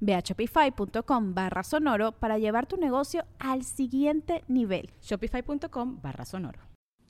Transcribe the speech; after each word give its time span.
Ve 0.00 0.14
a 0.14 0.20
shopify.com 0.20 1.34
barra 1.34 1.62
sonoro 1.62 2.12
para 2.12 2.38
llevar 2.38 2.66
tu 2.66 2.76
negocio 2.76 3.24
al 3.38 3.64
siguiente 3.64 4.44
nivel. 4.48 4.90
Shopify.com 5.02 6.00
barra 6.02 6.24
sonoro. 6.24 6.60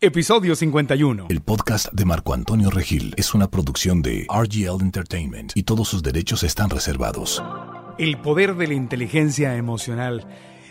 Episodio 0.00 0.54
51. 0.54 1.26
El 1.28 1.40
podcast 1.40 1.92
de 1.92 2.04
Marco 2.04 2.32
Antonio 2.32 2.70
Regil 2.70 3.14
es 3.16 3.34
una 3.34 3.50
producción 3.50 4.00
de 4.00 4.28
RGL 4.28 4.80
Entertainment 4.80 5.50
y 5.56 5.64
todos 5.64 5.88
sus 5.88 6.04
derechos 6.04 6.44
están 6.44 6.70
reservados. 6.70 7.42
El 7.98 8.20
poder 8.20 8.54
de 8.54 8.68
la 8.68 8.74
inteligencia 8.74 9.56
emocional. 9.56 10.24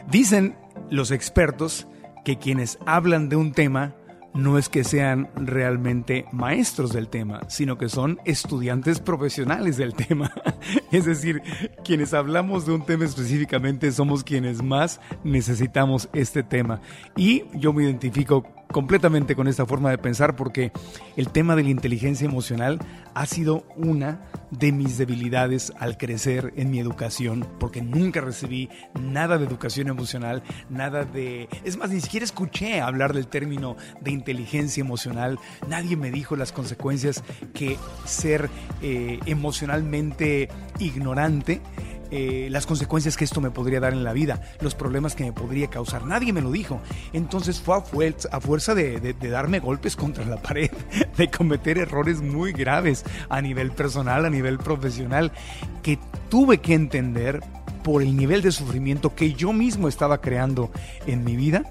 Dicen 0.09 0.56
los 0.89 1.12
expertos 1.12 1.88
que 2.23 2.38
quienes 2.38 2.80
hablan 2.86 3.28
de 3.28 3.36
un 3.36 3.52
tema 3.52 3.95
no 4.38 4.57
es 4.57 4.69
que 4.69 4.83
sean 4.83 5.30
realmente 5.35 6.25
maestros 6.31 6.93
del 6.93 7.09
tema, 7.09 7.41
sino 7.49 7.77
que 7.77 7.89
son 7.89 8.19
estudiantes 8.23 8.99
profesionales 8.99 9.77
del 9.77 9.94
tema. 9.94 10.31
es 10.91 11.05
decir, 11.05 11.41
quienes 11.83 12.13
hablamos 12.13 12.66
de 12.66 12.73
un 12.73 12.85
tema 12.85 13.05
específicamente 13.05 13.91
somos 13.91 14.23
quienes 14.23 14.61
más 14.61 15.02
necesitamos 15.23 16.09
este 16.13 16.44
tema. 16.44 16.81
Y 17.16 17.44
yo 17.55 17.73
me 17.73 17.83
identifico 17.83 18.45
completamente 18.71 19.35
con 19.35 19.47
esta 19.47 19.65
forma 19.65 19.89
de 19.89 19.97
pensar 19.97 20.35
porque 20.35 20.71
el 21.15 21.29
tema 21.29 21.55
de 21.55 21.63
la 21.63 21.69
inteligencia 21.69 22.25
emocional 22.25 22.79
ha 23.13 23.25
sido 23.25 23.65
una 23.75 24.21
de 24.51 24.71
mis 24.71 24.97
debilidades 24.97 25.73
al 25.79 25.97
crecer 25.97 26.53
en 26.55 26.69
mi 26.71 26.79
educación, 26.79 27.47
porque 27.59 27.81
nunca 27.81 28.21
recibí 28.21 28.69
nada 28.99 29.38
de 29.38 29.45
educación 29.45 29.88
emocional, 29.88 30.43
nada 30.69 31.03
de... 31.03 31.49
Es 31.63 31.77
más, 31.77 31.89
ni 31.89 32.01
siquiera 32.01 32.23
escuché 32.23 32.79
hablar 32.79 33.13
del 33.13 33.27
término 33.27 33.75
de 34.01 34.11
inteligencia 34.11 34.81
emocional, 34.81 35.39
nadie 35.67 35.97
me 35.97 36.11
dijo 36.11 36.35
las 36.35 36.51
consecuencias 36.51 37.23
que 37.53 37.77
ser 38.05 38.49
eh, 38.81 39.19
emocionalmente 39.25 40.49
ignorante 40.79 41.61
eh, 42.11 42.47
las 42.52 42.66
consecuencias 42.66 43.17
que 43.17 43.25
esto 43.25 43.41
me 43.41 43.52
podría 43.52 43.80
dar 43.80 43.94
en 43.94 44.03
la 44.03 44.13
vida, 44.13 44.41
los 44.61 44.75
problemas 44.75 45.16
que 45.16 45.23
me 45.23 45.33
podría 45.33 45.67
causar. 45.67 46.05
Nadie 46.05 46.33
me 46.33 46.41
lo 46.41 46.52
dijo. 46.52 46.80
Entonces 47.13 47.59
fue 47.59 47.77
a 47.77 48.39
fuerza, 48.39 48.75
de, 48.75 49.13
darme 49.13 49.59
golpes 49.59 49.95
contra 49.95 50.25
la 50.25 50.41
pared, 50.41 50.72
de 51.17 51.30
cometer 51.30 51.78
errores 51.78 52.22
muy 52.22 52.52
graves 52.52 53.03
a 53.30 53.41
nivel 53.41 53.72
personal, 53.72 54.25
a 54.25 54.30
nivel 54.30 54.58
profesional, 54.58 55.31
que 55.83 56.00
tuve 56.30 56.59
que 56.59 56.73
entender 56.73 57.41
por 57.84 58.01
el 58.01 58.16
nivel 58.16 58.41
de 58.41 58.51
sufrimiento 58.51 59.16
que 59.16 59.34
yo 59.34 59.53
mismo 59.53 59.88
estaba 59.88 60.19
creando 60.19 60.72
en 61.06 61.24
mi 61.24 61.35
vida 61.35 61.63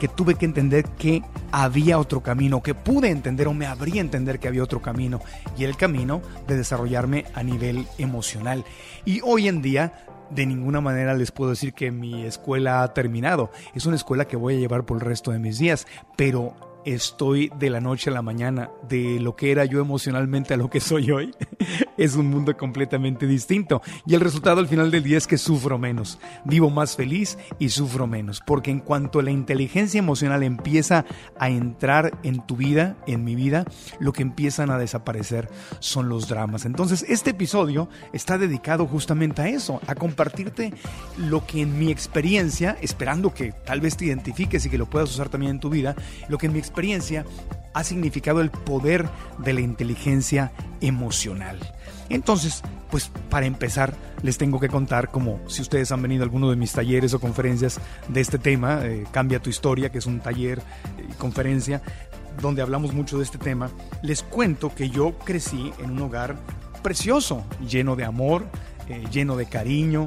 que 0.00 0.08
tuve 0.08 0.34
que 0.34 0.46
entender 0.46 0.84
que 0.98 1.22
había 1.52 1.98
otro 1.98 2.22
camino, 2.22 2.62
que 2.62 2.74
pude 2.74 3.10
entender 3.10 3.46
o 3.46 3.54
me 3.54 3.66
habría 3.66 4.00
entender 4.00 4.40
que 4.40 4.48
había 4.48 4.64
otro 4.64 4.82
camino, 4.82 5.20
y 5.56 5.64
el 5.64 5.76
camino 5.76 6.22
de 6.48 6.56
desarrollarme 6.56 7.26
a 7.34 7.44
nivel 7.44 7.86
emocional. 7.98 8.64
Y 9.04 9.20
hoy 9.22 9.46
en 9.46 9.62
día 9.62 10.06
de 10.30 10.46
ninguna 10.46 10.80
manera 10.80 11.14
les 11.14 11.32
puedo 11.32 11.50
decir 11.50 11.74
que 11.74 11.90
mi 11.90 12.24
escuela 12.24 12.82
ha 12.82 12.94
terminado. 12.94 13.50
Es 13.74 13.86
una 13.86 13.96
escuela 13.96 14.26
que 14.26 14.36
voy 14.36 14.56
a 14.56 14.58
llevar 14.58 14.86
por 14.86 14.96
el 14.96 15.02
resto 15.02 15.32
de 15.32 15.38
mis 15.38 15.58
días, 15.58 15.86
pero 16.16 16.69
estoy 16.84 17.50
de 17.58 17.70
la 17.70 17.80
noche 17.80 18.10
a 18.10 18.12
la 18.12 18.22
mañana, 18.22 18.70
de 18.88 19.20
lo 19.20 19.36
que 19.36 19.52
era 19.52 19.64
yo 19.64 19.80
emocionalmente 19.80 20.54
a 20.54 20.56
lo 20.56 20.70
que 20.70 20.80
soy 20.80 21.10
hoy, 21.10 21.34
es 21.96 22.16
un 22.16 22.28
mundo 22.28 22.56
completamente 22.56 23.26
distinto. 23.26 23.82
Y 24.06 24.14
el 24.14 24.20
resultado 24.20 24.60
al 24.60 24.68
final 24.68 24.90
del 24.90 25.02
día 25.02 25.18
es 25.18 25.26
que 25.26 25.38
sufro 25.38 25.78
menos, 25.78 26.18
vivo 26.44 26.70
más 26.70 26.96
feliz 26.96 27.38
y 27.58 27.68
sufro 27.68 28.06
menos. 28.06 28.40
Porque 28.44 28.70
en 28.70 28.80
cuanto 28.80 29.22
la 29.22 29.30
inteligencia 29.30 29.98
emocional 29.98 30.42
empieza 30.42 31.04
a 31.38 31.50
entrar 31.50 32.18
en 32.22 32.46
tu 32.46 32.56
vida, 32.56 32.96
en 33.06 33.24
mi 33.24 33.34
vida, 33.34 33.64
lo 33.98 34.12
que 34.12 34.22
empiezan 34.22 34.70
a 34.70 34.78
desaparecer 34.78 35.48
son 35.78 36.08
los 36.08 36.28
dramas. 36.28 36.64
Entonces 36.64 37.04
este 37.08 37.30
episodio 37.30 37.88
está 38.12 38.38
dedicado 38.38 38.86
justamente 38.86 39.42
a 39.42 39.48
eso, 39.48 39.80
a 39.86 39.94
compartirte 39.94 40.72
lo 41.16 41.46
que 41.46 41.62
en 41.62 41.78
mi 41.78 41.90
experiencia, 41.90 42.76
esperando 42.80 43.34
que 43.34 43.52
tal 43.52 43.80
vez 43.80 43.96
te 43.96 44.06
identifiques 44.06 44.64
y 44.64 44.70
que 44.70 44.78
lo 44.78 44.88
puedas 44.88 45.10
usar 45.10 45.28
también 45.28 45.52
en 45.52 45.60
tu 45.60 45.70
vida, 45.70 45.94
lo 46.28 46.38
que 46.38 46.46
en 46.46 46.52
mi 46.52 46.58
experiencia 46.70 47.24
ha 47.72 47.84
significado 47.84 48.40
el 48.40 48.50
poder 48.50 49.08
de 49.38 49.52
la 49.52 49.60
inteligencia 49.60 50.52
emocional. 50.80 51.58
Entonces, 52.08 52.62
pues 52.90 53.10
para 53.28 53.46
empezar, 53.46 53.94
les 54.22 54.38
tengo 54.38 54.58
que 54.58 54.68
contar, 54.68 55.10
como 55.10 55.40
si 55.48 55.62
ustedes 55.62 55.92
han 55.92 56.02
venido 56.02 56.22
a 56.22 56.24
alguno 56.24 56.50
de 56.50 56.56
mis 56.56 56.72
talleres 56.72 57.14
o 57.14 57.20
conferencias 57.20 57.80
de 58.08 58.20
este 58.20 58.38
tema, 58.38 58.84
eh, 58.84 59.04
Cambia 59.12 59.40
tu 59.40 59.50
historia, 59.50 59.90
que 59.90 59.98
es 59.98 60.06
un 60.06 60.20
taller 60.20 60.60
y 61.08 61.12
conferencia 61.14 61.82
donde 62.40 62.62
hablamos 62.62 62.92
mucho 62.92 63.18
de 63.18 63.24
este 63.24 63.38
tema, 63.38 63.70
les 64.02 64.22
cuento 64.22 64.74
que 64.74 64.90
yo 64.90 65.18
crecí 65.18 65.72
en 65.78 65.90
un 65.90 66.02
hogar 66.02 66.36
precioso, 66.82 67.44
lleno 67.68 67.96
de 67.96 68.04
amor, 68.04 68.46
eh, 68.88 69.04
lleno 69.12 69.36
de 69.36 69.46
cariño, 69.46 70.06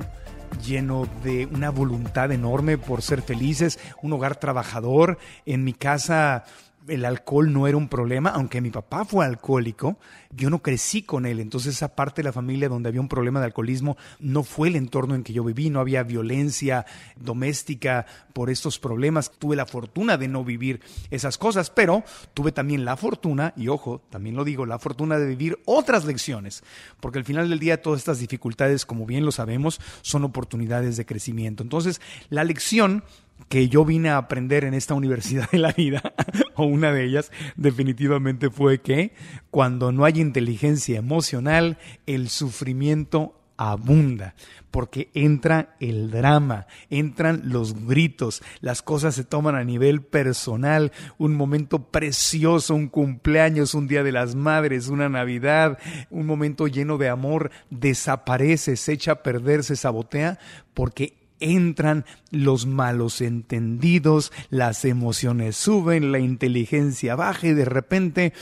lleno 0.53 1.07
de 1.23 1.45
una 1.47 1.69
voluntad 1.69 2.31
enorme 2.31 2.77
por 2.77 3.01
ser 3.01 3.21
felices, 3.21 3.79
un 4.01 4.13
hogar 4.13 4.35
trabajador. 4.35 5.17
En 5.45 5.63
mi 5.63 5.73
casa 5.73 6.45
el 6.87 7.05
alcohol 7.05 7.51
no 7.51 7.67
era 7.67 7.77
un 7.77 7.87
problema, 7.87 8.29
aunque 8.31 8.61
mi 8.61 8.69
papá 8.69 9.05
fue 9.05 9.25
alcohólico, 9.25 9.97
yo 10.31 10.49
no 10.49 10.61
crecí 10.61 11.03
con 11.03 11.25
él, 11.25 11.39
entonces 11.39 11.75
esa 11.75 11.95
parte 11.95 12.21
de 12.21 12.25
la 12.27 12.33
familia 12.33 12.69
donde 12.69 12.89
había 12.89 13.01
un 13.01 13.07
problema 13.07 13.39
de 13.39 13.45
alcoholismo 13.45 13.97
no 14.19 14.43
fue 14.43 14.67
el 14.67 14.75
entorno 14.75 15.15
en 15.15 15.23
que 15.23 15.33
yo 15.33 15.43
viví, 15.43 15.69
no 15.69 15.79
había 15.79 16.03
violencia 16.03 16.85
doméstica 17.15 18.05
por 18.33 18.49
estos 18.49 18.79
problemas, 18.79 19.31
tuve 19.31 19.55
la 19.55 19.65
fortuna 19.65 20.17
de 20.17 20.27
no 20.27 20.43
vivir 20.43 20.81
esas 21.11 21.37
cosas, 21.37 21.69
pero 21.69 22.03
tuve 22.33 22.51
también 22.51 22.85
la 22.85 22.97
fortuna, 22.97 23.53
y 23.55 23.67
ojo, 23.67 24.01
también 24.09 24.35
lo 24.35 24.43
digo, 24.43 24.65
la 24.65 24.79
fortuna 24.79 25.17
de 25.17 25.27
vivir 25.27 25.59
otras 25.65 26.05
lecciones, 26.05 26.63
porque 26.99 27.19
al 27.19 27.25
final 27.25 27.49
del 27.49 27.59
día 27.59 27.81
todas 27.81 27.99
estas 27.99 28.19
dificultades, 28.19 28.85
como 28.85 29.05
bien 29.05 29.25
lo 29.25 29.31
sabemos, 29.31 29.79
son 30.01 30.23
oportunidades 30.23 30.97
de 30.97 31.05
crecimiento. 31.05 31.63
Entonces, 31.63 32.01
la 32.29 32.43
lección 32.43 33.03
que 33.49 33.69
yo 33.69 33.85
vine 33.85 34.09
a 34.09 34.17
aprender 34.17 34.63
en 34.63 34.73
esta 34.73 34.93
universidad 34.93 35.49
de 35.51 35.57
la 35.59 35.71
vida, 35.71 36.13
o 36.55 36.65
una 36.65 36.91
de 36.91 37.05
ellas, 37.05 37.31
definitivamente 37.55 38.49
fue 38.49 38.81
que 38.81 39.13
cuando 39.51 39.91
no 39.91 40.05
hay 40.05 40.19
inteligencia 40.19 40.97
emocional, 40.97 41.77
el 42.05 42.29
sufrimiento 42.29 43.35
abunda, 43.57 44.35
porque 44.71 45.09
entra 45.13 45.75
el 45.79 46.09
drama, 46.09 46.65
entran 46.89 47.43
los 47.45 47.85
gritos, 47.85 48.41
las 48.61 48.81
cosas 48.81 49.15
se 49.15 49.23
toman 49.23 49.55
a 49.55 49.63
nivel 49.63 50.01
personal, 50.01 50.91
un 51.17 51.35
momento 51.35 51.79
precioso, 51.91 52.73
un 52.73 52.87
cumpleaños, 52.87 53.75
un 53.75 53.87
día 53.87 54.03
de 54.03 54.11
las 54.11 54.35
madres, 54.35 54.87
una 54.87 55.09
Navidad, 55.09 55.77
un 56.09 56.25
momento 56.25 56.67
lleno 56.67 56.97
de 56.97 57.09
amor, 57.09 57.51
desaparece, 57.69 58.75
se 58.75 58.93
echa 58.93 59.11
a 59.13 59.23
perder, 59.23 59.63
se 59.63 59.75
sabotea, 59.75 60.39
porque 60.73 61.22
entran 61.43 62.05
los 62.31 62.65
malos 62.65 63.21
entendidos, 63.21 64.31
las 64.49 64.85
emociones 64.85 65.57
suben, 65.57 66.11
la 66.11 66.19
inteligencia 66.19 67.15
baja 67.15 67.47
y 67.47 67.53
de 67.53 67.65
repente 67.65 68.33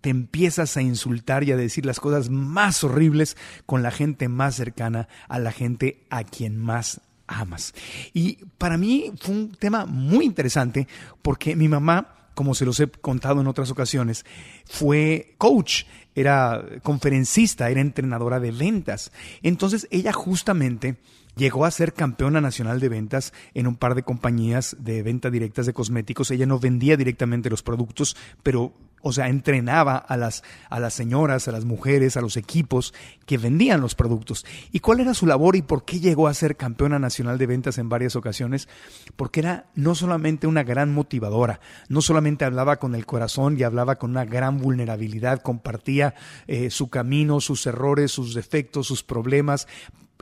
te 0.00 0.10
empiezas 0.10 0.76
a 0.76 0.82
insultar 0.82 1.44
y 1.44 1.52
a 1.52 1.56
decir 1.56 1.84
las 1.84 2.00
cosas 2.00 2.30
más 2.30 2.82
horribles 2.84 3.36
con 3.66 3.82
la 3.82 3.90
gente 3.90 4.28
más 4.28 4.54
cercana, 4.54 5.08
a 5.28 5.38
la 5.38 5.52
gente 5.52 6.06
a 6.10 6.24
quien 6.24 6.56
más 6.56 7.00
amas. 7.26 7.74
Y 8.12 8.38
para 8.58 8.76
mí 8.76 9.12
fue 9.20 9.34
un 9.34 9.52
tema 9.52 9.86
muy 9.86 10.24
interesante 10.24 10.88
porque 11.22 11.54
mi 11.54 11.68
mamá, 11.68 12.30
como 12.34 12.54
se 12.54 12.64
los 12.64 12.80
he 12.80 12.88
contado 12.88 13.40
en 13.40 13.46
otras 13.46 13.70
ocasiones, 13.70 14.24
fue 14.64 15.34
coach, 15.36 15.84
era 16.14 16.64
conferencista, 16.82 17.70
era 17.70 17.80
entrenadora 17.80 18.40
de 18.40 18.52
ventas. 18.52 19.12
Entonces 19.42 19.86
ella 19.90 20.12
justamente 20.12 20.96
llegó 21.36 21.64
a 21.64 21.70
ser 21.70 21.94
campeona 21.94 22.40
nacional 22.40 22.80
de 22.80 22.88
ventas 22.88 23.32
en 23.54 23.66
un 23.66 23.76
par 23.76 23.94
de 23.94 24.02
compañías 24.02 24.76
de 24.78 25.02
venta 25.02 25.30
directas 25.30 25.66
de 25.66 25.72
cosméticos. 25.72 26.30
Ella 26.30 26.46
no 26.46 26.58
vendía 26.58 26.96
directamente 26.96 27.50
los 27.50 27.62
productos, 27.62 28.16
pero 28.42 28.74
o 29.02 29.12
sea, 29.12 29.28
entrenaba 29.28 29.96
a 29.96 30.16
las, 30.16 30.42
a 30.68 30.78
las 30.78 30.94
señoras, 30.94 31.48
a 31.48 31.52
las 31.52 31.64
mujeres, 31.64 32.16
a 32.16 32.20
los 32.20 32.36
equipos 32.36 32.92
que 33.24 33.38
vendían 33.38 33.80
los 33.80 33.94
productos. 33.94 34.44
¿Y 34.72 34.80
cuál 34.80 35.00
era 35.00 35.14
su 35.14 35.26
labor 35.26 35.56
y 35.56 35.62
por 35.62 35.84
qué 35.84 36.00
llegó 36.00 36.28
a 36.28 36.34
ser 36.34 36.56
campeona 36.56 36.98
nacional 36.98 37.38
de 37.38 37.46
ventas 37.46 37.78
en 37.78 37.88
varias 37.88 38.14
ocasiones? 38.16 38.68
Porque 39.16 39.40
era 39.40 39.70
no 39.74 39.94
solamente 39.94 40.46
una 40.46 40.64
gran 40.64 40.92
motivadora, 40.92 41.60
no 41.88 42.02
solamente 42.02 42.44
hablaba 42.44 42.76
con 42.76 42.94
el 42.94 43.06
corazón 43.06 43.58
y 43.58 43.62
hablaba 43.62 43.96
con 43.96 44.10
una 44.10 44.26
gran 44.26 44.58
vulnerabilidad, 44.58 45.40
compartía 45.40 46.14
eh, 46.46 46.70
su 46.70 46.90
camino, 46.90 47.40
sus 47.40 47.66
errores, 47.66 48.12
sus 48.12 48.34
defectos, 48.34 48.86
sus 48.86 49.02
problemas, 49.02 49.66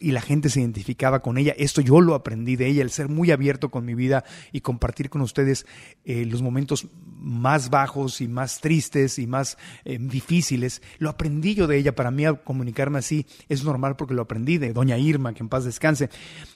y 0.00 0.12
la 0.12 0.20
gente 0.20 0.48
se 0.48 0.60
identificaba 0.60 1.20
con 1.20 1.38
ella. 1.38 1.54
Esto 1.56 1.80
yo 1.80 2.00
lo 2.00 2.14
aprendí 2.14 2.56
de 2.56 2.66
ella, 2.66 2.82
el 2.82 2.90
ser 2.90 3.08
muy 3.08 3.30
abierto 3.30 3.70
con 3.70 3.84
mi 3.84 3.94
vida 3.94 4.24
y 4.52 4.60
compartir 4.60 5.10
con 5.10 5.20
ustedes 5.20 5.66
eh, 6.04 6.24
los 6.24 6.42
momentos 6.42 6.86
más 7.18 7.70
bajos 7.70 8.20
y 8.20 8.28
más 8.28 8.60
tristes 8.60 9.18
y 9.18 9.26
más 9.26 9.58
eh, 9.84 9.98
difíciles. 10.00 10.82
Lo 10.98 11.10
aprendí 11.10 11.54
yo 11.54 11.66
de 11.66 11.78
ella. 11.78 11.94
Para 11.94 12.10
mí 12.10 12.24
comunicarme 12.44 12.98
así 12.98 13.26
es 13.48 13.64
normal 13.64 13.96
porque 13.96 14.14
lo 14.14 14.22
aprendí 14.22 14.58
de 14.58 14.72
doña 14.72 14.98
Irma, 14.98 15.34
que 15.34 15.42
en 15.42 15.48
paz 15.48 15.64
descanse. 15.64 16.10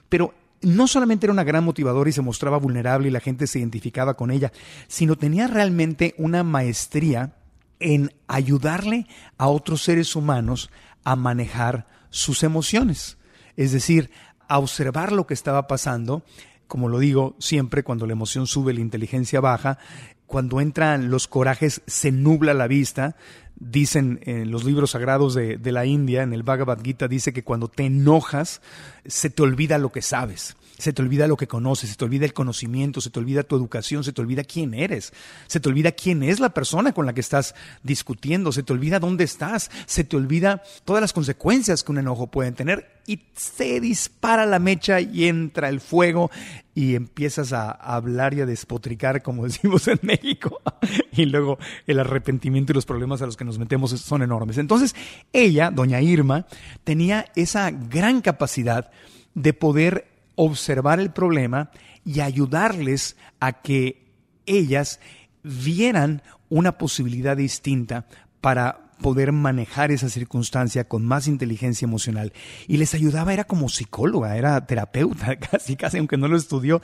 Pero 0.09 0.35
no 0.61 0.87
solamente 0.87 1.27
era 1.27 1.33
una 1.33 1.45
gran 1.45 1.65
motivadora 1.65 2.09
y 2.09 2.13
se 2.13 2.23
mostraba 2.23 2.59
vulnerable 2.59 3.09
y 3.09 3.13
la 3.13 3.21
gente 3.21 3.47
se 3.47 3.59
identificaba 3.59 4.15
con 4.15 4.31
ella, 4.31 4.53
sino 4.87 5.17
tenía 5.17 5.49
realmente 5.49 6.15
una 6.19 6.45
maestría 6.45 7.37
en 7.81 8.15
ayudarle 8.29 9.07
a 9.39 9.49
otros 9.49 9.83
seres 9.83 10.15
humanos 10.15 10.71
a 11.03 11.17
manejar 11.17 11.89
sus 12.11 12.45
emociones 12.45 13.17
es 13.57 13.73
decir, 13.73 14.11
a 14.49 14.59
observar 14.59 15.13
lo 15.13 15.27
que 15.27 15.35
estaba 15.35 15.67
pasando, 15.67 16.23
como 16.67 16.89
lo 16.89 16.99
digo 16.99 17.37
siempre, 17.39 17.83
cuando 17.83 18.07
la 18.07 18.13
emoción 18.13 18.47
sube, 18.47 18.75
la 18.75 18.81
inteligencia 18.81 19.41
baja, 19.41 19.79
cuando 20.27 20.61
entran 20.61 21.11
los 21.11 21.29
corajes 21.29 21.83
se 21.87 22.11
nubla 22.13 22.55
la 22.55 22.67
vista, 22.67 23.17
dicen 23.57 24.21
en 24.23 24.51
los 24.51 24.65
libros 24.65 24.93
sagrados 24.93 25.35
de, 25.35 25.59
de, 25.59 25.73
la 25.73 25.85
India, 25.85 26.23
en 26.23 26.33
el 26.33 26.43
Bhagavad 26.43 26.83
Gita, 26.83 27.09
dice 27.09 27.33
que 27.33 27.45
cuando 27.45 27.69
te 27.69 27.85
enojas, 27.85 28.63
se 29.05 29.31
te 29.31 29.43
olvida 29.43 29.79
lo 29.79 29.93
que 29.93 30.03
sabes 30.03 30.57
se 30.83 30.93
te 30.93 31.01
olvida 31.01 31.29
lo 31.29 31.37
que 31.37 31.47
conoces, 31.47 31.91
se 31.91 31.97
te 31.97 32.05
olvida 32.05 32.25
el 32.25 32.33
conocimiento, 32.33 33.01
se 33.01 33.11
te 33.11 33.21
olvida 33.21 33.45
tu 33.45 33.55
educación, 33.55 34.03
se 34.03 34.13
te 34.13 34.21
olvida 34.21 34.43
quién 34.43 34.75
eres, 34.75 35.13
se 35.47 35.61
te 35.61 35.69
olvida 35.69 35.93
quién 35.93 36.25
es 36.25 36.41
la 36.41 36.49
persona 36.49 36.91
con 36.93 37.07
la 37.07 37.13
que 37.13 37.21
estás 37.21 37.55
discutiendo, 37.85 38.51
se 38.51 38.65
te 38.65 38.73
olvida 38.73 38.99
dónde 38.99 39.23
estás, 39.23 39.71
se 39.87 40.03
te 40.03 40.17
olvida 40.17 40.65
todas 40.85 41.01
las 41.01 41.13
consecuencias 41.13 41.85
que 41.85 41.93
un 41.93 41.99
enojo 41.99 42.27
puede 42.27 42.51
tener 42.51 43.01
y 43.07 43.21
se 43.37 43.79
dispara 43.79 44.45
la 44.45 44.59
mecha 44.59 45.01
y 45.01 45.29
entra 45.29 45.69
el 45.69 45.81
fuego 45.81 46.33
y 46.75 46.97
empiezas 46.97 47.53
a 47.53 47.71
hablar 47.71 48.35
y 48.35 48.41
a 48.41 48.47
despotricar, 48.47 49.23
como 49.23 49.45
decimos 49.47 49.87
en 49.87 50.01
México, 50.03 50.63
y 51.13 51.27
luego 51.27 51.59
el 51.87 52.01
arrepentimiento 52.01 52.73
y 52.73 52.75
los 52.75 52.87
problemas 52.87 53.23
a 53.23 53.27
los 53.27 53.37
que 53.37 53.45
nos 53.45 53.57
metemos 53.57 53.93
son 54.01 54.23
enormes. 54.23 54.59
Entonces, 54.59 54.97
ella, 55.33 55.71
doña 55.71 56.01
Irma, 56.01 56.47
tenía 56.83 57.27
esa 57.37 57.71
gran 57.71 58.21
capacidad 58.21 58.91
de 59.35 59.53
poder 59.53 60.12
observar 60.35 61.01
el 61.01 61.11
problema 61.11 61.71
y 62.05 62.21
ayudarles 62.21 63.17
a 63.41 63.63
que 63.63 64.13
ellas 64.47 65.01
vieran 65.43 66.23
una 66.49 66.79
posibilidad 66.79 67.37
distinta 67.37 68.07
para 68.41 68.93
poder 69.03 69.33
manejar 69.33 69.91
esa 69.91 70.09
circunstancia 70.09 70.85
con 70.85 71.05
más 71.05 71.27
inteligencia 71.27 71.85
emocional. 71.85 72.33
Y 72.67 72.79
les 72.79 72.95
ayudaba, 72.95 73.35
era 73.35 73.45
como 73.45 73.69
psicóloga, 73.69 74.37
era 74.37 74.65
terapeuta, 74.67 75.37
casi, 75.51 75.77
casi, 75.77 75.99
aunque 75.99 76.17
no 76.17 76.29
lo 76.29 76.37
estudió, 76.37 76.81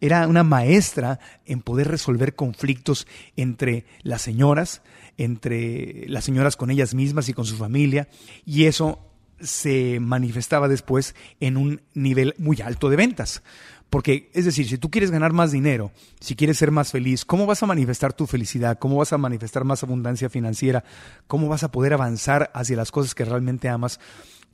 era 0.00 0.26
una 0.26 0.42
maestra 0.42 1.20
en 1.46 1.62
poder 1.62 1.88
resolver 1.88 2.34
conflictos 2.34 3.06
entre 3.36 3.86
las 4.02 4.20
señoras, 4.20 4.82
entre 5.16 6.06
las 6.08 6.24
señoras 6.24 6.56
con 6.56 6.70
ellas 6.70 6.94
mismas 6.94 7.28
y 7.28 7.34
con 7.34 7.46
su 7.46 7.56
familia. 7.56 8.08
Y 8.44 8.64
eso 8.64 9.09
se 9.40 9.98
manifestaba 10.00 10.68
después 10.68 11.14
en 11.40 11.56
un 11.56 11.82
nivel 11.94 12.34
muy 12.38 12.60
alto 12.60 12.90
de 12.90 12.96
ventas. 12.96 13.42
Porque, 13.90 14.30
es 14.34 14.44
decir, 14.44 14.68
si 14.68 14.78
tú 14.78 14.88
quieres 14.88 15.10
ganar 15.10 15.32
más 15.32 15.50
dinero, 15.50 15.90
si 16.20 16.36
quieres 16.36 16.58
ser 16.58 16.70
más 16.70 16.92
feliz, 16.92 17.24
¿cómo 17.24 17.44
vas 17.46 17.62
a 17.64 17.66
manifestar 17.66 18.12
tu 18.12 18.28
felicidad? 18.28 18.78
¿Cómo 18.78 18.96
vas 18.96 19.12
a 19.12 19.18
manifestar 19.18 19.64
más 19.64 19.82
abundancia 19.82 20.30
financiera? 20.30 20.84
¿Cómo 21.26 21.48
vas 21.48 21.64
a 21.64 21.72
poder 21.72 21.92
avanzar 21.92 22.52
hacia 22.54 22.76
las 22.76 22.92
cosas 22.92 23.16
que 23.16 23.24
realmente 23.24 23.68
amas 23.68 23.98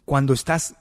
cuando 0.07 0.33
estás 0.33 0.75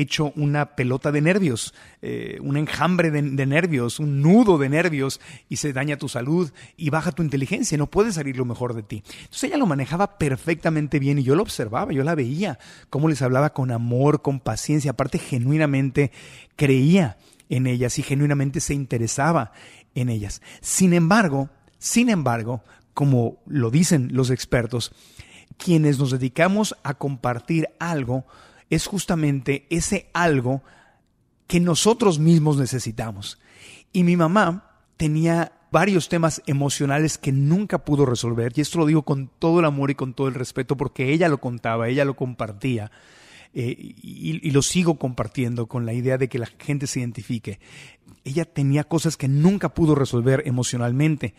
hecho 0.00 0.32
una 0.36 0.76
pelota 0.76 1.12
de 1.12 1.20
nervios, 1.20 1.74
eh, 2.02 2.38
un 2.40 2.56
enjambre 2.56 3.10
de, 3.10 3.46
nervios, 3.46 3.98
un 3.98 4.22
nudo 4.22 4.58
de 4.58 4.68
nervios 4.68 5.20
y 5.48 5.56
se 5.56 5.72
daña 5.72 5.96
tu 5.96 6.08
salud 6.08 6.52
y 6.76 6.90
baja 6.90 7.12
tu 7.12 7.22
inteligencia, 7.22 7.78
no 7.78 7.90
puede 7.90 8.12
salir 8.12 8.36
lo 8.36 8.44
mejor 8.44 8.74
de 8.74 8.82
ti. 8.82 9.02
Entonces 9.06 9.44
ella 9.44 9.56
lo 9.56 9.66
manejaba 9.66 10.18
perfectamente 10.18 10.98
bien 10.98 11.18
y 11.18 11.22
yo 11.22 11.34
lo 11.34 11.42
observaba, 11.42 11.92
yo 11.92 12.04
la 12.04 12.14
veía, 12.14 12.58
cómo 12.90 13.08
les 13.08 13.22
hablaba 13.22 13.52
con 13.52 13.70
amor, 13.70 14.22
con 14.22 14.40
paciencia, 14.40 14.92
aparte 14.92 15.18
genuinamente 15.18 16.12
creía 16.56 17.16
en 17.48 17.66
ellas 17.66 17.98
y 17.98 18.02
genuinamente 18.02 18.60
se 18.60 18.74
interesaba 18.74 19.52
en 19.94 20.08
ellas. 20.08 20.42
Sin 20.60 20.92
embargo, 20.92 21.50
sin 21.78 22.08
embargo, 22.08 22.62
como 22.94 23.38
lo 23.46 23.70
dicen 23.70 24.08
los 24.12 24.30
expertos, 24.30 24.92
quienes 25.56 25.98
nos 25.98 26.10
dedicamos 26.10 26.76
a 26.82 26.94
compartir 26.94 27.68
algo, 27.78 28.26
es 28.70 28.86
justamente 28.86 29.66
ese 29.70 30.10
algo 30.12 30.62
que 31.46 31.60
nosotros 31.60 32.18
mismos 32.18 32.56
necesitamos. 32.56 33.38
Y 33.92 34.04
mi 34.04 34.16
mamá 34.16 34.80
tenía 34.96 35.52
varios 35.70 36.08
temas 36.08 36.42
emocionales 36.46 37.18
que 37.18 37.32
nunca 37.32 37.84
pudo 37.84 38.06
resolver, 38.06 38.52
y 38.54 38.60
esto 38.60 38.78
lo 38.78 38.86
digo 38.86 39.02
con 39.02 39.30
todo 39.38 39.60
el 39.60 39.66
amor 39.66 39.90
y 39.90 39.94
con 39.94 40.14
todo 40.14 40.28
el 40.28 40.34
respeto, 40.34 40.76
porque 40.76 41.12
ella 41.12 41.28
lo 41.28 41.38
contaba, 41.38 41.88
ella 41.88 42.04
lo 42.04 42.16
compartía, 42.16 42.90
eh, 43.52 43.74
y, 43.78 44.40
y, 44.46 44.50
lo 44.50 44.62
sigo 44.62 44.98
compartiendo 44.98 45.66
con 45.66 45.86
la 45.86 45.94
idea 45.94 46.18
de 46.18 46.28
que 46.28 46.38
la 46.38 46.48
gente 46.58 46.86
se 46.86 47.00
identifique. 47.00 47.58
Ella 48.24 48.44
tenía 48.44 48.84
cosas 48.84 49.16
que 49.16 49.28
nunca 49.28 49.70
pudo 49.70 49.94
resolver 49.94 50.42
emocionalmente, 50.46 51.34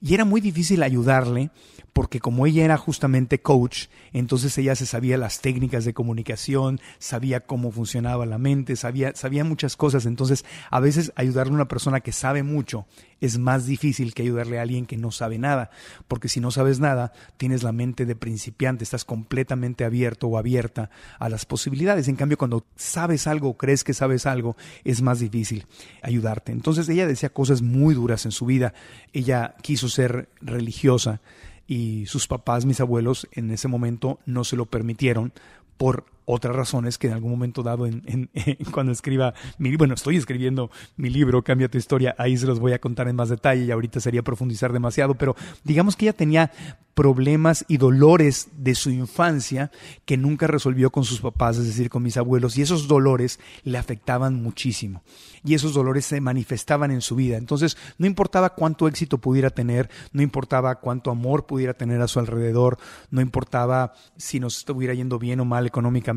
y 0.00 0.14
era 0.14 0.24
muy 0.24 0.40
difícil 0.40 0.82
ayudarle 0.82 1.50
porque 1.94 2.18
como 2.18 2.44
ella 2.44 2.64
era 2.64 2.76
justamente 2.76 3.40
coach, 3.40 3.86
entonces 4.12 4.58
ella 4.58 4.74
se 4.74 4.84
sabía 4.84 5.16
las 5.16 5.40
técnicas 5.40 5.84
de 5.84 5.94
comunicación, 5.94 6.80
sabía 6.98 7.40
cómo 7.40 7.70
funcionaba 7.70 8.26
la 8.26 8.36
mente, 8.36 8.74
sabía, 8.74 9.14
sabía 9.14 9.44
muchas 9.44 9.76
cosas. 9.76 10.04
Entonces, 10.04 10.44
a 10.70 10.80
veces 10.80 11.12
ayudarle 11.14 11.52
a 11.52 11.54
una 11.54 11.68
persona 11.68 12.00
que 12.00 12.10
sabe 12.10 12.42
mucho 12.42 12.86
es 13.20 13.38
más 13.38 13.64
difícil 13.64 14.12
que 14.12 14.22
ayudarle 14.22 14.58
a 14.58 14.62
alguien 14.62 14.86
que 14.86 14.96
no 14.96 15.12
sabe 15.12 15.38
nada, 15.38 15.70
porque 16.08 16.28
si 16.28 16.40
no 16.40 16.50
sabes 16.50 16.80
nada, 16.80 17.12
tienes 17.36 17.62
la 17.62 17.70
mente 17.70 18.06
de 18.06 18.16
principiante, 18.16 18.82
estás 18.82 19.04
completamente 19.04 19.84
abierto 19.84 20.26
o 20.26 20.36
abierta 20.36 20.90
a 21.20 21.28
las 21.28 21.46
posibilidades. 21.46 22.08
En 22.08 22.16
cambio, 22.16 22.36
cuando 22.36 22.66
sabes 22.74 23.28
algo, 23.28 23.56
crees 23.56 23.84
que 23.84 23.94
sabes 23.94 24.26
algo, 24.26 24.56
es 24.82 25.00
más 25.00 25.20
difícil 25.20 25.64
ayudarte. 26.02 26.50
Entonces, 26.50 26.88
ella 26.88 27.06
decía 27.06 27.28
cosas 27.28 27.62
muy 27.62 27.94
duras 27.94 28.24
en 28.24 28.32
su 28.32 28.46
vida. 28.46 28.74
Ella 29.12 29.54
quiso 29.62 29.88
ser 29.88 30.28
religiosa 30.40 31.20
y 31.66 32.06
sus 32.06 32.26
papás, 32.26 32.66
mis 32.66 32.80
abuelos, 32.80 33.28
en 33.32 33.50
ese 33.50 33.68
momento 33.68 34.18
no 34.26 34.44
se 34.44 34.56
lo 34.56 34.66
permitieron 34.66 35.32
por 35.76 36.06
otras 36.24 36.54
razones 36.56 36.98
que 36.98 37.08
en 37.08 37.14
algún 37.14 37.30
momento 37.30 37.62
dado 37.62 37.86
en, 37.86 38.30
cuando 38.72 38.92
escriba 38.92 39.34
mi 39.58 39.74
bueno 39.76 39.94
estoy 39.94 40.16
escribiendo 40.16 40.70
mi 40.96 41.10
libro 41.10 41.42
cambia 41.42 41.68
tu 41.68 41.78
historia 41.78 42.14
ahí 42.18 42.36
se 42.36 42.46
los 42.46 42.60
voy 42.60 42.72
a 42.72 42.80
contar 42.80 43.08
en 43.08 43.16
más 43.16 43.28
detalle 43.28 43.64
y 43.64 43.70
ahorita 43.70 44.00
sería 44.00 44.22
profundizar 44.22 44.72
demasiado 44.72 45.14
pero 45.14 45.36
digamos 45.64 45.96
que 45.96 46.06
ella 46.06 46.12
tenía 46.12 46.50
problemas 46.94 47.64
y 47.68 47.76
dolores 47.76 48.48
de 48.56 48.74
su 48.74 48.90
infancia 48.90 49.70
que 50.04 50.16
nunca 50.16 50.46
resolvió 50.46 50.90
con 50.90 51.04
sus 51.04 51.20
papás 51.20 51.58
es 51.58 51.66
decir 51.66 51.90
con 51.90 52.02
mis 52.02 52.16
abuelos 52.16 52.56
y 52.56 52.62
esos 52.62 52.86
dolores 52.86 53.40
le 53.64 53.78
afectaban 53.78 54.40
muchísimo 54.40 55.02
y 55.44 55.54
esos 55.54 55.74
dolores 55.74 56.06
se 56.06 56.20
manifestaban 56.20 56.90
en 56.90 57.02
su 57.02 57.16
vida. 57.16 57.36
Entonces 57.36 57.76
no 57.98 58.06
importaba 58.06 58.54
cuánto 58.54 58.88
éxito 58.88 59.18
pudiera 59.18 59.50
tener 59.50 59.90
no 60.12 60.22
importaba 60.22 60.76
cuánto 60.76 61.10
amor 61.10 61.46
pudiera 61.46 61.74
tener 61.74 62.00
a 62.00 62.08
su 62.08 62.20
alrededor 62.20 62.78
no 63.10 63.20
importaba 63.20 63.92
si 64.16 64.38
nos 64.38 64.58
estuviera 64.58 64.94
yendo 64.94 65.18
bien 65.18 65.40
o 65.40 65.44
mal 65.44 65.66
económicamente 65.66 66.13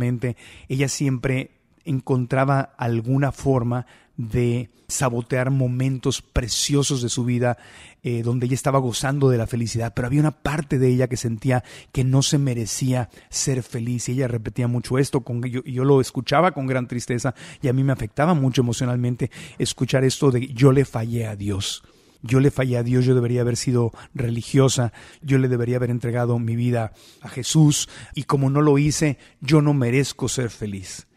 ella 0.67 0.87
siempre 0.87 1.51
encontraba 1.85 2.61
alguna 2.77 3.31
forma 3.31 3.85
de 4.17 4.69
sabotear 4.87 5.51
momentos 5.51 6.21
preciosos 6.21 7.01
de 7.01 7.09
su 7.09 7.25
vida 7.25 7.57
eh, 8.03 8.23
donde 8.23 8.45
ella 8.45 8.55
estaba 8.55 8.79
gozando 8.79 9.29
de 9.29 9.37
la 9.37 9.47
felicidad, 9.47 9.93
pero 9.93 10.07
había 10.07 10.21
una 10.21 10.31
parte 10.31 10.79
de 10.79 10.87
ella 10.87 11.07
que 11.07 11.17
sentía 11.17 11.63
que 11.91 12.03
no 12.03 12.21
se 12.21 12.37
merecía 12.37 13.09
ser 13.29 13.63
feliz 13.63 14.07
y 14.07 14.13
ella 14.13 14.27
repetía 14.27 14.67
mucho 14.67 14.97
esto, 14.97 15.21
con, 15.21 15.43
yo, 15.43 15.61
yo 15.63 15.83
lo 15.83 15.99
escuchaba 15.99 16.51
con 16.51 16.67
gran 16.67 16.87
tristeza 16.87 17.35
y 17.61 17.67
a 17.67 17.73
mí 17.73 17.83
me 17.83 17.91
afectaba 17.93 18.33
mucho 18.33 18.61
emocionalmente 18.61 19.29
escuchar 19.57 20.03
esto 20.05 20.31
de 20.31 20.47
yo 20.47 20.71
le 20.71 20.85
fallé 20.85 21.27
a 21.27 21.35
Dios 21.35 21.83
yo 22.21 22.39
le 22.39 22.51
fallé 22.51 22.77
a 22.77 22.83
Dios, 22.83 23.05
yo 23.05 23.15
debería 23.15 23.41
haber 23.41 23.57
sido 23.57 23.91
religiosa, 24.13 24.93
yo 25.21 25.37
le 25.37 25.47
debería 25.47 25.77
haber 25.77 25.89
entregado 25.89 26.39
mi 26.39 26.55
vida 26.55 26.93
a 27.21 27.29
Jesús 27.29 27.89
y 28.13 28.23
como 28.23 28.49
no 28.49 28.61
lo 28.61 28.77
hice, 28.77 29.17
yo 29.41 29.61
no 29.61 29.73
merezco 29.73 30.29
ser 30.29 30.49
feliz. 30.49 31.07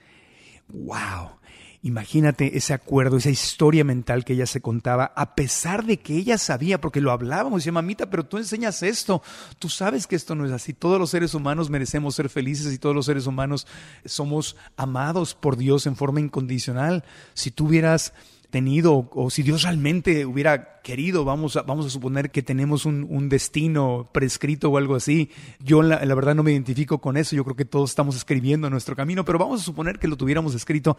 ¡Wow! 0.69 1.41
Imagínate 1.83 2.59
ese 2.59 2.75
acuerdo, 2.75 3.17
esa 3.17 3.31
historia 3.31 3.85
mental 3.85 4.27
que 4.27 4.35
ella 4.35 4.45
se 4.45 4.61
contaba, 4.61 5.15
a 5.17 5.35
pesar 5.35 5.87
de 5.87 5.99
que 5.99 6.15
ella 6.15 6.37
sabía, 6.37 6.79
porque 6.79 7.01
lo 7.01 7.11
hablábamos, 7.11 7.61
decía, 7.61 7.73
mamita, 7.73 8.11
pero 8.11 8.27
tú 8.27 8.37
enseñas 8.37 8.83
esto, 8.83 9.23
tú 9.59 9.71
sabes 9.71 10.07
que 10.07 10.15
esto 10.15 10.35
no 10.35 10.45
es 10.45 10.53
así, 10.53 10.75
todos 10.75 10.99
los 10.99 11.09
seres 11.09 11.33
humanos 11.33 11.71
merecemos 11.71 12.15
ser 12.15 12.29
felices 12.29 12.75
y 12.75 12.79
todos 12.79 12.95
los 12.95 13.07
seres 13.07 13.27
humanos 13.27 13.67
somos 14.05 14.57
amados 14.77 15.35
por 15.35 15.57
Dios 15.57 15.87
en 15.87 15.97
forma 15.97 16.21
incondicional. 16.21 17.03
Si 17.33 17.51
tú 17.51 17.69
hubieras 17.69 18.13
tenido 18.51 19.09
o 19.13 19.31
si 19.31 19.43
Dios 19.43 19.63
realmente 19.63 20.27
hubiera 20.27 20.80
querido, 20.83 21.25
vamos 21.25 21.57
a, 21.57 21.63
vamos 21.63 21.87
a 21.87 21.91
suponer 21.91 22.31
que 22.31 22.43
tenemos 22.43 22.85
un, 22.87 23.29
destino 23.29 24.09
prescrito 24.13 24.71
o 24.71 24.79
algo 24.79 24.97
así. 24.97 25.31
Yo 25.61 25.83
la, 25.83 26.05
la, 26.05 26.15
verdad 26.15 26.35
no 26.35 26.43
me 26.43 26.53
identifico 26.53 27.01
con 27.01 27.17
eso, 27.17 27.37
yo 27.37 27.45
creo 27.45 27.57
que 27.57 27.65
todos 27.65 27.91
estamos 27.91 28.17
escribiendo 28.17 28.69
nuestro 28.71 28.97
camino, 28.97 29.25
pero 29.25 29.39
vamos 29.39 29.61
a 29.61 29.65
suponer 29.65 29.99
que 29.99 30.09
lo 30.09 30.17
tuviéramos 30.17 30.55
escrito. 30.55 30.97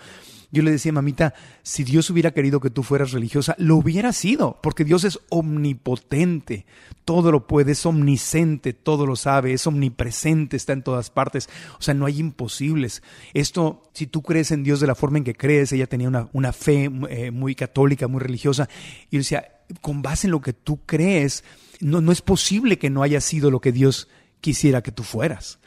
Yo 0.52 0.64
le 0.64 0.72
decía, 0.72 0.92
mamita, 0.92 1.34
si 1.64 1.84
Dios 1.84 2.10
hubiera 2.10 2.32
querido 2.32 2.60
que 2.60 2.70
tú 2.70 2.84
fueras 2.84 3.12
religiosa, 3.12 3.56
lo 3.58 3.78
hubiera 3.78 4.14
sido, 4.14 4.60
porque 4.62 4.84
Dios 4.84 5.04
es 5.04 5.20
omnipotente, 5.30 6.66
todo 7.06 7.32
lo 7.32 7.48
puede, 7.48 7.72
es 7.72 7.86
omnisciente, 7.86 8.74
todo 8.74 9.06
lo 9.06 9.16
sabe, 9.16 9.54
es 9.54 9.66
omnipresente, 9.68 10.58
está 10.58 10.74
en 10.74 10.84
todas 10.84 11.10
partes, 11.10 11.50
o 11.80 11.82
sea, 11.82 11.94
no 11.94 12.06
hay 12.06 12.20
imposibles. 12.20 13.02
Esto, 13.34 13.84
si 13.94 14.08
tú 14.08 14.22
crees 14.22 14.52
en 14.52 14.64
Dios 14.64 14.80
de 14.80 14.88
la 14.88 14.96
forma 14.96 15.18
en 15.18 15.24
que 15.24 15.36
crees, 15.36 15.72
ella 15.72 15.88
tenía 15.88 16.08
una, 16.08 16.30
una 16.34 16.54
fe 16.54 16.90
eh, 17.10 17.32
muy 17.32 17.56
católica, 17.56 18.08
muy 18.08 18.20
religiosa, 18.20 18.70
y 19.10 19.16
yo 19.16 19.20
decía, 19.20 19.61
con 19.80 20.02
base 20.02 20.28
en 20.28 20.32
lo 20.32 20.42
que 20.42 20.54
tú 20.54 20.82
crees, 20.86 21.44
no, 21.80 22.02
no 22.02 22.12
es 22.12 22.22
posible 22.22 22.78
que 22.78 22.90
no 22.90 23.04
haya 23.04 23.22
sido 23.22 23.52
lo 23.52 23.62
que 23.62 23.72
Dios 23.72 24.08
quisiera 24.42 24.82
que 24.82 24.92
tú 24.92 25.04
fueras. 25.04 25.60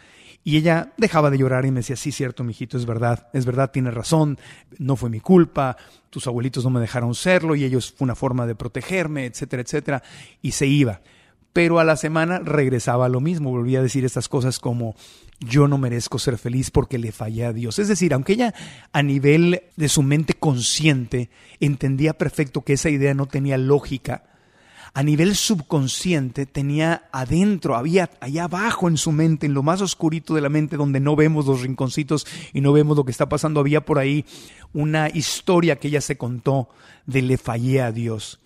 Y 0.47 0.59
ella 0.59 0.93
dejaba 0.99 1.31
de 1.31 1.39
llorar 1.39 1.65
y 1.65 1.71
me 1.71 1.81
decía, 1.81 1.97
sí, 1.97 2.13
cierto, 2.13 2.45
mijito, 2.45 2.77
es 2.77 2.85
verdad, 2.85 3.29
es 3.33 3.47
verdad, 3.47 3.71
tiene 3.71 3.91
razón, 3.91 4.39
no 4.79 4.95
fue 4.95 5.09
mi 5.09 5.21
culpa, 5.21 5.79
tus 6.11 6.27
abuelitos 6.27 6.65
no 6.65 6.71
me 6.71 6.81
dejaron 6.81 7.15
serlo 7.15 7.57
y 7.57 7.65
ellos 7.65 7.95
fue 7.97 8.05
una 8.05 8.15
forma 8.15 8.47
de 8.47 8.55
protegerme, 8.55 9.25
etcétera, 9.25 9.63
etcétera, 9.63 10.03
y 10.43 10.53
se 10.53 10.67
iba. 10.67 11.01
Pero 11.55 11.79
a 11.79 11.85
la 11.85 11.97
semana 11.97 12.41
regresaba 12.41 13.07
a 13.07 13.09
lo 13.09 13.21
mismo, 13.21 13.51
volvía 13.51 13.79
a 13.79 13.83
decir 13.83 14.05
estas 14.05 14.29
cosas 14.29 14.59
como, 14.59 14.97
yo 15.45 15.69
no 15.69 15.79
merezco 15.79 16.19
ser 16.19 16.39
feliz 16.39 16.71
porque 16.71 16.99
le 16.99 17.13
fallé 17.13 17.45
a 17.45 17.53
Dios. 17.53 17.79
Es 17.79 17.89
decir, 17.89 18.15
aunque 18.15 18.35
ella 18.35 18.55
a 18.93 19.03
nivel 19.03 19.63
de 19.77 19.89
su 19.89 20.03
mente 20.03 20.35
consciente 20.35 21.31
entendía 21.61 22.15
perfecto 22.15 22.63
que 22.63 22.75
esa 22.75 22.91
idea 22.91 23.15
no 23.15 23.27
tenía 23.27 23.59
lógica, 23.59 24.25
a 24.97 25.03
nivel 25.03 25.35
subconsciente 25.35 26.47
tenía 26.47 27.09
adentro, 27.11 27.75
había 27.75 28.11
allá 28.21 28.45
abajo 28.45 28.89
en 28.89 28.97
su 28.97 29.11
mente, 29.11 29.47
en 29.47 29.53
lo 29.53 29.65
más 29.65 29.81
oscurito 29.81 30.35
de 30.35 30.41
la 30.41 30.49
mente, 30.49 30.77
donde 30.77 31.01
no 31.01 31.17
vemos 31.17 31.47
los 31.47 31.63
rinconcitos 31.63 32.27
y 32.53 32.61
no 32.61 32.73
vemos 32.73 32.97
lo 32.97 33.05
que 33.05 33.11
está 33.11 33.29
pasando, 33.29 33.59
había 33.59 33.85
por 33.85 33.99
ahí 33.99 34.25
una 34.73 35.09
historia 35.09 35.81
que 35.81 35.89
ella 35.89 36.01
se 36.01 36.17
contó 36.17 36.69
de 37.07 37.23
le 37.23 37.39
fallé 37.39 37.83
a 37.83 37.91
Dios. 37.91 38.39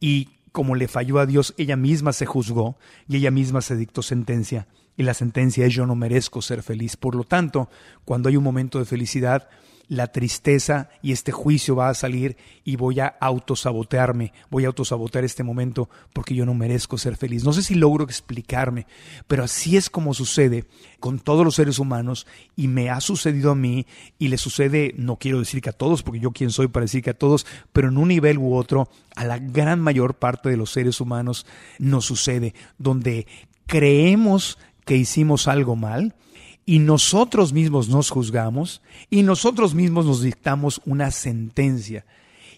Y 0.00 0.30
como 0.50 0.74
le 0.74 0.88
falló 0.88 1.20
a 1.20 1.26
Dios, 1.26 1.54
ella 1.56 1.76
misma 1.76 2.12
se 2.12 2.26
juzgó 2.26 2.76
y 3.08 3.18
ella 3.18 3.30
misma 3.30 3.60
se 3.60 3.76
dictó 3.76 4.02
sentencia. 4.02 4.66
Y 4.96 5.02
la 5.04 5.14
sentencia 5.14 5.66
es 5.66 5.74
yo 5.74 5.86
no 5.86 5.94
merezco 5.94 6.42
ser 6.42 6.62
feliz. 6.62 6.96
Por 6.96 7.14
lo 7.14 7.24
tanto, 7.24 7.68
cuando 8.04 8.28
hay 8.28 8.36
un 8.36 8.44
momento 8.44 8.78
de 8.78 8.84
felicidad, 8.84 9.48
la 9.92 10.06
tristeza 10.06 10.88
y 11.02 11.12
este 11.12 11.32
juicio 11.32 11.76
va 11.76 11.90
a 11.90 11.94
salir 11.94 12.38
y 12.64 12.76
voy 12.76 13.00
a 13.00 13.08
autosabotearme, 13.20 14.32
voy 14.48 14.64
a 14.64 14.68
autosabotear 14.68 15.22
este 15.24 15.42
momento 15.42 15.90
porque 16.14 16.34
yo 16.34 16.46
no 16.46 16.54
merezco 16.54 16.96
ser 16.96 17.16
feliz. 17.16 17.44
No 17.44 17.52
sé 17.52 17.62
si 17.62 17.74
logro 17.74 18.04
explicarme, 18.04 18.86
pero 19.26 19.44
así 19.44 19.76
es 19.76 19.90
como 19.90 20.14
sucede 20.14 20.64
con 20.98 21.18
todos 21.18 21.44
los 21.44 21.56
seres 21.56 21.78
humanos 21.78 22.26
y 22.56 22.68
me 22.68 22.88
ha 22.88 23.02
sucedido 23.02 23.50
a 23.50 23.54
mí 23.54 23.86
y 24.18 24.28
le 24.28 24.38
sucede, 24.38 24.94
no 24.96 25.16
quiero 25.16 25.40
decir 25.40 25.60
que 25.60 25.68
a 25.70 25.74
todos, 25.74 26.02
porque 26.02 26.20
yo 26.20 26.30
quién 26.30 26.50
soy 26.50 26.68
para 26.68 26.84
decir 26.84 27.02
que 27.02 27.10
a 27.10 27.18
todos, 27.18 27.44
pero 27.74 27.88
en 27.88 27.98
un 27.98 28.08
nivel 28.08 28.38
u 28.38 28.54
otro, 28.54 28.88
a 29.14 29.24
la 29.24 29.38
gran 29.38 29.78
mayor 29.80 30.14
parte 30.14 30.48
de 30.48 30.56
los 30.56 30.70
seres 30.70 31.02
humanos 31.02 31.44
nos 31.78 32.06
sucede, 32.06 32.54
donde 32.78 33.26
creemos 33.66 34.58
que 34.84 34.96
hicimos 34.96 35.48
algo 35.48 35.76
mal, 35.76 36.14
y 36.64 36.78
nosotros 36.78 37.52
mismos 37.52 37.88
nos 37.88 38.10
juzgamos 38.10 38.82
y 39.10 39.22
nosotros 39.22 39.74
mismos 39.74 40.06
nos 40.06 40.22
dictamos 40.22 40.80
una 40.84 41.10
sentencia. 41.10 42.04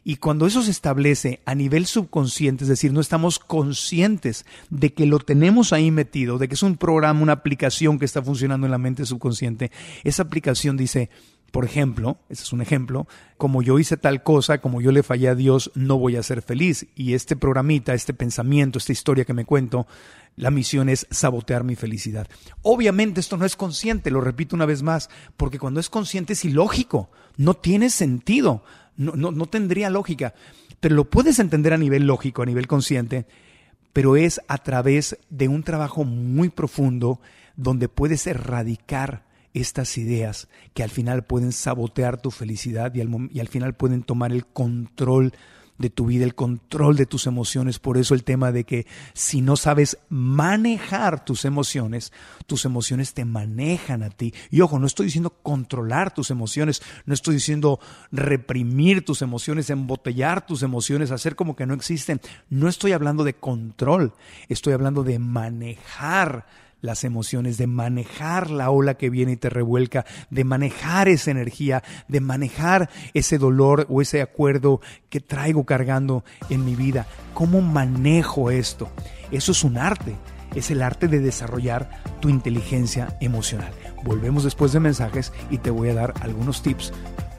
Y 0.06 0.16
cuando 0.16 0.46
eso 0.46 0.62
se 0.62 0.70
establece 0.70 1.40
a 1.46 1.54
nivel 1.54 1.86
subconsciente, 1.86 2.64
es 2.64 2.68
decir, 2.68 2.92
no 2.92 3.00
estamos 3.00 3.38
conscientes 3.38 4.44
de 4.68 4.92
que 4.92 5.06
lo 5.06 5.18
tenemos 5.18 5.72
ahí 5.72 5.90
metido, 5.90 6.36
de 6.36 6.46
que 6.46 6.54
es 6.54 6.62
un 6.62 6.76
programa, 6.76 7.22
una 7.22 7.32
aplicación 7.32 7.98
que 7.98 8.04
está 8.04 8.22
funcionando 8.22 8.66
en 8.66 8.70
la 8.70 8.76
mente 8.78 9.06
subconsciente, 9.06 9.70
esa 10.02 10.24
aplicación 10.24 10.76
dice, 10.76 11.08
por 11.54 11.64
ejemplo, 11.64 12.18
ese 12.28 12.42
es 12.42 12.52
un 12.52 12.60
ejemplo, 12.60 13.06
como 13.38 13.62
yo 13.62 13.78
hice 13.78 13.96
tal 13.96 14.22
cosa, 14.22 14.58
como 14.58 14.82
yo 14.82 14.92
le 14.92 15.02
fallé 15.02 15.28
a 15.28 15.34
Dios, 15.34 15.70
no 15.74 15.96
voy 15.96 16.16
a 16.16 16.22
ser 16.22 16.42
feliz. 16.42 16.86
Y 16.96 17.14
este 17.14 17.36
programita, 17.36 17.94
este 17.94 18.12
pensamiento, 18.12 18.78
esta 18.78 18.92
historia 18.92 19.24
que 19.24 19.34
me 19.34 19.44
cuento, 19.46 19.86
la 20.36 20.50
misión 20.50 20.88
es 20.88 21.06
sabotear 21.10 21.64
mi 21.64 21.76
felicidad. 21.76 22.28
Obviamente 22.62 23.20
esto 23.20 23.36
no 23.36 23.44
es 23.44 23.56
consciente, 23.56 24.10
lo 24.10 24.20
repito 24.20 24.56
una 24.56 24.66
vez 24.66 24.82
más, 24.82 25.10
porque 25.36 25.58
cuando 25.58 25.80
es 25.80 25.90
consciente 25.90 26.32
es 26.32 26.44
ilógico, 26.44 27.10
no 27.36 27.54
tiene 27.54 27.90
sentido, 27.90 28.64
no, 28.96 29.12
no, 29.12 29.30
no 29.30 29.46
tendría 29.46 29.90
lógica, 29.90 30.34
pero 30.80 30.94
lo 30.94 31.08
puedes 31.08 31.38
entender 31.38 31.72
a 31.72 31.78
nivel 31.78 32.06
lógico, 32.06 32.42
a 32.42 32.46
nivel 32.46 32.66
consciente, 32.66 33.26
pero 33.92 34.16
es 34.16 34.40
a 34.48 34.58
través 34.58 35.18
de 35.30 35.48
un 35.48 35.62
trabajo 35.62 36.04
muy 36.04 36.48
profundo 36.48 37.20
donde 37.56 37.88
puedes 37.88 38.26
erradicar 38.26 39.24
estas 39.54 39.96
ideas 39.98 40.48
que 40.74 40.82
al 40.82 40.90
final 40.90 41.24
pueden 41.24 41.52
sabotear 41.52 42.20
tu 42.20 42.32
felicidad 42.32 42.92
y 42.94 43.00
al, 43.00 43.28
y 43.32 43.38
al 43.38 43.48
final 43.48 43.74
pueden 43.74 44.02
tomar 44.02 44.32
el 44.32 44.44
control 44.44 45.32
de 45.78 45.90
tu 45.90 46.06
vida, 46.06 46.24
el 46.24 46.34
control 46.34 46.96
de 46.96 47.06
tus 47.06 47.26
emociones. 47.26 47.78
Por 47.78 47.98
eso 47.98 48.14
el 48.14 48.24
tema 48.24 48.52
de 48.52 48.64
que 48.64 48.86
si 49.12 49.40
no 49.40 49.56
sabes 49.56 49.98
manejar 50.08 51.24
tus 51.24 51.44
emociones, 51.44 52.12
tus 52.46 52.64
emociones 52.64 53.14
te 53.14 53.24
manejan 53.24 54.02
a 54.02 54.10
ti. 54.10 54.34
Y 54.50 54.60
ojo, 54.60 54.78
no 54.78 54.86
estoy 54.86 55.06
diciendo 55.06 55.30
controlar 55.42 56.14
tus 56.14 56.30
emociones, 56.30 56.82
no 57.06 57.14
estoy 57.14 57.34
diciendo 57.34 57.80
reprimir 58.12 59.04
tus 59.04 59.22
emociones, 59.22 59.70
embotellar 59.70 60.46
tus 60.46 60.62
emociones, 60.62 61.10
hacer 61.10 61.36
como 61.36 61.56
que 61.56 61.66
no 61.66 61.74
existen. 61.74 62.20
No 62.48 62.68
estoy 62.68 62.92
hablando 62.92 63.24
de 63.24 63.34
control, 63.34 64.14
estoy 64.48 64.72
hablando 64.72 65.02
de 65.02 65.18
manejar 65.18 66.46
las 66.84 67.02
emociones, 67.02 67.56
de 67.56 67.66
manejar 67.66 68.50
la 68.50 68.70
ola 68.70 68.94
que 68.94 69.08
viene 69.08 69.32
y 69.32 69.36
te 69.36 69.48
revuelca, 69.48 70.04
de 70.30 70.44
manejar 70.44 71.08
esa 71.08 71.30
energía, 71.30 71.82
de 72.08 72.20
manejar 72.20 72.90
ese 73.14 73.38
dolor 73.38 73.86
o 73.88 74.02
ese 74.02 74.20
acuerdo 74.20 74.80
que 75.08 75.20
traigo 75.20 75.64
cargando 75.64 76.24
en 76.50 76.64
mi 76.64 76.76
vida. 76.76 77.06
¿Cómo 77.32 77.62
manejo 77.62 78.50
esto? 78.50 78.90
Eso 79.30 79.52
es 79.52 79.64
un 79.64 79.78
arte, 79.78 80.14
es 80.54 80.70
el 80.70 80.82
arte 80.82 81.08
de 81.08 81.20
desarrollar 81.20 81.88
tu 82.20 82.28
inteligencia 82.28 83.16
emocional. 83.20 83.72
Volvemos 84.04 84.44
después 84.44 84.72
de 84.72 84.80
mensajes 84.80 85.32
y 85.50 85.58
te 85.58 85.70
voy 85.70 85.88
a 85.88 85.94
dar 85.94 86.12
algunos 86.20 86.62
tips 86.62 86.92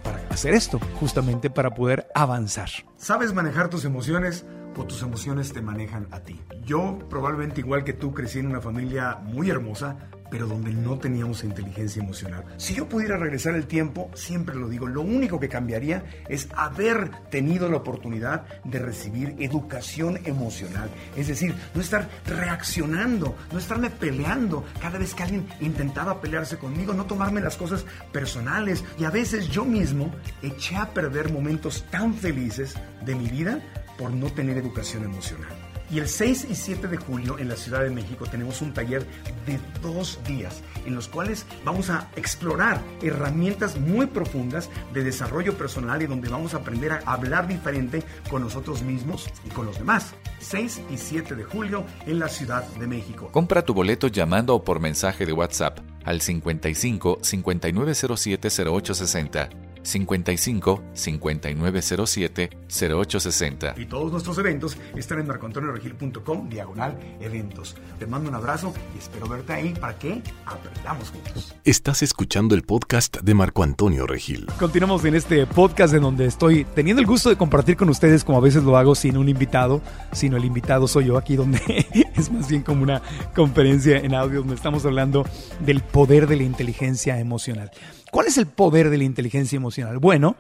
para 0.04 0.28
hacer 0.30 0.56
esto, 0.56 0.80
justamente 1.00 1.52
para 1.52 1.76
poder 1.76 2.08
avanzar. 2.16 2.70
¿Sabes 2.98 3.32
manejar 3.32 3.70
tus 3.70 3.86
emociones? 3.86 4.44
O 4.78 4.86
tus 4.86 5.02
emociones 5.02 5.54
te 5.54 5.62
manejan 5.62 6.08
a 6.12 6.20
ti. 6.20 6.40
Yo 6.66 7.00
probablemente 7.10 7.62
igual 7.62 7.84
que 7.84 7.94
tú 7.94 8.14
crecí 8.14 8.40
en 8.40 8.48
una 8.48 8.62
familia 8.62 9.20
muy 9.24 9.50
hermosa, 9.50 9.98
pero 10.30 10.48
donde 10.48 10.74
no 10.74 10.98
teníamos 10.98 11.44
inteligencia 11.44 12.02
emocional. 12.02 12.44
Si 12.58 12.74
yo 12.74 12.90
pudiera 12.90 13.18
regresar 13.18 13.56
el 13.56 13.68
tiempo, 13.68 14.10
siempre 14.16 14.56
lo 14.56 14.68
digo, 14.68 14.88
lo 14.88 15.02
único 15.02 15.40
que 15.40 15.50
cambiaría 15.50 16.04
es 16.28 16.50
haber 16.56 17.12
tenido 17.30 17.70
la 17.70 17.78
oportunidad 17.78 18.46
de 18.64 18.80
recibir 18.80 19.36
educación 19.40 20.20
emocional. 20.26 20.90
Es 21.16 21.28
decir, 21.28 21.56
no 21.74 21.82
estar 21.82 22.10
reaccionando, 22.26 23.36
no 23.52 23.60
estarme 23.60 23.90
peleando 23.90 24.66
cada 24.82 24.98
vez 24.98 25.14
que 25.14 25.24
alguien 25.24 25.48
intentaba 25.62 26.20
pelearse 26.20 26.58
conmigo, 26.58 26.94
no 26.94 27.06
tomarme 27.06 27.42
las 27.42 27.58
cosas 27.58 27.86
personales. 28.12 28.84
Y 28.98 29.06
a 29.06 29.12
veces 29.12 29.48
yo 29.50 29.64
mismo 29.64 30.12
eché 30.42 30.76
a 30.76 30.94
perder 30.94 31.32
momentos 31.32 31.86
tan 31.92 32.14
felices 32.14 32.76
de 33.06 33.16
mi 33.16 33.28
vida 33.28 33.62
por 33.98 34.12
no 34.12 34.32
tener 34.32 34.58
educación 34.58 35.04
emocional. 35.04 35.56
Y 35.92 36.00
el 36.00 36.10
6 36.10 36.48
y 36.50 36.56
7 36.56 36.88
de 36.88 36.98
julio 36.98 37.38
en 37.38 37.48
la 37.48 37.56
Ciudad 37.56 37.82
de 37.82 37.92
México 37.92 38.26
tenemos 38.26 38.62
un 38.62 38.74
taller 38.74 39.06
de 39.46 39.60
dos 39.82 40.20
días 40.28 40.64
en 40.86 40.96
los 40.96 41.08
cuales 41.08 41.46
vamos 41.64 41.90
a 41.90 42.10
explorar 42.16 42.82
herramientas 43.02 43.80
muy 43.80 44.08
profundas 44.08 44.70
de 44.94 45.04
desarrollo 45.04 45.58
personal 45.58 46.02
y 46.02 46.08
donde 46.08 46.30
vamos 46.30 46.54
a 46.54 46.58
aprender 46.58 46.92
a 46.92 47.02
hablar 47.06 47.48
diferente 47.48 48.04
con 48.30 48.42
nosotros 48.42 48.82
mismos 48.82 49.30
y 49.46 49.50
con 49.50 49.68
los 49.68 49.78
demás. 49.78 50.16
6 50.40 50.82
y 50.90 50.98
7 50.98 51.36
de 51.36 51.44
julio 51.44 51.86
en 52.06 52.20
la 52.20 52.30
Ciudad 52.30 52.68
de 52.68 52.88
México. 52.88 53.30
Compra 53.32 53.64
tu 53.64 53.74
boleto 53.74 54.08
llamando 54.08 54.56
o 54.56 54.64
por 54.64 54.80
mensaje 54.80 55.26
de 55.26 55.34
WhatsApp 55.34 55.80
al 56.04 56.22
55 56.22 57.20
5907 57.22 58.50
0860 58.50 59.65
55 59.86 60.84
5907 60.94 62.50
0860. 62.68 63.76
Y 63.78 63.86
todos 63.86 64.12
nuestros 64.12 64.38
eventos 64.38 64.78
están 64.96 65.20
en 65.20 65.28
marcoantonioregil.com 65.28 66.50
diagonal 66.50 66.98
eventos. 67.22 67.76
Te 68.00 68.08
mando 68.08 68.30
un 68.30 68.36
abrazo 68.36 68.74
y 68.96 68.98
espero 68.98 69.28
verte 69.28 69.54
ahí 69.54 69.74
para 69.80 69.98
que 69.98 70.22
aprendamos 70.46 71.10
juntos. 71.10 71.56
Estás 71.64 72.02
escuchando 72.02 72.56
el 72.56 72.64
podcast 72.64 73.18
de 73.22 73.34
Marco 73.34 73.64
Antonio 73.64 74.08
Regil. 74.08 74.48
Continuamos 74.60 75.06
en 75.06 75.16
este 75.16 75.46
podcast 75.46 75.94
en 75.94 76.02
donde 76.02 76.26
estoy 76.26 76.66
teniendo 76.66 77.02
el 77.02 77.08
gusto 77.08 77.30
de 77.30 77.38
compartir 77.38 77.78
con 77.78 77.90
ustedes 77.90 78.24
como 78.24 78.38
a 78.40 78.42
veces 78.42 78.64
lo 78.64 78.78
hago 78.78 78.96
sin 78.96 79.18
un 79.18 79.30
invitado, 79.30 79.82
sino 80.12 80.38
el 80.38 80.46
invitado 80.46 80.88
soy 80.88 81.06
yo 81.06 81.18
aquí 81.18 81.36
donde 81.36 81.60
es 82.16 82.32
más 82.32 82.50
bien 82.50 82.64
como 82.64 82.84
una 82.84 83.02
conferencia 83.36 83.98
en 83.98 84.16
audio 84.16 84.40
donde 84.40 84.56
estamos 84.56 84.86
hablando 84.86 85.26
del 85.60 85.82
poder 85.82 86.28
de 86.28 86.38
la 86.38 86.44
inteligencia 86.44 87.20
emocional. 87.20 87.72
¿Cuál 88.16 88.28
es 88.28 88.38
el 88.38 88.48
poder 88.48 88.90
de 88.90 88.98
la 88.98 89.04
inteligencia 89.04 89.58
emocional? 89.58 90.00
Bueno, 90.00 90.38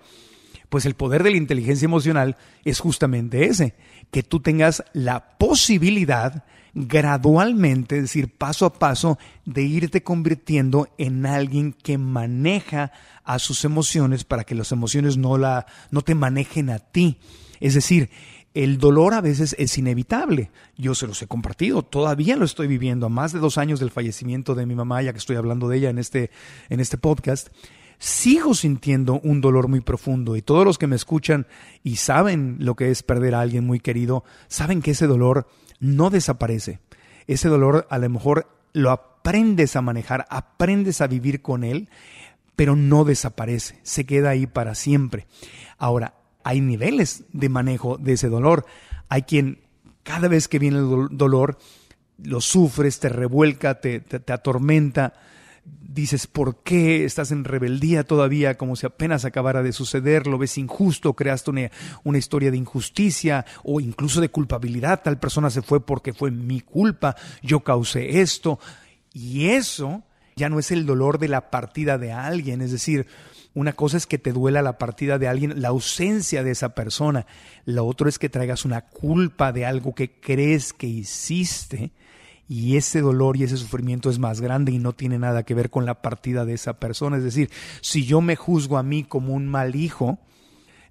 pues 0.69 0.85
el 0.85 0.93
poder 0.93 1.23
de 1.23 1.31
la 1.31 1.35
inteligencia 1.35 1.83
emocional 1.83 2.37
es 2.63 2.79
justamente 2.79 3.47
ese, 3.47 3.75
que 4.11 4.23
tú 4.23 4.39
tengas 4.39 4.85
la 4.93 5.37
posibilidad 5.37 6.45
gradualmente, 6.73 7.97
es 7.97 8.03
decir, 8.03 8.29
paso 8.29 8.65
a 8.65 8.71
paso, 8.71 9.19
de 9.43 9.63
irte 9.63 10.03
convirtiendo 10.03 10.87
en 10.97 11.25
alguien 11.25 11.73
que 11.73 11.97
maneja 11.97 12.93
a 13.25 13.39
sus 13.39 13.65
emociones 13.65 14.23
para 14.23 14.45
que 14.45 14.55
las 14.55 14.71
emociones 14.71 15.17
no, 15.17 15.37
la, 15.37 15.65
no 15.91 16.01
te 16.01 16.15
manejen 16.15 16.69
a 16.69 16.79
ti. 16.79 17.19
Es 17.59 17.73
decir, 17.73 18.09
el 18.55 18.77
dolor 18.77 19.13
a 19.13 19.21
veces 19.21 19.53
es 19.59 19.77
inevitable. 19.77 20.49
Yo 20.77 20.95
se 20.95 21.05
los 21.05 21.21
he 21.21 21.27
compartido, 21.27 21.83
todavía 21.83 22.37
lo 22.37 22.45
estoy 22.45 22.67
viviendo 22.67 23.05
a 23.05 23.09
más 23.09 23.33
de 23.33 23.39
dos 23.39 23.57
años 23.57 23.81
del 23.81 23.91
fallecimiento 23.91 24.55
de 24.55 24.65
mi 24.65 24.75
mamá, 24.75 25.01
ya 25.01 25.11
que 25.11 25.19
estoy 25.19 25.35
hablando 25.35 25.67
de 25.67 25.77
ella 25.77 25.89
en 25.89 25.99
este, 25.99 26.31
en 26.69 26.79
este 26.79 26.97
podcast. 26.97 27.49
Sigo 27.99 28.53
sintiendo 28.53 29.19
un 29.23 29.41
dolor 29.41 29.67
muy 29.67 29.81
profundo 29.81 30.37
y 30.37 30.41
todos 30.41 30.63
los 30.63 30.77
que 30.77 30.87
me 30.87 30.95
escuchan 30.95 31.47
y 31.83 31.97
saben 31.97 32.55
lo 32.59 32.75
que 32.75 32.91
es 32.91 33.03
perder 33.03 33.35
a 33.35 33.41
alguien 33.41 33.65
muy 33.65 33.81
querido, 33.81 34.23
saben 34.47 34.81
que 34.81 34.91
ese 34.91 35.07
dolor 35.07 35.47
no 35.81 36.09
desaparece. 36.09 36.79
Ese 37.27 37.49
dolor 37.49 37.87
a 37.89 37.97
lo 37.97 38.09
mejor 38.09 38.47
lo 38.71 38.91
aprendes 38.91 39.75
a 39.75 39.81
manejar, 39.81 40.25
aprendes 40.29 41.01
a 41.01 41.07
vivir 41.07 41.41
con 41.41 41.65
él, 41.65 41.89
pero 42.55 42.77
no 42.77 43.03
desaparece, 43.03 43.79
se 43.83 44.05
queda 44.05 44.29
ahí 44.29 44.47
para 44.47 44.75
siempre. 44.75 45.27
Ahora, 45.77 46.13
hay 46.45 46.61
niveles 46.61 47.23
de 47.33 47.49
manejo 47.49 47.97
de 47.97 48.13
ese 48.13 48.29
dolor. 48.29 48.67
Hay 49.09 49.23
quien 49.23 49.63
cada 50.03 50.27
vez 50.27 50.47
que 50.47 50.59
viene 50.59 50.77
el 50.77 51.07
dolor 51.09 51.57
lo 52.23 52.39
sufres, 52.39 52.99
te 52.99 53.09
revuelca, 53.09 53.81
te, 53.81 54.03
atormenta. 54.31 55.15
Dices, 55.65 56.27
¿por 56.27 56.61
qué 56.61 57.03
estás 57.03 57.31
en 57.31 57.45
rebeldía 57.45 58.03
todavía 58.03 58.59
como 58.59 58.75
si 58.75 58.85
apenas 58.85 59.25
acabara 59.25 59.63
de 59.63 59.73
suceder? 59.73 60.27
Lo 60.27 60.37
ves 60.37 60.59
injusto, 60.59 61.13
creaste 61.13 61.49
una, 61.49 61.71
una 62.03 62.19
historia 62.19 62.51
de 62.51 62.57
injusticia 62.57 63.43
o 63.63 63.79
incluso 63.79 64.21
de 64.21 64.29
culpabilidad. 64.29 65.01
Tal 65.03 65.17
persona 65.17 65.49
se 65.49 65.63
fue 65.63 65.83
porque 65.83 66.13
fue 66.13 66.29
mi 66.29 66.61
culpa, 66.61 67.15
yo 67.41 67.61
causé 67.61 68.21
esto. 68.21 68.59
Y 69.13 69.47
eso 69.47 70.03
ya 70.35 70.49
no 70.49 70.59
es 70.59 70.69
el 70.69 70.85
dolor 70.85 71.17
de 71.17 71.27
la 71.27 71.49
partida 71.49 71.97
de 71.97 72.11
alguien, 72.11 72.61
es 72.61 72.71
decir, 72.71 73.07
una 73.55 73.73
cosa 73.73 73.97
es 73.97 74.05
que 74.05 74.19
te 74.19 74.33
duela 74.33 74.61
la 74.61 74.77
partida 74.77 75.17
de 75.17 75.29
alguien, 75.29 75.61
la 75.61 75.69
ausencia 75.69 76.43
de 76.43 76.51
esa 76.51 76.75
persona. 76.75 77.25
La 77.63 77.83
otra 77.83 78.09
es 78.09 78.19
que 78.19 78.29
traigas 78.29 78.65
una 78.65 78.81
culpa 78.81 79.53
de 79.53 79.65
algo 79.65 79.95
que 79.95 80.11
crees 80.11 80.73
que 80.73 80.87
hiciste 80.87 81.91
y 82.47 82.75
ese 82.75 83.01
dolor 83.01 83.37
y 83.37 83.43
ese 83.43 83.57
sufrimiento 83.57 84.09
es 84.09 84.19
más 84.19 84.41
grande 84.41 84.73
y 84.73 84.77
no 84.77 84.93
tiene 84.93 85.17
nada 85.17 85.43
que 85.43 85.55
ver 85.55 85.69
con 85.69 85.85
la 85.85 86.01
partida 86.01 86.45
de 86.45 86.53
esa 86.53 86.79
persona. 86.79 87.17
Es 87.17 87.23
decir, 87.23 87.49
si 87.81 88.05
yo 88.05 88.19
me 88.19 88.35
juzgo 88.35 88.77
a 88.77 88.83
mí 88.83 89.05
como 89.05 89.33
un 89.33 89.47
mal 89.47 89.75
hijo, 89.75 90.19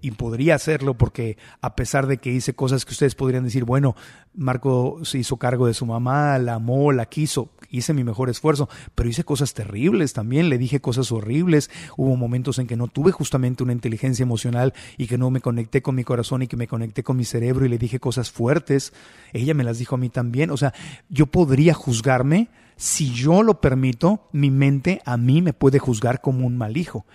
y 0.05 0.11
podría 0.11 0.53
hacerlo 0.53 0.93
porque 0.93 1.35
a 1.61 1.75
pesar 1.75 2.05
de 2.05 2.17
que 2.17 2.31
hice 2.31 2.53
cosas 2.53 2.85
que 2.85 2.91
ustedes 2.91 3.15
podrían 3.15 3.43
decir, 3.43 3.63
bueno, 3.63 3.95
Marco 4.35 4.99
se 5.03 5.17
hizo 5.17 5.37
cargo 5.37 5.65
de 5.65 5.73
su 5.73 5.87
mamá, 5.87 6.37
la 6.37 6.53
amó, 6.53 6.91
la 6.91 7.07
quiso, 7.07 7.49
hice 7.71 7.91
mi 7.95 8.03
mejor 8.03 8.29
esfuerzo, 8.29 8.69
pero 8.93 9.09
hice 9.09 9.23
cosas 9.23 9.55
terribles 9.55 10.13
también, 10.13 10.47
le 10.49 10.59
dije 10.59 10.79
cosas 10.79 11.11
horribles, 11.11 11.71
hubo 11.97 12.15
momentos 12.17 12.59
en 12.59 12.67
que 12.67 12.75
no 12.75 12.87
tuve 12.87 13.11
justamente 13.11 13.63
una 13.63 13.73
inteligencia 13.73 14.21
emocional 14.21 14.75
y 14.95 15.07
que 15.07 15.17
no 15.17 15.31
me 15.31 15.41
conecté 15.41 15.81
con 15.81 15.95
mi 15.95 16.03
corazón 16.03 16.43
y 16.43 16.47
que 16.47 16.55
me 16.55 16.67
conecté 16.67 17.01
con 17.01 17.17
mi 17.17 17.25
cerebro 17.25 17.65
y 17.65 17.69
le 17.69 17.79
dije 17.79 17.99
cosas 17.99 18.29
fuertes, 18.29 18.93
ella 19.33 19.55
me 19.55 19.63
las 19.63 19.79
dijo 19.79 19.95
a 19.95 19.97
mí 19.97 20.09
también, 20.09 20.51
o 20.51 20.57
sea, 20.57 20.71
yo 21.09 21.25
podría 21.25 21.73
juzgarme, 21.73 22.49
si 22.77 23.13
yo 23.13 23.41
lo 23.41 23.61
permito, 23.61 24.27
mi 24.33 24.51
mente 24.51 25.01
a 25.05 25.17
mí 25.17 25.41
me 25.41 25.53
puede 25.53 25.79
juzgar 25.79 26.21
como 26.21 26.45
un 26.45 26.57
mal 26.57 26.77
hijo. 26.77 27.05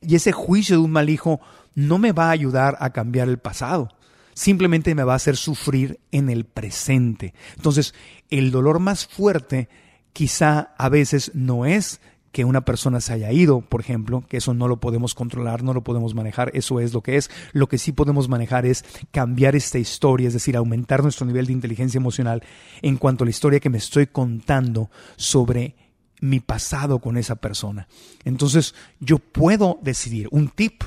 Y 0.00 0.14
ese 0.14 0.32
juicio 0.32 0.76
de 0.76 0.82
un 0.82 0.92
mal 0.92 1.10
hijo 1.10 1.40
no 1.74 1.98
me 1.98 2.12
va 2.12 2.28
a 2.28 2.32
ayudar 2.32 2.76
a 2.80 2.90
cambiar 2.90 3.28
el 3.28 3.38
pasado. 3.38 3.88
Simplemente 4.34 4.94
me 4.94 5.04
va 5.04 5.12
a 5.12 5.16
hacer 5.16 5.36
sufrir 5.36 6.00
en 6.10 6.30
el 6.30 6.44
presente. 6.44 7.34
Entonces, 7.56 7.94
el 8.30 8.50
dolor 8.50 8.78
más 8.78 9.06
fuerte 9.06 9.68
quizá 10.12 10.74
a 10.78 10.88
veces 10.88 11.32
no 11.34 11.66
es 11.66 12.00
que 12.32 12.44
una 12.44 12.60
persona 12.64 13.00
se 13.00 13.12
haya 13.12 13.32
ido, 13.32 13.60
por 13.60 13.80
ejemplo, 13.80 14.24
que 14.28 14.36
eso 14.36 14.54
no 14.54 14.68
lo 14.68 14.78
podemos 14.78 15.14
controlar, 15.14 15.62
no 15.62 15.74
lo 15.74 15.82
podemos 15.82 16.14
manejar, 16.14 16.50
eso 16.54 16.78
es 16.80 16.92
lo 16.94 17.02
que 17.02 17.16
es. 17.16 17.30
Lo 17.52 17.68
que 17.68 17.78
sí 17.78 17.92
podemos 17.92 18.28
manejar 18.28 18.66
es 18.66 18.84
cambiar 19.10 19.56
esta 19.56 19.78
historia, 19.78 20.28
es 20.28 20.34
decir, 20.34 20.56
aumentar 20.56 21.02
nuestro 21.02 21.26
nivel 21.26 21.46
de 21.46 21.52
inteligencia 21.52 21.98
emocional 21.98 22.42
en 22.82 22.96
cuanto 22.96 23.24
a 23.24 23.26
la 23.26 23.30
historia 23.30 23.60
que 23.60 23.70
me 23.70 23.78
estoy 23.78 24.06
contando 24.06 24.90
sobre 25.16 25.74
mi 26.20 26.38
pasado 26.40 27.00
con 27.00 27.16
esa 27.16 27.36
persona. 27.36 27.88
Entonces, 28.24 28.74
yo 29.00 29.18
puedo 29.18 29.78
decidir, 29.82 30.28
un 30.30 30.48
tip 30.48 30.82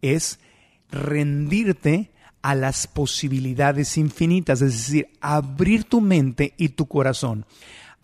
es 0.00 0.38
rendirte 0.90 2.12
a 2.40 2.54
las 2.54 2.86
posibilidades 2.86 3.98
infinitas, 3.98 4.62
es 4.62 4.72
decir, 4.72 5.08
abrir 5.20 5.84
tu 5.84 6.00
mente 6.00 6.54
y 6.56 6.70
tu 6.70 6.86
corazón 6.86 7.44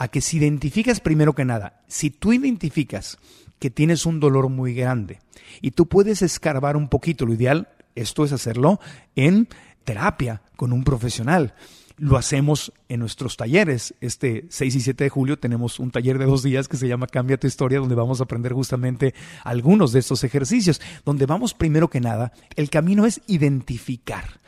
a 0.03 0.09
que 0.09 0.21
si 0.21 0.38
identificas 0.38 0.99
primero 0.99 1.33
que 1.33 1.45
nada, 1.45 1.81
si 1.87 2.11
tú 2.11 2.33
identificas 2.33 3.19
que 3.61 3.71
tienes 3.71 4.05
un 4.05 4.19
dolor 4.19 4.49
muy 4.49 4.75
grande 4.75 5.21
y 5.61 5.71
tú 5.71 5.87
puedes 5.87 6.23
escarbar 6.23 6.77
un 6.77 6.88
poquito, 6.88 7.25
lo 7.25 7.35
ideal, 7.35 7.69
esto 7.95 8.25
es 8.25 8.33
hacerlo 8.33 8.81
en 9.15 9.47
terapia 9.85 10.43
con 10.57 10.73
un 10.73 10.83
profesional 10.83 11.55
lo 11.99 12.17
hacemos 12.17 12.73
en 12.88 12.99
nuestros 12.99 13.37
talleres. 13.37 13.95
Este 14.01 14.47
6 14.49 14.75
y 14.75 14.81
7 14.81 15.05
de 15.05 15.11
julio 15.11 15.38
tenemos 15.38 15.79
un 15.79 15.93
taller 15.93 16.19
de 16.19 16.25
dos 16.25 16.43
días 16.43 16.67
que 16.67 16.77
se 16.77 16.88
llama 16.88 17.07
Cambia 17.07 17.38
tu 17.38 17.47
historia, 17.47 17.79
donde 17.79 17.95
vamos 17.95 18.19
a 18.19 18.25
aprender 18.25 18.55
justamente 18.55 19.15
algunos 19.45 19.93
de 19.93 20.01
estos 20.01 20.25
ejercicios, 20.25 20.81
donde 21.05 21.27
vamos 21.27 21.55
primero 21.55 21.88
que 21.88 22.01
nada, 22.01 22.33
el 22.57 22.71
camino 22.71 23.07
es 23.07 23.21
identificar. 23.29 24.41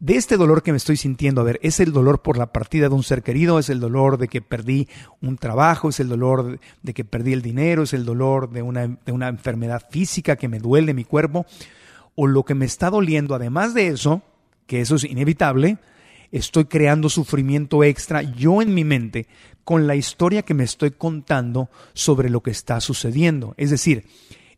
De 0.00 0.16
este 0.16 0.36
dolor 0.36 0.62
que 0.62 0.72
me 0.72 0.76
estoy 0.76 0.96
sintiendo, 0.96 1.40
a 1.40 1.44
ver, 1.44 1.60
es 1.62 1.80
el 1.80 1.92
dolor 1.92 2.20
por 2.20 2.36
la 2.36 2.52
partida 2.52 2.88
de 2.88 2.94
un 2.94 3.04
ser 3.04 3.22
querido, 3.22 3.58
es 3.58 3.70
el 3.70 3.80
dolor 3.80 4.18
de 4.18 4.28
que 4.28 4.42
perdí 4.42 4.88
un 5.22 5.38
trabajo, 5.38 5.88
es 5.88 6.00
el 6.00 6.08
dolor 6.08 6.58
de 6.82 6.94
que 6.94 7.04
perdí 7.04 7.32
el 7.32 7.42
dinero, 7.42 7.84
es 7.84 7.94
el 7.94 8.04
dolor 8.04 8.50
de 8.50 8.62
una, 8.62 8.86
de 8.86 9.12
una 9.12 9.28
enfermedad 9.28 9.86
física 9.88 10.36
que 10.36 10.48
me 10.48 10.58
duele 10.58 10.94
mi 10.94 11.04
cuerpo, 11.04 11.46
o 12.16 12.26
lo 12.26 12.44
que 12.44 12.54
me 12.54 12.66
está 12.66 12.90
doliendo, 12.90 13.34
además 13.34 13.72
de 13.72 13.88
eso, 13.88 14.22
que 14.66 14.80
eso 14.80 14.96
es 14.96 15.04
inevitable, 15.04 15.78
estoy 16.32 16.64
creando 16.64 17.08
sufrimiento 17.08 17.84
extra 17.84 18.22
yo 18.22 18.60
en 18.60 18.74
mi 18.74 18.84
mente 18.84 19.28
con 19.62 19.86
la 19.86 19.96
historia 19.96 20.42
que 20.42 20.54
me 20.54 20.64
estoy 20.64 20.90
contando 20.90 21.70
sobre 21.92 22.28
lo 22.28 22.42
que 22.42 22.50
está 22.50 22.80
sucediendo. 22.80 23.54
Es 23.56 23.70
decir, 23.70 24.06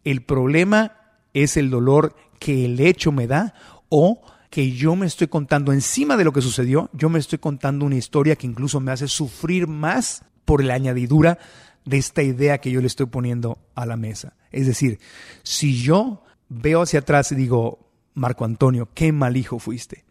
el 0.02 0.22
problema 0.22 0.96
es 1.34 1.56
el 1.56 1.70
dolor 1.70 2.16
que 2.38 2.64
el 2.64 2.80
hecho 2.80 3.12
me 3.12 3.26
da 3.26 3.54
o 3.88 4.22
que 4.56 4.72
yo 4.72 4.96
me 4.96 5.04
estoy 5.04 5.26
contando 5.26 5.70
encima 5.70 6.16
de 6.16 6.24
lo 6.24 6.32
que 6.32 6.40
sucedió, 6.40 6.88
yo 6.94 7.10
me 7.10 7.18
estoy 7.18 7.38
contando 7.38 7.84
una 7.84 7.96
historia 7.96 8.36
que 8.36 8.46
incluso 8.46 8.80
me 8.80 8.90
hace 8.90 9.06
sufrir 9.06 9.66
más 9.66 10.24
por 10.46 10.64
la 10.64 10.72
añadidura 10.72 11.38
de 11.84 11.98
esta 11.98 12.22
idea 12.22 12.56
que 12.56 12.70
yo 12.70 12.80
le 12.80 12.86
estoy 12.86 13.04
poniendo 13.04 13.58
a 13.74 13.84
la 13.84 13.98
mesa. 13.98 14.32
Es 14.50 14.66
decir, 14.66 14.98
si 15.42 15.76
yo 15.76 16.22
veo 16.48 16.80
hacia 16.80 17.00
atrás 17.00 17.32
y 17.32 17.34
digo, 17.34 17.90
Marco 18.14 18.46
Antonio, 18.46 18.88
qué 18.94 19.12
mal 19.12 19.36
hijo 19.36 19.58
fuiste. 19.58 20.06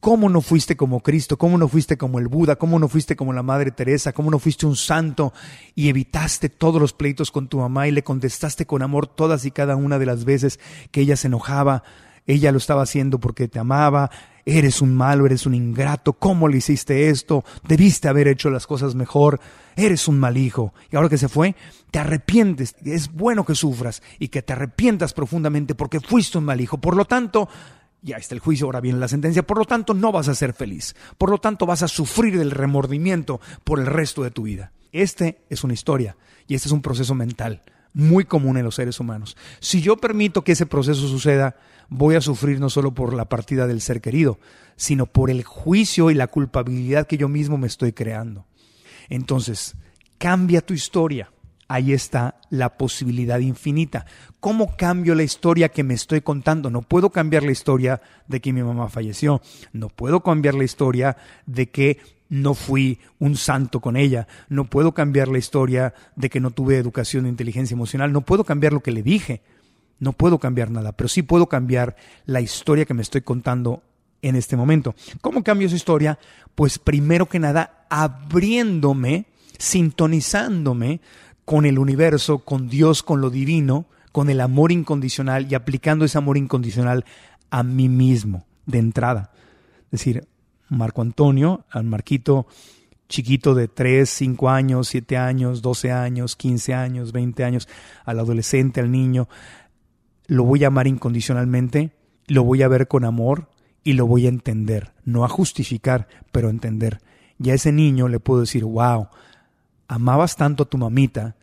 ¿Cómo 0.00 0.28
no 0.28 0.40
fuiste 0.40 0.76
como 0.76 1.00
Cristo? 1.00 1.38
¿Cómo 1.38 1.56
no 1.56 1.68
fuiste 1.68 1.96
como 1.96 2.18
el 2.18 2.26
Buda? 2.26 2.56
¿Cómo 2.56 2.80
no 2.80 2.88
fuiste 2.88 3.14
como 3.14 3.32
la 3.32 3.44
Madre 3.44 3.70
Teresa? 3.70 4.12
¿Cómo 4.12 4.28
no 4.28 4.40
fuiste 4.40 4.66
un 4.66 4.74
santo 4.74 5.32
y 5.76 5.88
evitaste 5.88 6.48
todos 6.48 6.80
los 6.80 6.92
pleitos 6.94 7.30
con 7.30 7.46
tu 7.46 7.58
mamá 7.58 7.86
y 7.86 7.92
le 7.92 8.02
contestaste 8.02 8.66
con 8.66 8.82
amor 8.82 9.06
todas 9.06 9.44
y 9.44 9.52
cada 9.52 9.76
una 9.76 10.00
de 10.00 10.06
las 10.06 10.24
veces 10.24 10.58
que 10.90 11.02
ella 11.02 11.14
se 11.14 11.28
enojaba? 11.28 11.84
Ella 12.26 12.52
lo 12.52 12.58
estaba 12.58 12.82
haciendo 12.82 13.18
porque 13.20 13.48
te 13.48 13.58
amaba. 13.58 14.10
Eres 14.46 14.82
un 14.82 14.94
malo, 14.94 15.26
eres 15.26 15.46
un 15.46 15.54
ingrato. 15.54 16.14
¿Cómo 16.14 16.48
le 16.48 16.58
hiciste 16.58 17.08
esto? 17.08 17.44
Debiste 17.66 18.08
haber 18.08 18.28
hecho 18.28 18.50
las 18.50 18.66
cosas 18.66 18.94
mejor. 18.94 19.40
Eres 19.76 20.08
un 20.08 20.18
mal 20.18 20.36
hijo. 20.36 20.74
Y 20.90 20.96
ahora 20.96 21.08
que 21.08 21.18
se 21.18 21.28
fue, 21.28 21.54
te 21.90 21.98
arrepientes. 21.98 22.76
Es 22.84 23.12
bueno 23.12 23.44
que 23.44 23.54
sufras 23.54 24.02
y 24.18 24.28
que 24.28 24.42
te 24.42 24.52
arrepientas 24.52 25.12
profundamente 25.12 25.74
porque 25.74 26.00
fuiste 26.00 26.38
un 26.38 26.44
mal 26.44 26.60
hijo. 26.60 26.78
Por 26.78 26.96
lo 26.96 27.04
tanto, 27.04 27.48
ya 28.04 28.16
está 28.16 28.34
el 28.34 28.40
juicio, 28.40 28.66
ahora 28.66 28.80
viene 28.80 28.98
la 28.98 29.08
sentencia, 29.08 29.46
por 29.46 29.56
lo 29.56 29.64
tanto 29.64 29.94
no 29.94 30.12
vas 30.12 30.28
a 30.28 30.34
ser 30.34 30.52
feliz, 30.52 30.94
por 31.16 31.30
lo 31.30 31.38
tanto 31.38 31.64
vas 31.64 31.82
a 31.82 31.88
sufrir 31.88 32.38
del 32.38 32.50
remordimiento 32.50 33.40
por 33.64 33.80
el 33.80 33.86
resto 33.86 34.22
de 34.22 34.30
tu 34.30 34.42
vida. 34.42 34.72
Este 34.92 35.42
es 35.48 35.64
una 35.64 35.72
historia 35.72 36.16
y 36.46 36.54
este 36.54 36.68
es 36.68 36.72
un 36.72 36.82
proceso 36.82 37.14
mental 37.14 37.62
muy 37.94 38.24
común 38.24 38.58
en 38.58 38.64
los 38.64 38.74
seres 38.74 39.00
humanos. 39.00 39.36
Si 39.60 39.80
yo 39.80 39.96
permito 39.96 40.44
que 40.44 40.52
ese 40.52 40.66
proceso 40.66 41.08
suceda, 41.08 41.56
voy 41.88 42.14
a 42.14 42.20
sufrir 42.20 42.60
no 42.60 42.70
solo 42.70 42.94
por 42.94 43.14
la 43.14 43.28
partida 43.28 43.66
del 43.66 43.80
ser 43.80 44.00
querido, 44.00 44.38
sino 44.76 45.06
por 45.06 45.30
el 45.30 45.44
juicio 45.44 46.10
y 46.10 46.14
la 46.14 46.26
culpabilidad 46.26 47.06
que 47.06 47.16
yo 47.16 47.28
mismo 47.28 47.58
me 47.58 47.66
estoy 47.66 47.92
creando. 47.92 48.46
Entonces, 49.08 49.76
cambia 50.18 50.60
tu 50.60 50.74
historia. 50.74 51.30
Ahí 51.66 51.92
está 51.92 52.40
la 52.50 52.76
posibilidad 52.76 53.38
infinita. 53.38 54.04
¿Cómo 54.38 54.76
cambio 54.76 55.14
la 55.14 55.22
historia 55.22 55.70
que 55.70 55.82
me 55.82 55.94
estoy 55.94 56.20
contando? 56.20 56.70
No 56.70 56.82
puedo 56.82 57.10
cambiar 57.10 57.42
la 57.42 57.52
historia 57.52 58.02
de 58.28 58.40
que 58.40 58.52
mi 58.52 58.62
mamá 58.62 58.88
falleció. 58.88 59.40
No 59.72 59.88
puedo 59.88 60.22
cambiar 60.22 60.54
la 60.54 60.64
historia 60.64 61.16
de 61.46 61.70
que 61.70 61.98
no 62.28 62.54
fui 62.54 62.98
un 63.18 63.36
santo 63.36 63.80
con 63.80 63.96
ella. 63.96 64.26
No 64.48 64.64
puedo 64.64 64.92
cambiar 64.92 65.28
la 65.28 65.38
historia 65.38 65.94
de 66.16 66.28
que 66.28 66.40
no 66.40 66.50
tuve 66.50 66.76
educación 66.76 67.24
de 67.24 67.30
inteligencia 67.30 67.74
emocional. 67.74 68.12
No 68.12 68.20
puedo 68.20 68.44
cambiar 68.44 68.72
lo 68.72 68.80
que 68.80 68.92
le 68.92 69.02
dije. 69.02 69.42
No 69.98 70.12
puedo 70.12 70.38
cambiar 70.38 70.70
nada, 70.70 70.92
pero 70.92 71.08
sí 71.08 71.22
puedo 71.22 71.48
cambiar 71.48 71.96
la 72.26 72.40
historia 72.40 72.84
que 72.84 72.94
me 72.94 73.02
estoy 73.02 73.22
contando 73.22 73.82
en 74.22 74.36
este 74.36 74.56
momento. 74.56 74.94
¿Cómo 75.20 75.42
cambio 75.42 75.66
esa 75.66 75.76
historia? 75.76 76.18
Pues 76.54 76.78
primero 76.78 77.26
que 77.26 77.38
nada, 77.38 77.86
abriéndome, 77.90 79.26
sintonizándome 79.58 81.00
con 81.44 81.66
el 81.66 81.78
universo, 81.78 82.38
con 82.38 82.68
Dios, 82.68 83.02
con 83.02 83.20
lo 83.20 83.30
divino, 83.30 83.86
con 84.12 84.30
el 84.30 84.40
amor 84.40 84.72
incondicional 84.72 85.50
y 85.50 85.54
aplicando 85.54 86.04
ese 86.04 86.18
amor 86.18 86.36
incondicional 86.36 87.04
a 87.50 87.62
mí 87.62 87.88
mismo 87.88 88.46
de 88.66 88.78
entrada. 88.78 89.32
Es 89.86 90.00
decir, 90.00 90.26
Marco 90.68 91.02
Antonio, 91.02 91.64
al 91.70 91.84
Marquito 91.84 92.46
chiquito 93.08 93.54
de 93.54 93.68
3, 93.68 94.08
5 94.08 94.50
años, 94.50 94.88
7 94.88 95.16
años, 95.16 95.62
12 95.62 95.92
años, 95.92 96.36
15 96.36 96.74
años, 96.74 97.12
20 97.12 97.44
años, 97.44 97.68
al 98.04 98.18
adolescente, 98.18 98.80
al 98.80 98.90
niño, 98.90 99.28
lo 100.26 100.44
voy 100.44 100.64
a 100.64 100.68
amar 100.68 100.86
incondicionalmente, 100.86 101.92
lo 102.26 102.44
voy 102.44 102.62
a 102.62 102.68
ver 102.68 102.88
con 102.88 103.04
amor 103.04 103.48
y 103.82 103.92
lo 103.92 104.06
voy 104.06 104.26
a 104.26 104.30
entender, 104.30 104.92
no 105.04 105.24
a 105.24 105.28
justificar, 105.28 106.08
pero 106.32 106.48
a 106.48 106.50
entender. 106.50 107.00
Y 107.38 107.50
a 107.50 107.54
ese 107.54 107.72
niño 107.72 108.08
le 108.08 108.20
puedo 108.20 108.40
decir, 108.40 108.64
wow, 108.64 109.08
amabas 109.88 110.36
tanto 110.36 110.62
a 110.62 110.68
tu 110.68 110.78
mamita 110.78 111.36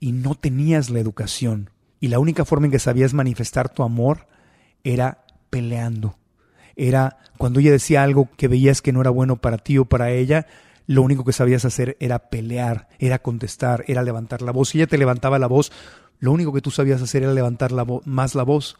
y 0.00 0.12
no 0.12 0.34
tenías 0.34 0.90
la 0.90 0.98
educación. 0.98 1.70
Y 2.00 2.08
la 2.08 2.18
única 2.18 2.44
forma 2.44 2.66
en 2.66 2.72
que 2.72 2.78
sabías 2.78 3.14
manifestar 3.14 3.68
tu 3.68 3.82
amor 3.82 4.26
era 4.82 5.24
peleando. 5.50 6.16
Era 6.74 7.18
cuando 7.38 7.60
ella 7.60 7.70
decía 7.70 8.02
algo 8.02 8.28
que 8.36 8.48
veías 8.48 8.82
que 8.82 8.92
no 8.92 9.00
era 9.00 9.10
bueno 9.10 9.36
para 9.36 9.58
ti 9.58 9.78
o 9.78 9.84
para 9.84 10.10
ella, 10.10 10.46
lo 10.86 11.02
único 11.02 11.24
que 11.24 11.32
sabías 11.32 11.64
hacer 11.64 11.96
era 12.00 12.30
pelear, 12.30 12.88
era 12.98 13.18
contestar, 13.18 13.84
era 13.88 14.02
levantar 14.02 14.42
la 14.42 14.52
voz. 14.52 14.70
Si 14.70 14.78
ella 14.78 14.86
te 14.86 14.98
levantaba 14.98 15.38
la 15.38 15.48
voz, 15.48 15.72
lo 16.18 16.32
único 16.32 16.52
que 16.52 16.60
tú 16.60 16.70
sabías 16.70 17.02
hacer 17.02 17.22
era 17.22 17.32
levantar 17.32 17.72
más 18.04 18.34
la 18.34 18.42
voz. 18.42 18.76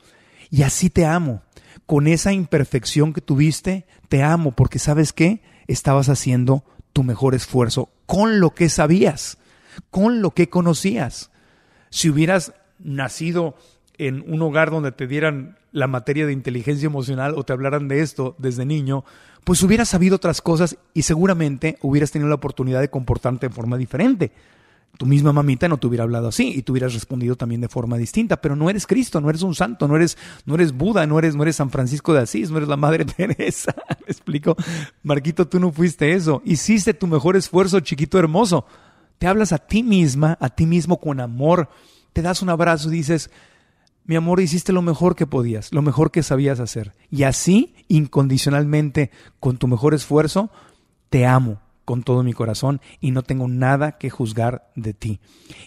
Y 0.50 0.62
así 0.62 0.90
te 0.90 1.06
amo. 1.06 1.42
Con 1.84 2.06
esa 2.06 2.32
imperfección 2.32 3.12
que 3.12 3.20
tuviste, 3.20 3.86
te 4.08 4.22
amo 4.22 4.52
porque 4.52 4.78
sabes 4.78 5.12
qué? 5.12 5.42
Estabas 5.66 6.08
haciendo 6.08 6.64
tu 6.92 7.02
mejor 7.02 7.34
esfuerzo 7.34 7.90
con 8.06 8.40
lo 8.40 8.54
que 8.54 8.68
sabías, 8.68 9.38
con 9.90 10.22
lo 10.22 10.30
que 10.30 10.48
conocías. 10.48 11.30
Si 11.90 12.08
hubieras 12.08 12.54
nacido 12.78 13.56
en 13.98 14.24
un 14.32 14.42
hogar 14.42 14.70
donde 14.70 14.92
te 14.92 15.06
dieran 15.06 15.58
la 15.72 15.86
materia 15.86 16.26
de 16.26 16.32
inteligencia 16.32 16.86
emocional 16.86 17.34
o 17.36 17.44
te 17.44 17.52
hablaran 17.52 17.88
de 17.88 18.00
esto 18.00 18.34
desde 18.38 18.64
niño, 18.64 19.04
pues 19.44 19.62
hubieras 19.62 19.88
sabido 19.88 20.16
otras 20.16 20.40
cosas 20.40 20.78
y 20.94 21.02
seguramente 21.02 21.78
hubieras 21.82 22.10
tenido 22.10 22.28
la 22.28 22.36
oportunidad 22.36 22.80
de 22.80 22.90
comportarte 22.90 23.48
de 23.48 23.54
forma 23.54 23.76
diferente 23.76 24.32
tu 24.96 25.06
misma 25.06 25.32
mamita 25.32 25.68
no 25.68 25.78
te 25.78 25.86
hubiera 25.86 26.04
hablado 26.04 26.28
así 26.28 26.52
y 26.54 26.62
tú 26.62 26.72
hubieras 26.72 26.94
respondido 26.94 27.36
también 27.36 27.60
de 27.60 27.68
forma 27.68 27.96
distinta, 27.96 28.40
pero 28.40 28.56
no 28.56 28.70
eres 28.70 28.86
Cristo, 28.86 29.20
no 29.20 29.28
eres 29.28 29.42
un 29.42 29.54
santo, 29.54 29.86
no 29.86 29.96
eres, 29.96 30.16
no 30.44 30.54
eres 30.54 30.72
Buda, 30.72 31.06
no 31.06 31.18
eres, 31.18 31.36
no 31.36 31.42
eres 31.42 31.56
San 31.56 31.70
Francisco 31.70 32.14
de 32.14 32.20
Asís, 32.20 32.50
no 32.50 32.56
eres 32.56 32.68
la 32.68 32.76
Madre 32.76 33.04
Teresa. 33.16 33.74
¿Me 33.88 34.12
explico? 34.12 34.56
Marquito, 35.02 35.46
tú 35.46 35.60
no 35.60 35.72
fuiste 35.72 36.12
eso. 36.12 36.42
Hiciste 36.44 36.94
tu 36.94 37.06
mejor 37.06 37.36
esfuerzo, 37.36 37.80
chiquito 37.80 38.18
hermoso. 38.18 38.66
Te 39.18 39.26
hablas 39.26 39.52
a 39.52 39.58
ti 39.58 39.82
misma, 39.82 40.36
a 40.40 40.50
ti 40.50 40.66
mismo 40.66 40.98
con 40.98 41.20
amor. 41.20 41.68
Te 42.12 42.22
das 42.22 42.42
un 42.42 42.48
abrazo 42.48 42.88
y 42.88 42.96
dices, 42.96 43.30
mi 44.04 44.16
amor, 44.16 44.40
hiciste 44.40 44.72
lo 44.72 44.82
mejor 44.82 45.16
que 45.16 45.26
podías, 45.26 45.72
lo 45.72 45.82
mejor 45.82 46.10
que 46.10 46.22
sabías 46.22 46.60
hacer. 46.60 46.94
Y 47.10 47.24
así, 47.24 47.74
incondicionalmente, 47.88 49.10
con 49.40 49.58
tu 49.58 49.68
mejor 49.68 49.94
esfuerzo, 49.94 50.50
te 51.10 51.26
amo 51.26 51.60
con 51.86 52.02
todo 52.02 52.22
mi 52.22 52.34
corazón 52.34 52.82
y 53.00 53.12
no 53.12 53.22
tengo 53.22 53.48
nada 53.48 53.92
que 53.92 54.10
juzgar 54.10 54.70
de 54.74 54.92
ti. 54.92 55.20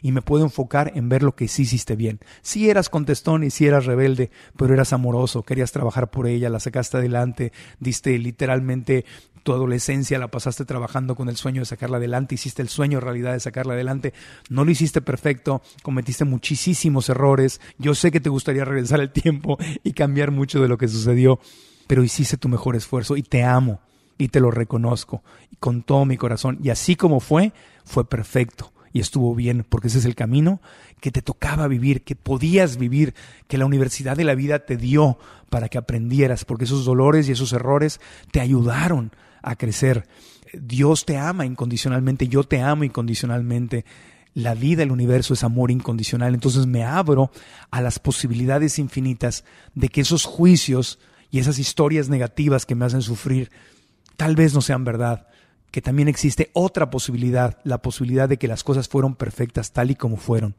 Y 0.03 0.11
me 0.11 0.21
puedo 0.21 0.43
enfocar 0.43 0.91
en 0.93 1.09
ver 1.09 1.23
lo 1.23 1.35
que 1.35 1.47
sí 1.47 1.63
hiciste 1.63 1.95
bien. 1.95 2.19
Si 2.43 2.69
eras 2.69 2.89
contestón 2.89 3.43
y 3.43 3.49
si 3.49 3.65
eras 3.65 3.85
rebelde, 3.85 4.29
pero 4.55 4.73
eras 4.73 4.93
amoroso, 4.93 5.43
querías 5.43 5.71
trabajar 5.71 6.11
por 6.11 6.27
ella, 6.27 6.49
la 6.49 6.59
sacaste 6.59 6.97
adelante, 6.97 7.53
diste 7.79 8.19
literalmente 8.19 9.05
tu 9.43 9.53
adolescencia, 9.53 10.19
la 10.19 10.27
pasaste 10.27 10.65
trabajando 10.65 11.15
con 11.15 11.29
el 11.29 11.37
sueño 11.37 11.61
de 11.61 11.65
sacarla 11.65 11.97
adelante, 11.97 12.35
hiciste 12.35 12.61
el 12.61 12.67
sueño 12.67 12.99
realidad 12.99 13.31
de 13.31 13.39
sacarla 13.39 13.73
adelante. 13.73 14.13
No 14.49 14.65
lo 14.65 14.71
hiciste 14.71 15.01
perfecto, 15.01 15.61
cometiste 15.81 16.25
muchísimos 16.25 17.07
errores. 17.07 17.61
Yo 17.77 17.95
sé 17.95 18.11
que 18.11 18.19
te 18.19 18.29
gustaría 18.29 18.65
regresar 18.65 18.99
el 18.99 19.11
tiempo 19.11 19.57
y 19.85 19.93
cambiar 19.93 20.31
mucho 20.31 20.61
de 20.61 20.67
lo 20.67 20.77
que 20.77 20.89
sucedió, 20.89 21.39
pero 21.87 22.03
hiciste 22.03 22.35
tu 22.35 22.49
mejor 22.49 22.75
esfuerzo 22.75 23.15
y 23.15 23.23
te 23.23 23.43
amo 23.43 23.79
y 24.19 24.27
te 24.27 24.41
lo 24.41 24.51
reconozco 24.51 25.23
con 25.59 25.81
todo 25.81 26.05
mi 26.05 26.17
corazón. 26.17 26.59
Y 26.61 26.69
así 26.69 26.95
como 26.95 27.19
fue, 27.19 27.53
fue 27.85 28.07
perfecto 28.07 28.71
y 28.91 28.99
estuvo 28.99 29.33
bien, 29.33 29.65
porque 29.67 29.87
ese 29.87 29.99
es 29.99 30.05
el 30.05 30.13
camino 30.13 30.61
que 30.99 31.09
te 31.09 31.21
tocaba 31.21 31.67
vivir, 31.67 32.03
que 32.03 32.15
podías 32.15 32.77
vivir, 32.77 33.15
que 33.47 33.57
la 33.57 33.65
universidad 33.65 34.17
de 34.17 34.25
la 34.25 34.35
vida 34.35 34.59
te 34.59 34.77
dio 34.77 35.17
para 35.49 35.69
que 35.69 35.77
aprendieras, 35.77 36.45
porque 36.45 36.65
esos 36.65 36.85
dolores 36.85 37.29
y 37.29 37.31
esos 37.31 37.53
errores 37.53 37.99
te 38.31 38.41
ayudaron 38.41 39.11
a 39.41 39.55
crecer. 39.55 40.07
Dios 40.53 41.05
te 41.05 41.17
ama 41.17 41.45
incondicionalmente, 41.45 42.27
yo 42.27 42.43
te 42.43 42.61
amo 42.61 42.83
incondicionalmente. 42.83 43.85
La 44.33 44.53
vida, 44.53 44.83
el 44.83 44.91
universo 44.91 45.33
es 45.33 45.43
amor 45.43 45.71
incondicional. 45.71 46.33
Entonces 46.33 46.65
me 46.65 46.83
abro 46.83 47.31
a 47.71 47.81
las 47.81 47.99
posibilidades 47.99 48.79
infinitas 48.79 49.45
de 49.75 49.89
que 49.89 50.01
esos 50.01 50.25
juicios 50.25 50.99
y 51.31 51.39
esas 51.39 51.59
historias 51.59 52.09
negativas 52.09 52.65
que 52.65 52.75
me 52.75 52.85
hacen 52.85 53.01
sufrir 53.01 53.51
tal 54.19 54.35
vez 54.35 54.53
no 54.53 54.59
sean 54.59 54.83
verdad, 54.83 55.27
que 55.71 55.81
también 55.81 56.09
existe 56.09 56.49
otra 56.51 56.89
posibilidad, 56.89 57.57
la 57.63 57.81
posibilidad 57.81 58.27
de 58.27 58.35
que 58.35 58.49
las 58.49 58.65
cosas 58.65 58.89
fueron 58.89 59.15
perfectas 59.15 59.71
tal 59.71 59.91
y 59.91 59.95
como 59.95 60.17
fueron 60.17 60.55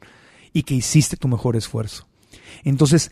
y 0.51 0.63
que 0.63 0.73
hiciste 0.73 1.15
tu 1.15 1.27
mejor 1.27 1.55
esfuerzo. 1.55 2.07
Entonces, 2.63 3.11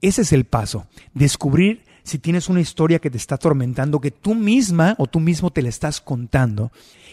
ese 0.00 0.22
es 0.22 0.32
el 0.32 0.46
paso, 0.46 0.86
descubrir 1.12 1.84
si 2.02 2.18
tienes 2.18 2.48
una 2.48 2.60
historia 2.60 2.98
que 2.98 3.10
te 3.10 3.16
está 3.16 3.36
atormentando, 3.36 4.00
que 4.00 4.10
tú 4.10 4.34
misma 4.34 4.94
o 4.98 5.06
tú 5.06 5.20
mismo 5.20 5.50
te 5.50 5.62
la 5.62 5.68
estás 5.68 6.00
contando, 6.00 6.72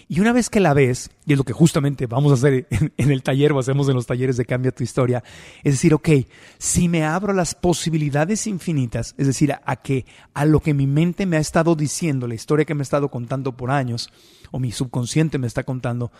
y 0.09 0.21
una 0.21 0.31
vez 0.31 0.49
que 0.49 0.61
la 0.61 0.73
ves, 0.73 1.09
y 1.25 1.33
es 1.33 1.37
lo 1.37 1.43
que 1.43 1.51
justamente 1.51 2.07
vamos 2.07 2.31
a 2.31 2.35
hacer 2.35 2.67
en, 2.69 3.11
el 3.11 3.23
taller 3.23 3.51
o 3.51 3.59
hacemos 3.59 3.89
en 3.89 3.95
los 3.95 4.05
talleres 4.05 4.37
de 4.37 4.45
Cambia 4.45 4.71
tu 4.71 4.83
historia, 4.83 5.23
es 5.63 5.73
decir, 5.73 5.93
ok, 5.93 6.09
si 6.57 6.87
me 6.87 7.03
abro 7.03 7.33
las 7.33 7.55
posibilidades 7.55 8.47
infinitas, 8.47 9.15
es 9.17 9.27
decir, 9.27 9.53
a, 9.53 9.75
que 9.75 10.05
a 10.33 10.45
lo 10.45 10.61
que 10.61 10.73
mi 10.73 10.87
mente 10.87 11.25
me 11.25 11.37
ha 11.37 11.41
estado 11.41 11.75
diciendo, 11.75 12.27
la 12.27 12.35
historia 12.35 12.65
que 12.65 12.73
me 12.73 12.81
ha 12.81 12.83
estado 12.83 13.09
contando 13.09 13.57
por 13.57 13.69
años, 13.69 14.09
o 14.51 14.59
mi 14.59 14.71
subconsciente 14.71 15.37
me 15.37 15.47
está 15.47 15.63
contando, 15.63 16.11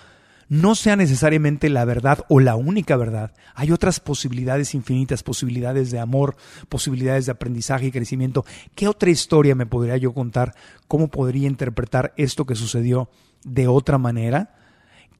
no 0.50 0.76
sea 0.76 0.96
necesariamente 0.96 1.70
la 1.70 1.86
verdad 1.86 2.26
o 2.30 2.40
la 2.40 2.56
única 2.56 2.96
verdad. 2.96 3.34
Hay 3.54 3.72
otras 3.72 4.00
posibilidades 4.00 4.74
infinitas, 4.74 5.24
posibilidades 5.24 5.92
de 5.92 6.00
amor, 6.00 6.36
posibilidades 6.70 7.26
de 7.26 7.34
aprendizaje 7.34 7.88
y 7.88 7.92
crecimiento. 7.92 8.46
¿Qué 8.76 8.88
otra 8.88 9.10
historia 9.10 9.56
me 9.56 9.66
podría 9.66 9.98
yo 9.98 10.14
contar? 10.14 10.56
¿Cómo 10.88 11.10
podría 11.10 11.48
interpretar 11.48 12.14
esto 12.18 12.46
que 12.46 12.56
sucedió 12.56 13.10
de 13.44 13.68
otra 13.68 13.98
manera 13.98 14.56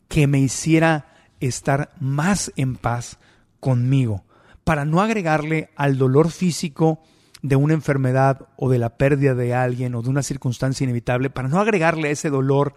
que 0.08 0.28
me 0.28 0.40
hiciera 0.40 1.14
estar 1.40 1.92
más 2.00 2.54
en 2.56 2.76
paz 2.76 3.20
conmigo? 3.60 4.24
Para 4.64 4.86
no 4.86 5.02
agregarle 5.02 5.70
al 5.76 5.98
dolor 5.98 6.32
físico 6.32 7.02
de 7.42 7.56
una 7.56 7.74
enfermedad 7.74 8.48
o 8.56 8.70
de 8.70 8.80
la 8.80 8.98
pérdida 8.98 9.36
de 9.36 9.54
alguien 9.54 9.96
o 9.96 10.02
de 10.02 10.10
una 10.10 10.24
circunstancia 10.24 10.84
inevitable, 10.84 11.30
para 11.30 11.48
no 11.48 11.60
agregarle 11.60 12.12
ese 12.12 12.30
dolor 12.30 12.74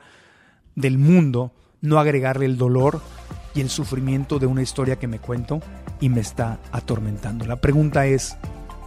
del 0.75 0.99
mundo, 0.99 1.53
no 1.81 1.99
agregarle 1.99 2.47
el 2.47 2.57
dolor 2.57 3.01
y 3.55 3.61
el 3.61 3.71
sufrimiento 3.71 4.39
de 4.39 4.47
una 4.47 4.63
historia 4.63 4.97
que 4.97 5.09
me 5.09 5.19
cuento 5.19 5.61
y 6.01 6.09
me 6.09 6.21
está 6.21 6.59
atormentando. 6.73 7.47
La 7.47 7.61
pregunta 7.61 8.07
es, 8.07 8.37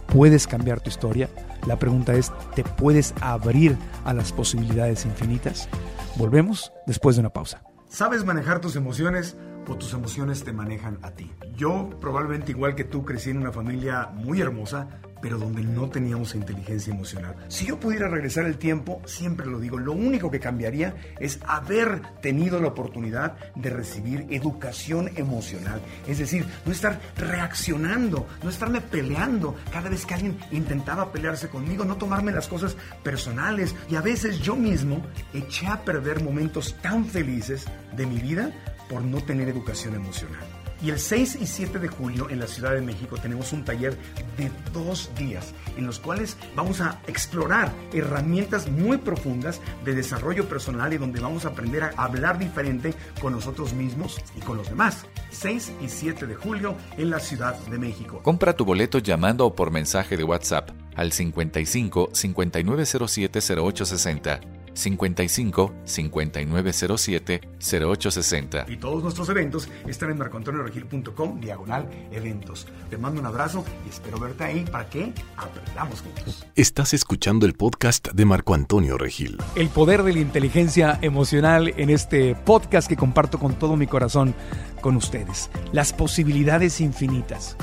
¿puedes 0.06 0.46
cambiar 0.46 0.80
tu 0.80 0.90
historia? 0.90 1.28
La 1.66 1.78
pregunta 1.78 2.14
es, 2.14 2.32
¿te 2.54 2.64
puedes 2.64 3.14
abrir 3.20 3.76
a 4.04 4.12
las 4.12 4.32
posibilidades 4.32 5.04
infinitas? 5.04 5.68
Volvemos 6.16 6.72
después 6.86 7.16
de 7.16 7.20
una 7.20 7.30
pausa. 7.30 7.62
¿Sabes 7.88 8.24
manejar 8.24 8.60
tus 8.60 8.76
emociones 8.76 9.36
o 9.68 9.76
tus 9.76 9.92
emociones 9.94 10.44
te 10.44 10.52
manejan 10.52 10.98
a 11.02 11.12
ti? 11.12 11.32
Yo 11.56 11.90
probablemente 12.00 12.52
igual 12.52 12.74
que 12.74 12.84
tú 12.84 13.04
crecí 13.04 13.30
en 13.30 13.38
una 13.38 13.52
familia 13.52 14.10
muy 14.12 14.40
hermosa, 14.40 14.88
pero 15.24 15.38
donde 15.38 15.62
no 15.62 15.88
teníamos 15.88 16.34
inteligencia 16.34 16.92
emocional. 16.92 17.34
Si 17.48 17.64
yo 17.64 17.80
pudiera 17.80 18.08
regresar 18.08 18.44
el 18.44 18.58
tiempo, 18.58 19.00
siempre 19.06 19.46
lo 19.46 19.58
digo, 19.58 19.78
lo 19.78 19.92
único 19.92 20.30
que 20.30 20.38
cambiaría 20.38 20.96
es 21.18 21.40
haber 21.46 22.02
tenido 22.20 22.60
la 22.60 22.68
oportunidad 22.68 23.34
de 23.54 23.70
recibir 23.70 24.26
educación 24.28 25.10
emocional. 25.16 25.80
Es 26.06 26.18
decir, 26.18 26.44
no 26.66 26.72
estar 26.72 27.00
reaccionando, 27.16 28.26
no 28.42 28.50
estarme 28.50 28.82
peleando 28.82 29.56
cada 29.72 29.88
vez 29.88 30.04
que 30.04 30.12
alguien 30.12 30.36
intentaba 30.52 31.10
pelearse 31.10 31.48
conmigo, 31.48 31.86
no 31.86 31.96
tomarme 31.96 32.30
las 32.30 32.46
cosas 32.46 32.76
personales. 33.02 33.74
Y 33.88 33.96
a 33.96 34.02
veces 34.02 34.40
yo 34.40 34.56
mismo 34.56 35.00
eché 35.32 35.68
a 35.68 35.86
perder 35.86 36.22
momentos 36.22 36.76
tan 36.82 37.06
felices 37.06 37.64
de 37.96 38.04
mi 38.04 38.18
vida 38.18 38.52
por 38.90 39.00
no 39.00 39.22
tener 39.22 39.48
educación 39.48 39.94
emocional. 39.94 40.53
Y 40.82 40.90
el 40.90 40.98
6 40.98 41.38
y 41.40 41.46
7 41.46 41.78
de 41.78 41.88
julio 41.88 42.28
en 42.30 42.38
la 42.38 42.46
Ciudad 42.46 42.72
de 42.72 42.80
México 42.80 43.16
tenemos 43.16 43.52
un 43.52 43.64
taller 43.64 43.96
de 44.36 44.50
dos 44.72 45.10
días 45.16 45.54
en 45.76 45.86
los 45.86 45.98
cuales 45.98 46.36
vamos 46.54 46.80
a 46.80 47.00
explorar 47.06 47.72
herramientas 47.92 48.68
muy 48.68 48.98
profundas 48.98 49.60
de 49.84 49.94
desarrollo 49.94 50.48
personal 50.48 50.92
y 50.92 50.98
donde 50.98 51.20
vamos 51.20 51.44
a 51.44 51.48
aprender 51.48 51.84
a 51.84 51.92
hablar 51.96 52.38
diferente 52.38 52.94
con 53.20 53.32
nosotros 53.32 53.72
mismos 53.72 54.20
y 54.36 54.40
con 54.40 54.56
los 54.56 54.68
demás. 54.68 55.06
6 55.30 55.72
y 55.80 55.88
7 55.88 56.26
de 56.26 56.34
julio 56.34 56.76
en 56.96 57.10
la 57.10 57.20
Ciudad 57.20 57.56
de 57.66 57.78
México. 57.78 58.20
Compra 58.22 58.54
tu 58.54 58.64
boleto 58.64 58.98
llamando 58.98 59.46
o 59.46 59.54
por 59.54 59.70
mensaje 59.70 60.16
de 60.16 60.24
WhatsApp 60.24 60.70
al 60.94 61.12
55 61.12 62.10
5907 62.12 63.40
0860 63.40 64.53
55 64.74 65.72
5907 65.84 67.40
0860. 67.58 68.66
Y 68.68 68.76
todos 68.76 69.02
nuestros 69.02 69.28
eventos 69.28 69.68
están 69.86 70.10
en 70.10 70.18
marcoantonioregil.com 70.18 71.40
diagonal 71.40 71.88
eventos. 72.12 72.66
Te 72.90 72.98
mando 72.98 73.20
un 73.20 73.26
abrazo 73.26 73.64
y 73.86 73.88
espero 73.88 74.18
verte 74.18 74.44
ahí 74.44 74.64
para 74.70 74.88
que 74.88 75.12
aprendamos 75.36 76.02
juntos. 76.02 76.46
Estás 76.54 76.92
escuchando 76.94 77.46
el 77.46 77.54
podcast 77.54 78.08
de 78.08 78.24
Marco 78.24 78.54
Antonio 78.54 78.98
Regil. 78.98 79.38
El 79.56 79.68
poder 79.68 80.02
de 80.02 80.12
la 80.12 80.20
inteligencia 80.20 80.98
emocional 81.02 81.72
en 81.76 81.90
este 81.90 82.34
podcast 82.34 82.88
que 82.88 82.96
comparto 82.96 83.38
con 83.38 83.54
todo 83.54 83.76
mi 83.76 83.86
corazón 83.86 84.34
con 84.80 84.96
ustedes. 84.96 85.50
Las 85.72 85.92
posibilidades 85.92 86.80
infinitas. 86.80 87.56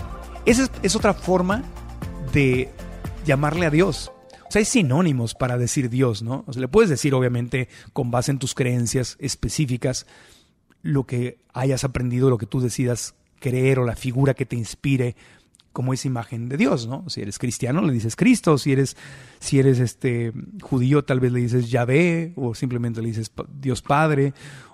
Esa 0.46 0.64
es, 0.64 0.72
es 0.82 0.96
otra 0.96 1.14
forma 1.14 1.64
de 2.34 2.70
llamarle 3.26 3.66
a 3.66 3.70
Dios. 3.70 4.12
O 4.52 4.54
sea, 4.54 4.60
hay 4.60 4.66
sinónimos 4.66 5.34
para 5.34 5.58
decir 5.58 5.90
Dios, 5.90 6.24
¿no? 6.24 6.44
O 6.46 6.52
sea, 6.52 6.60
le 6.60 6.68
puedes 6.68 6.90
decir, 6.90 7.14
obviamente, 7.14 7.70
con 7.94 8.12
base 8.12 8.32
en 8.32 8.38
tus 8.38 8.54
creencias 8.54 9.16
específicas, 9.22 10.06
lo 10.82 11.06
que 11.06 11.38
hayas 11.54 11.86
aprendido, 11.86 12.30
lo 12.30 12.38
que 12.38 12.48
tú 12.48 12.60
decidas 12.60 13.16
creer 13.40 13.80
o 13.80 13.86
la 13.86 13.96
figura 13.96 14.34
que 14.34 14.46
te 14.46 14.58
inspire 14.58 15.16
como 15.72 15.94
esa 15.94 16.10
imagen 16.10 16.50
de 16.50 16.58
Dios, 16.58 16.86
¿no? 16.86 17.06
Si 17.08 17.22
eres 17.22 17.40
cristiano 17.40 17.82
le 17.82 17.94
dices 17.94 18.18
Cristo, 18.18 18.58
si 18.58 18.74
eres 18.74 18.98
si 19.40 19.58
eres 19.58 19.80
este 19.80 20.34
judío 20.62 21.06
tal 21.06 21.22
vez 21.22 21.32
le 21.32 21.40
dices 21.40 21.72
Yahvé 21.72 22.34
o 22.36 22.54
simplemente 22.54 23.02
le 23.02 23.08
dices 23.08 23.32
Dios 23.58 23.82
Padre 23.82 24.34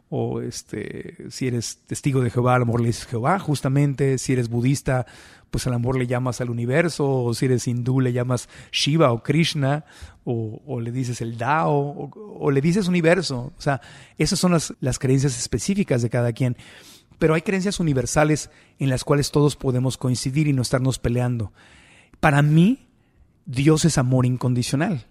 o 0.09 0.41
este 0.41 1.29
si 1.29 1.45
eres 1.45 1.81
testigo 1.85 2.21
de 2.21 2.31
Jehová, 2.31 2.55
al 2.55 2.63
amor 2.63 2.81
le 2.81 2.87
dices 2.87 3.05
Jehová, 3.05 3.37
justamente, 3.37 4.17
si 4.17 4.33
eres 4.33 4.49
budista, 4.49 5.05
pues 5.51 5.67
al 5.67 5.73
amor 5.73 5.97
le 5.97 6.07
llamas 6.07 6.41
al 6.41 6.49
universo, 6.49 7.09
o 7.09 7.33
si 7.33 7.45
eres 7.45 7.67
hindú 7.67 7.99
le 7.99 8.13
llamas 8.13 8.49
Shiva 8.71 9.11
o 9.11 9.23
Krishna, 9.23 9.85
o, 10.23 10.81
le 10.81 10.91
dices 10.91 11.21
el 11.21 11.37
Dao, 11.37 12.11
o, 12.13 12.51
le 12.51 12.61
dices 12.61 12.87
universo. 12.87 13.53
O 13.57 13.61
sea, 13.61 13.81
esas 14.17 14.39
son 14.39 14.51
las, 14.51 14.73
las 14.81 14.99
creencias 14.99 15.37
específicas 15.37 16.01
de 16.01 16.09
cada 16.09 16.33
quien. 16.33 16.57
Pero 17.17 17.33
hay 17.33 17.41
creencias 17.41 17.79
universales 17.79 18.49
en 18.77 18.89
las 18.89 19.03
cuales 19.03 19.31
todos 19.31 19.55
podemos 19.55 19.97
coincidir 19.97 20.47
y 20.47 20.53
no 20.53 20.61
estarnos 20.61 20.99
peleando. 20.99 21.51
Para 22.19 22.41
mí, 22.41 22.87
Dios 23.45 23.85
es 23.85 23.97
amor 23.97 24.25
incondicional. 24.25 25.05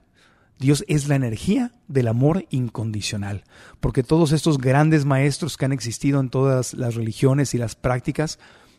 Dios 0.59 0.85
es 0.89 1.09
la 1.09 1.17
energía 1.17 1.73
del 1.87 2.09
amor 2.09 2.47
incondicional, 2.51 3.45
porque 3.81 4.03
todos 4.03 4.33
estos 4.33 4.59
grandes 4.59 5.05
maestros 5.05 5.57
que 5.57 5.67
han 5.67 5.73
existido 5.73 6.19
en 6.19 6.31
todas 6.31 6.73
las 6.73 6.95
religiones 6.95 7.53
y 7.55 7.59
las 7.59 7.75
prácticas 7.75 8.39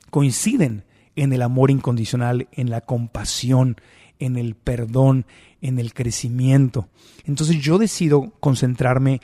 coinciden 0.10 0.84
en 1.18 1.34
el 1.34 1.42
amor 1.42 1.72
incondicional, 1.72 2.48
en 2.54 2.70
la 2.70 2.82
compasión, 2.82 3.76
en 4.20 4.38
el 4.38 4.56
perdón, 4.56 5.26
en 5.62 5.80
el 5.80 5.94
crecimiento. 5.94 6.88
Entonces 7.26 7.58
yo 7.58 7.78
decido 7.78 8.32
concentrarme 8.40 9.20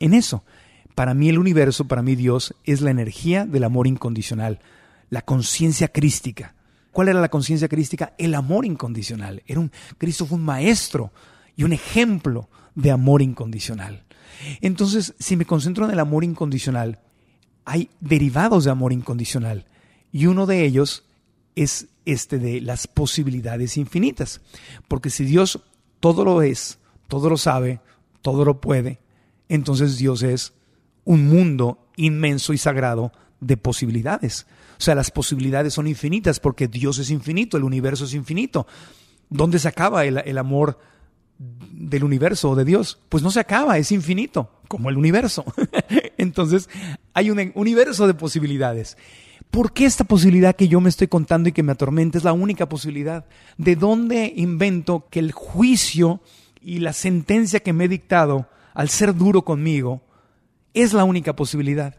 en 0.00 0.14
eso. 0.14 0.44
Para 0.94 1.12
mí 1.12 1.28
el 1.28 1.38
universo, 1.38 1.86
para 1.86 2.02
mí 2.02 2.16
Dios, 2.16 2.54
es 2.64 2.80
la 2.80 2.90
energía 2.90 3.44
del 3.44 3.64
amor 3.64 3.86
incondicional, 3.86 4.60
la 5.10 5.22
conciencia 5.22 5.88
crística. 5.88 6.54
¿Cuál 6.90 7.08
era 7.08 7.20
la 7.20 7.28
conciencia 7.28 7.68
crística? 7.68 8.14
El 8.16 8.34
amor 8.34 8.64
incondicional. 8.64 9.42
Era 9.46 9.60
un, 9.60 9.70
Cristo 9.98 10.24
fue 10.24 10.38
un 10.38 10.44
maestro 10.44 11.12
y 11.54 11.64
un 11.64 11.74
ejemplo 11.74 12.48
de 12.74 12.90
amor 12.90 13.20
incondicional. 13.20 14.04
Entonces, 14.62 15.14
si 15.18 15.36
me 15.36 15.44
concentro 15.44 15.84
en 15.84 15.90
el 15.90 16.00
amor 16.00 16.24
incondicional, 16.24 17.00
hay 17.66 17.90
derivados 18.00 18.64
de 18.64 18.70
amor 18.70 18.94
incondicional 18.94 19.66
y 20.12 20.26
uno 20.26 20.46
de 20.46 20.64
ellos 20.64 21.04
es 21.56 21.88
este 22.04 22.38
de 22.38 22.60
las 22.60 22.86
posibilidades 22.86 23.76
infinitas. 23.76 24.40
Porque 24.86 25.10
si 25.10 25.24
Dios 25.24 25.60
todo 25.98 26.24
lo 26.24 26.42
es, 26.42 26.78
todo 27.08 27.28
lo 27.28 27.36
sabe, 27.36 27.80
todo 28.22 28.44
lo 28.44 28.60
puede, 28.60 29.00
entonces 29.48 29.98
Dios 29.98 30.22
es 30.22 30.52
un 31.04 31.28
mundo 31.28 31.88
inmenso 31.96 32.52
y 32.52 32.58
sagrado 32.58 33.12
de 33.40 33.56
posibilidades. 33.56 34.46
O 34.78 34.82
sea, 34.82 34.94
las 34.94 35.10
posibilidades 35.10 35.74
son 35.74 35.86
infinitas 35.86 36.38
porque 36.38 36.68
Dios 36.68 36.98
es 36.98 37.10
infinito, 37.10 37.56
el 37.56 37.64
universo 37.64 38.04
es 38.04 38.14
infinito. 38.14 38.66
¿Dónde 39.28 39.58
se 39.58 39.68
acaba 39.68 40.04
el, 40.04 40.18
el 40.18 40.38
amor 40.38 40.78
del 41.38 42.04
universo 42.04 42.50
o 42.50 42.56
de 42.56 42.64
Dios, 42.64 42.98
pues 43.08 43.22
no 43.22 43.30
se 43.30 43.40
acaba, 43.40 43.78
es 43.78 43.92
infinito, 43.92 44.50
como 44.68 44.88
el 44.88 44.96
universo. 44.96 45.44
Entonces, 46.16 46.68
hay 47.12 47.30
un 47.30 47.52
universo 47.54 48.06
de 48.06 48.14
posibilidades. 48.14 48.96
¿Por 49.50 49.72
qué 49.72 49.86
esta 49.86 50.04
posibilidad 50.04 50.54
que 50.54 50.68
yo 50.68 50.80
me 50.80 50.88
estoy 50.88 51.08
contando 51.08 51.48
y 51.48 51.52
que 51.52 51.62
me 51.62 51.72
atormenta 51.72 52.18
es 52.18 52.24
la 52.24 52.32
única 52.32 52.68
posibilidad? 52.68 53.24
¿De 53.56 53.74
dónde 53.76 54.32
invento 54.36 55.06
que 55.10 55.18
el 55.18 55.32
juicio 55.32 56.20
y 56.60 56.78
la 56.80 56.92
sentencia 56.92 57.60
que 57.60 57.72
me 57.72 57.84
he 57.84 57.88
dictado, 57.88 58.48
al 58.74 58.88
ser 58.88 59.14
duro 59.14 59.42
conmigo, 59.42 60.02
es 60.74 60.92
la 60.92 61.04
única 61.04 61.34
posibilidad? 61.34 61.94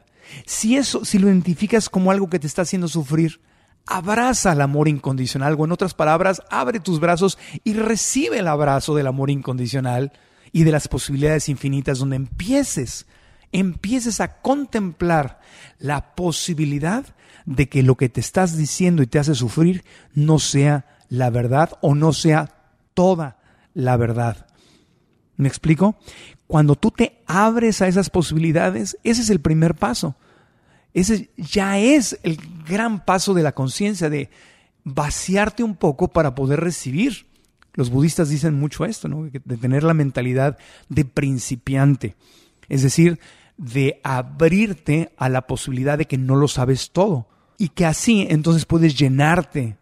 Si 0.46 0.76
eso, 0.78 1.06
si 1.06 1.20
lo 1.20 1.28
identificas 1.28 1.90
como 1.90 2.12
algo 2.12 2.30
que 2.30 2.40
te 2.40 2.48
está 2.48 2.64
haciendo 2.64 2.88
sufrir, 2.88 3.40
abraza 3.88 4.52
el 4.52 4.62
amor 4.62 4.88
incondicional, 4.88 5.56
o 5.58 5.66
en 5.66 5.72
otras 5.72 5.94
palabras, 5.94 6.42
abre 6.50 6.80
tus 6.80 7.00
brazos 7.00 7.38
y 7.64 7.74
recibe 7.74 8.40
el 8.40 8.48
abrazo 8.48 8.94
del 8.96 9.08
amor 9.08 9.30
incondicional 9.30 10.12
y 10.52 10.64
de 10.64 10.72
las 10.72 10.88
posibilidades 10.88 11.50
infinitas, 11.50 12.00
donde 12.00 12.18
empieces, 12.18 13.08
empieces 13.52 14.20
a 14.20 14.42
contemplar 14.42 15.40
la 15.80 16.16
posibilidad 16.16 17.06
de 17.48 17.70
que 17.70 17.82
lo 17.82 17.96
que 17.96 18.10
te 18.10 18.20
estás 18.20 18.58
diciendo 18.58 19.02
y 19.02 19.08
te 19.08 19.20
hace 19.20 19.34
sufrir 19.34 19.86
no 20.14 20.38
sea 20.38 20.86
la 21.08 21.30
verdad 21.30 21.72
o 21.82 21.96
no 21.96 22.12
sea 22.12 22.52
toda 22.94 23.38
la 23.74 23.96
verdad. 23.96 24.48
¿Me 25.38 25.48
explico? 25.48 25.98
Cuando 26.46 26.76
tú 26.76 26.92
te 26.92 27.24
abres 27.26 27.82
a 27.82 27.88
esas 27.88 28.10
posibilidades, 28.10 28.98
ese 29.04 29.22
es 29.22 29.30
el 29.30 29.40
primer 29.40 29.76
paso. 29.76 30.18
Ese 30.94 31.30
ya 31.38 31.80
es 31.80 32.20
el 32.24 32.38
gran 32.68 33.06
paso 33.06 33.34
de 33.34 33.44
la 33.44 33.54
conciencia, 33.54 34.10
de 34.10 34.30
vaciarte 34.84 35.64
un 35.64 35.76
poco 35.76 36.10
para 36.10 36.36
poder 36.36 36.60
recibir. 36.60 37.28
Los 37.76 37.90
budistas 37.90 38.28
dicen 38.28 38.60
mucho 38.60 38.84
esto, 38.84 39.08
¿no? 39.08 39.24
de 39.24 39.58
tener 39.58 39.84
la 39.84 39.94
mentalidad 39.94 40.58
de 40.90 41.06
principiante, 41.06 42.16
es 42.68 42.82
decir, 42.82 43.20
de 43.56 44.02
abrirte 44.04 45.14
a 45.16 45.30
la 45.30 45.48
posibilidad 45.48 45.98
de 45.98 46.08
que 46.08 46.18
no 46.18 46.36
lo 46.36 46.50
sabes 46.50 46.92
todo 46.92 47.28
y 47.58 47.70
que 47.70 47.86
así 47.86 48.28
entonces 48.30 48.66
puedes 48.66 48.98
llenarte 48.98 49.78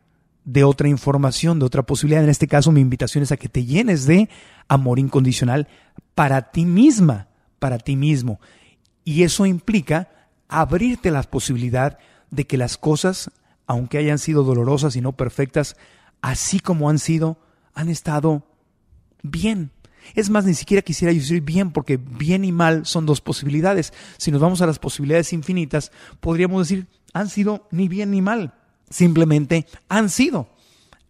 de 0.46 0.64
otra 0.64 0.88
información, 0.88 1.60
de 1.60 1.66
otra 1.66 1.84
posibilidad. 1.84 2.24
En 2.24 2.30
este 2.30 2.48
caso, 2.48 2.72
mi 2.72 2.82
invitación 2.82 3.24
es 3.24 3.32
a 3.32 3.38
que 3.38 3.50
te 3.50 3.66
llenes 3.66 4.06
de 4.06 4.30
amor 4.68 5.00
incondicional 5.00 5.68
para 6.14 6.52
ti 6.52 6.66
misma, 6.66 7.28
para 7.60 7.78
ti 7.78 7.96
mismo. 7.96 8.40
Y 9.04 9.24
eso 9.24 9.46
implica 9.46 10.10
abrirte 10.48 11.12
la 11.12 11.24
posibilidad 11.24 11.98
de 12.32 12.46
que 12.46 12.58
las 12.58 12.78
cosas, 12.78 13.32
aunque 13.68 13.98
hayan 13.98 14.20
sido 14.20 14.44
dolorosas 14.44 14.96
y 14.96 15.02
no 15.02 15.14
perfectas, 15.14 15.76
así 16.22 16.60
como 16.60 16.90
han 16.90 17.00
sido, 17.00 17.38
han 17.74 17.90
estado 17.90 18.48
bien. 19.22 19.72
Es 20.14 20.30
más, 20.30 20.46
ni 20.46 20.54
siquiera 20.54 20.84
quisiera 20.84 21.14
decir 21.14 21.42
bien, 21.42 21.72
porque 21.72 21.98
bien 21.98 22.46
y 22.46 22.52
mal 22.52 22.86
son 22.86 23.08
dos 23.08 23.22
posibilidades. 23.22 23.92
Si 24.18 24.32
nos 24.32 24.42
vamos 24.42 24.62
a 24.62 24.68
las 24.68 24.78
posibilidades 24.78 25.34
infinitas, 25.34 25.92
podríamos 26.20 26.68
decir, 26.68 26.88
han 27.16 27.30
sido 27.30 27.68
ni 27.72 27.88
bien 27.88 28.12
ni 28.12 28.22
mal, 28.22 28.54
simplemente 28.90 29.66
han 29.90 30.12
sido. 30.12 30.50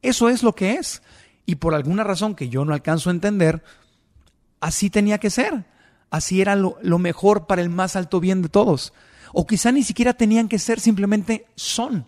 Eso 0.02 0.30
es 0.30 0.44
lo 0.44 0.56
que 0.56 0.76
es. 0.76 1.02
Y 1.46 1.56
por 1.56 1.76
alguna 1.76 2.04
razón 2.04 2.36
que 2.36 2.48
yo 2.48 2.64
no 2.64 2.74
alcanzo 2.74 3.10
a 3.10 3.14
entender, 3.14 3.64
así 4.62 4.90
tenía 4.90 5.18
que 5.18 5.30
ser. 5.30 5.66
Así 6.10 6.40
era 6.40 6.56
lo, 6.56 6.78
lo 6.82 7.00
mejor 7.00 7.48
para 7.48 7.62
el 7.62 7.70
más 7.70 7.98
alto 7.98 8.20
bien 8.20 8.42
de 8.42 8.50
todos 8.50 8.94
o 9.38 9.46
quizá 9.46 9.74
ni 9.74 9.84
siquiera 9.84 10.14
tenían 10.14 10.48
que 10.48 10.60
ser, 10.60 10.80
simplemente 10.80 11.46
son. 11.56 12.08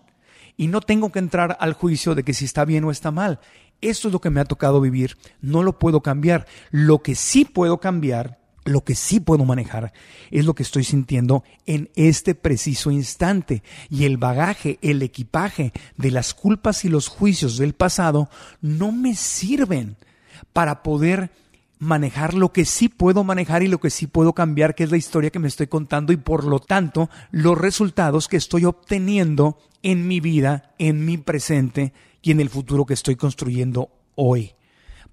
Y 0.56 0.68
no 0.68 0.80
tengo 0.80 1.12
que 1.12 1.18
entrar 1.18 1.58
al 1.60 1.74
juicio 1.74 2.14
de 2.14 2.24
que 2.24 2.32
si 2.32 2.46
está 2.46 2.64
bien 2.64 2.84
o 2.84 2.90
está 2.90 3.10
mal. 3.10 3.38
Esto 3.82 4.08
es 4.08 4.14
lo 4.14 4.20
que 4.20 4.30
me 4.30 4.40
ha 4.40 4.46
tocado 4.46 4.80
vivir, 4.80 5.18
no 5.42 5.62
lo 5.62 5.78
puedo 5.78 6.00
cambiar. 6.00 6.46
Lo 6.70 7.02
que 7.02 7.14
sí 7.14 7.44
puedo 7.44 7.80
cambiar, 7.80 8.38
lo 8.68 8.84
que 8.84 8.94
sí 8.94 9.20
puedo 9.20 9.44
manejar, 9.44 9.92
es 10.30 10.44
lo 10.44 10.54
que 10.54 10.62
estoy 10.62 10.84
sintiendo 10.84 11.44
en 11.66 11.90
este 11.96 12.34
preciso 12.34 12.90
instante. 12.90 13.62
Y 13.90 14.04
el 14.04 14.16
bagaje, 14.16 14.78
el 14.82 15.02
equipaje 15.02 15.72
de 15.96 16.10
las 16.10 16.34
culpas 16.34 16.84
y 16.84 16.88
los 16.88 17.08
juicios 17.08 17.58
del 17.58 17.74
pasado 17.74 18.28
no 18.60 18.92
me 18.92 19.14
sirven 19.14 19.96
para 20.52 20.82
poder 20.82 21.30
manejar 21.78 22.34
lo 22.34 22.52
que 22.52 22.64
sí 22.64 22.88
puedo 22.88 23.24
manejar 23.24 23.62
y 23.62 23.68
lo 23.68 23.78
que 23.78 23.90
sí 23.90 24.06
puedo 24.06 24.32
cambiar, 24.32 24.74
que 24.74 24.84
es 24.84 24.90
la 24.90 24.96
historia 24.96 25.30
que 25.30 25.38
me 25.38 25.48
estoy 25.48 25.68
contando 25.68 26.12
y 26.12 26.16
por 26.16 26.44
lo 26.44 26.58
tanto 26.58 27.08
los 27.30 27.56
resultados 27.56 28.28
que 28.28 28.36
estoy 28.36 28.64
obteniendo 28.64 29.58
en 29.82 30.08
mi 30.08 30.20
vida, 30.20 30.74
en 30.78 31.04
mi 31.04 31.18
presente 31.18 31.92
y 32.20 32.32
en 32.32 32.40
el 32.40 32.50
futuro 32.50 32.84
que 32.84 32.94
estoy 32.94 33.16
construyendo 33.16 33.90
hoy. 34.14 34.54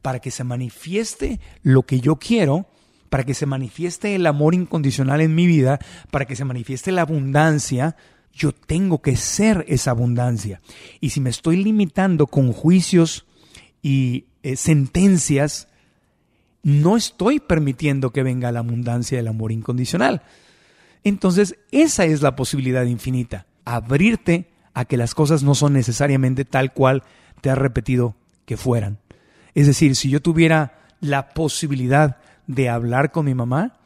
Para 0.02 0.20
que 0.20 0.32
se 0.32 0.44
manifieste 0.44 1.40
lo 1.62 1.84
que 1.84 2.00
yo 2.00 2.18
quiero, 2.18 2.68
para 3.16 3.24
que 3.24 3.34
se 3.34 3.46
manifieste 3.46 4.14
el 4.14 4.28
amor 4.28 4.54
incondicional 4.54 5.22
en 5.22 5.34
mi 5.36 5.48
vida, 5.48 5.80
para 6.12 6.26
que 6.26 6.36
se 6.36 6.44
manifieste 6.44 6.92
la 6.92 7.04
abundancia, 7.04 7.96
yo 8.34 8.52
tengo 8.52 9.02
que 9.02 9.16
ser 9.16 9.64
esa 9.70 9.92
abundancia. 9.92 10.60
Y 11.00 11.12
si 11.12 11.22
me 11.22 11.30
estoy 11.30 11.64
limitando 11.64 12.28
con 12.28 12.52
juicios 12.52 13.26
y 13.82 14.26
eh, 14.44 14.58
sentencias, 14.58 15.70
no 16.62 16.98
estoy 16.98 17.40
permitiendo 17.40 18.12
que 18.12 18.22
venga 18.22 18.52
la 18.52 18.60
abundancia 18.60 19.18
del 19.18 19.30
amor 19.30 19.54
incondicional. 19.54 20.22
Entonces, 21.06 21.56
esa 21.72 22.04
es 22.04 22.22
la 22.22 22.36
posibilidad 22.36 22.84
infinita, 22.84 23.46
abrirte 23.64 24.50
a 24.74 24.84
que 24.84 24.98
las 24.98 25.16
cosas 25.16 25.42
no 25.42 25.56
son 25.56 25.72
necesariamente 25.72 26.44
tal 26.44 26.74
cual 26.74 27.04
te 27.40 27.50
has 27.50 27.58
repetido 27.58 28.14
que 28.46 28.58
fueran. 28.58 28.98
Es 29.54 29.68
decir, 29.68 29.96
si 29.96 30.10
yo 30.10 30.22
tuviera 30.22 30.82
la 31.00 31.30
posibilidad 31.30 32.18
de 32.48 32.70
hablar 32.70 33.12
con 33.12 33.26
mi 33.26 33.34
mamá, 33.34 33.78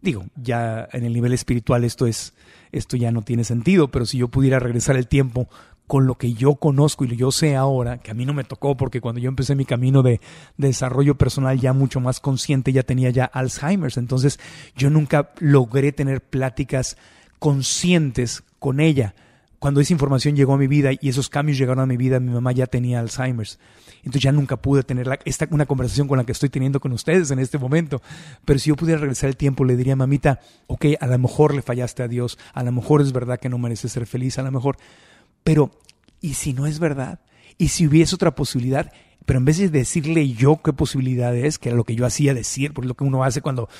digo, 0.00 0.26
ya 0.36 0.88
en 0.92 1.04
el 1.04 1.12
nivel 1.12 1.32
espiritual 1.32 1.84
esto 1.84 2.06
es 2.06 2.34
esto 2.70 2.96
ya 2.96 3.10
no 3.12 3.22
tiene 3.22 3.44
sentido, 3.44 3.88
pero 3.88 4.04
si 4.04 4.18
yo 4.18 4.28
pudiera 4.28 4.58
regresar 4.58 4.96
el 4.96 5.08
tiempo 5.08 5.48
con 5.86 6.06
lo 6.06 6.16
que 6.16 6.34
yo 6.34 6.56
conozco 6.56 7.04
y 7.04 7.08
lo 7.08 7.14
yo 7.14 7.32
sé 7.32 7.56
ahora, 7.56 7.96
que 7.98 8.10
a 8.10 8.14
mí 8.14 8.26
no 8.26 8.34
me 8.34 8.44
tocó 8.44 8.76
porque 8.76 9.00
cuando 9.00 9.20
yo 9.20 9.28
empecé 9.28 9.54
mi 9.54 9.64
camino 9.64 10.02
de, 10.02 10.20
desarrollo 10.58 11.16
personal 11.16 11.58
ya 11.58 11.72
mucho 11.72 11.98
más 11.98 12.20
consciente, 12.20 12.72
ya 12.72 12.82
tenía 12.82 13.10
ya 13.10 13.24
Alzheimer's, 13.24 13.96
entonces 13.96 14.38
yo 14.76 14.90
nunca 14.90 15.30
logré 15.38 15.92
tener 15.92 16.20
pláticas 16.20 16.98
conscientes 17.38 18.44
con 18.58 18.80
ella. 18.80 19.14
Cuando 19.58 19.80
esa 19.80 19.92
información 19.92 20.36
llegó 20.36 20.54
a 20.54 20.58
mi 20.58 20.68
vida 20.68 20.90
y 20.92 21.08
esos 21.08 21.28
cambios 21.28 21.58
llegaron 21.58 21.82
a 21.82 21.86
mi 21.86 21.96
vida, 21.96 22.20
mi 22.20 22.32
mamá 22.32 22.52
ya 22.52 22.66
tenía 22.66 23.00
Alzheimer's. 23.00 23.58
Entonces 23.98 24.22
ya 24.22 24.32
nunca 24.32 24.56
pude 24.56 24.84
tener 24.84 25.18
esta, 25.24 25.48
una 25.50 25.66
conversación 25.66 26.06
con 26.06 26.18
la 26.18 26.24
que 26.24 26.32
estoy 26.32 26.48
teniendo 26.48 26.78
con 26.78 26.92
ustedes 26.92 27.30
en 27.32 27.40
este 27.40 27.58
momento. 27.58 28.00
Pero 28.44 28.58
si 28.58 28.68
yo 28.68 28.76
pudiera 28.76 29.00
regresar 29.00 29.28
el 29.28 29.36
tiempo, 29.36 29.64
le 29.64 29.76
diría, 29.76 29.96
mamita, 29.96 30.38
ok, 30.68 30.86
a 31.00 31.06
lo 31.08 31.18
mejor 31.18 31.54
le 31.54 31.62
fallaste 31.62 32.04
a 32.04 32.08
Dios, 32.08 32.38
a 32.54 32.62
lo 32.62 32.70
mejor 32.70 33.00
es 33.00 33.12
verdad 33.12 33.40
que 33.40 33.48
no 33.48 33.58
mereces 33.58 33.90
ser 33.90 34.06
feliz, 34.06 34.38
a 34.38 34.42
lo 34.42 34.52
mejor 34.52 34.78
pero, 35.48 35.70
¿y 36.20 36.34
si 36.34 36.52
no 36.52 36.66
es 36.66 36.78
verdad? 36.78 37.20
¿Y 37.56 37.68
si 37.68 37.86
hubiese 37.86 38.14
otra 38.14 38.34
posibilidad? 38.34 38.92
Pero 39.24 39.38
en 39.38 39.46
vez 39.46 39.56
de 39.56 39.70
decirle 39.70 40.28
yo 40.28 40.60
qué 40.62 40.74
posibilidad 40.74 41.34
es, 41.34 41.58
que 41.58 41.70
era 41.70 41.76
lo 41.76 41.84
que 41.84 41.94
yo 41.94 42.04
hacía 42.04 42.34
decir, 42.34 42.74
porque 42.74 42.88
lo 42.88 42.94
que 42.94 43.04
uno 43.04 43.24
hace 43.24 43.40
cuando, 43.40 43.70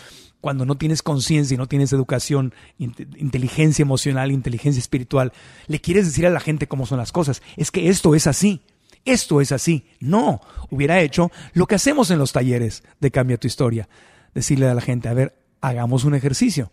cuando 0.40 0.64
no 0.64 0.76
tienes 0.76 1.02
conciencia 1.02 1.54
y 1.54 1.58
no 1.58 1.66
tienes 1.66 1.92
educación, 1.92 2.54
inteligencia 2.78 3.82
emocional, 3.82 4.30
inteligencia 4.30 4.80
espiritual, 4.80 5.32
le 5.66 5.80
quieres 5.80 6.06
decir 6.06 6.26
a 6.26 6.30
la 6.30 6.40
gente 6.40 6.68
cómo 6.68 6.86
son 6.86 6.98
las 6.98 7.12
cosas. 7.12 7.42
Es 7.56 7.70
que 7.70 7.88
esto 7.88 8.14
es 8.14 8.26
así. 8.26 8.62
Esto 9.04 9.40
es 9.40 9.52
así. 9.52 9.86
No, 10.00 10.40
hubiera 10.70 11.00
hecho 11.00 11.30
lo 11.54 11.66
que 11.66 11.74
hacemos 11.74 12.10
en 12.10 12.18
los 12.18 12.32
talleres 12.32 12.82
de 13.00 13.10
Cambia 13.10 13.38
tu 13.38 13.46
historia. 13.46 13.88
Decirle 14.34 14.68
a 14.68 14.74
la 14.74 14.80
gente, 14.80 15.08
a 15.08 15.14
ver, 15.14 15.38
hagamos 15.60 16.04
un 16.04 16.14
ejercicio. 16.14 16.70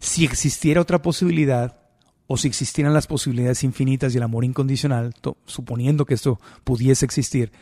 Si 0.00 0.24
existiera 0.24 0.80
otra 0.80 1.02
posibilidad, 1.02 1.78
o 2.26 2.36
si 2.36 2.46
existieran 2.46 2.94
las 2.94 3.06
posibilidades 3.06 3.64
infinitas 3.64 4.14
y 4.14 4.18
el 4.18 4.22
amor 4.22 4.44
incondicional, 4.44 5.14
suponiendo 5.46 6.04
que 6.04 6.14
esto 6.14 6.38
pudiese 6.62 7.04
existir, 7.04 7.52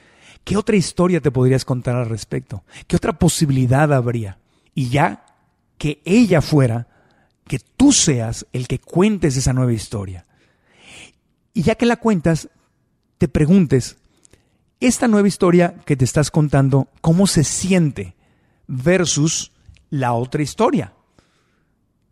¿qué 0.44 0.56
otra 0.56 0.76
historia 0.76 1.20
te 1.20 1.30
podrías 1.30 1.64
contar 1.64 1.96
al 1.96 2.08
respecto? 2.08 2.64
¿Qué 2.86 2.96
otra 2.96 3.18
posibilidad 3.18 3.92
habría? 3.92 4.38
Y 4.74 4.88
ya 4.88 5.25
que 5.78 6.00
ella 6.04 6.40
fuera, 6.40 6.88
que 7.46 7.58
tú 7.58 7.92
seas 7.92 8.46
el 8.52 8.66
que 8.66 8.78
cuentes 8.78 9.36
esa 9.36 9.52
nueva 9.52 9.72
historia. 9.72 10.26
Y 11.54 11.62
ya 11.62 11.74
que 11.74 11.86
la 11.86 11.96
cuentas, 11.96 12.48
te 13.18 13.28
preguntes, 13.28 13.96
esta 14.80 15.08
nueva 15.08 15.28
historia 15.28 15.76
que 15.86 15.96
te 15.96 16.04
estás 16.04 16.30
contando, 16.30 16.88
¿cómo 17.00 17.26
se 17.26 17.44
siente 17.44 18.14
versus 18.66 19.52
la 19.90 20.12
otra 20.12 20.42
historia? 20.42 20.92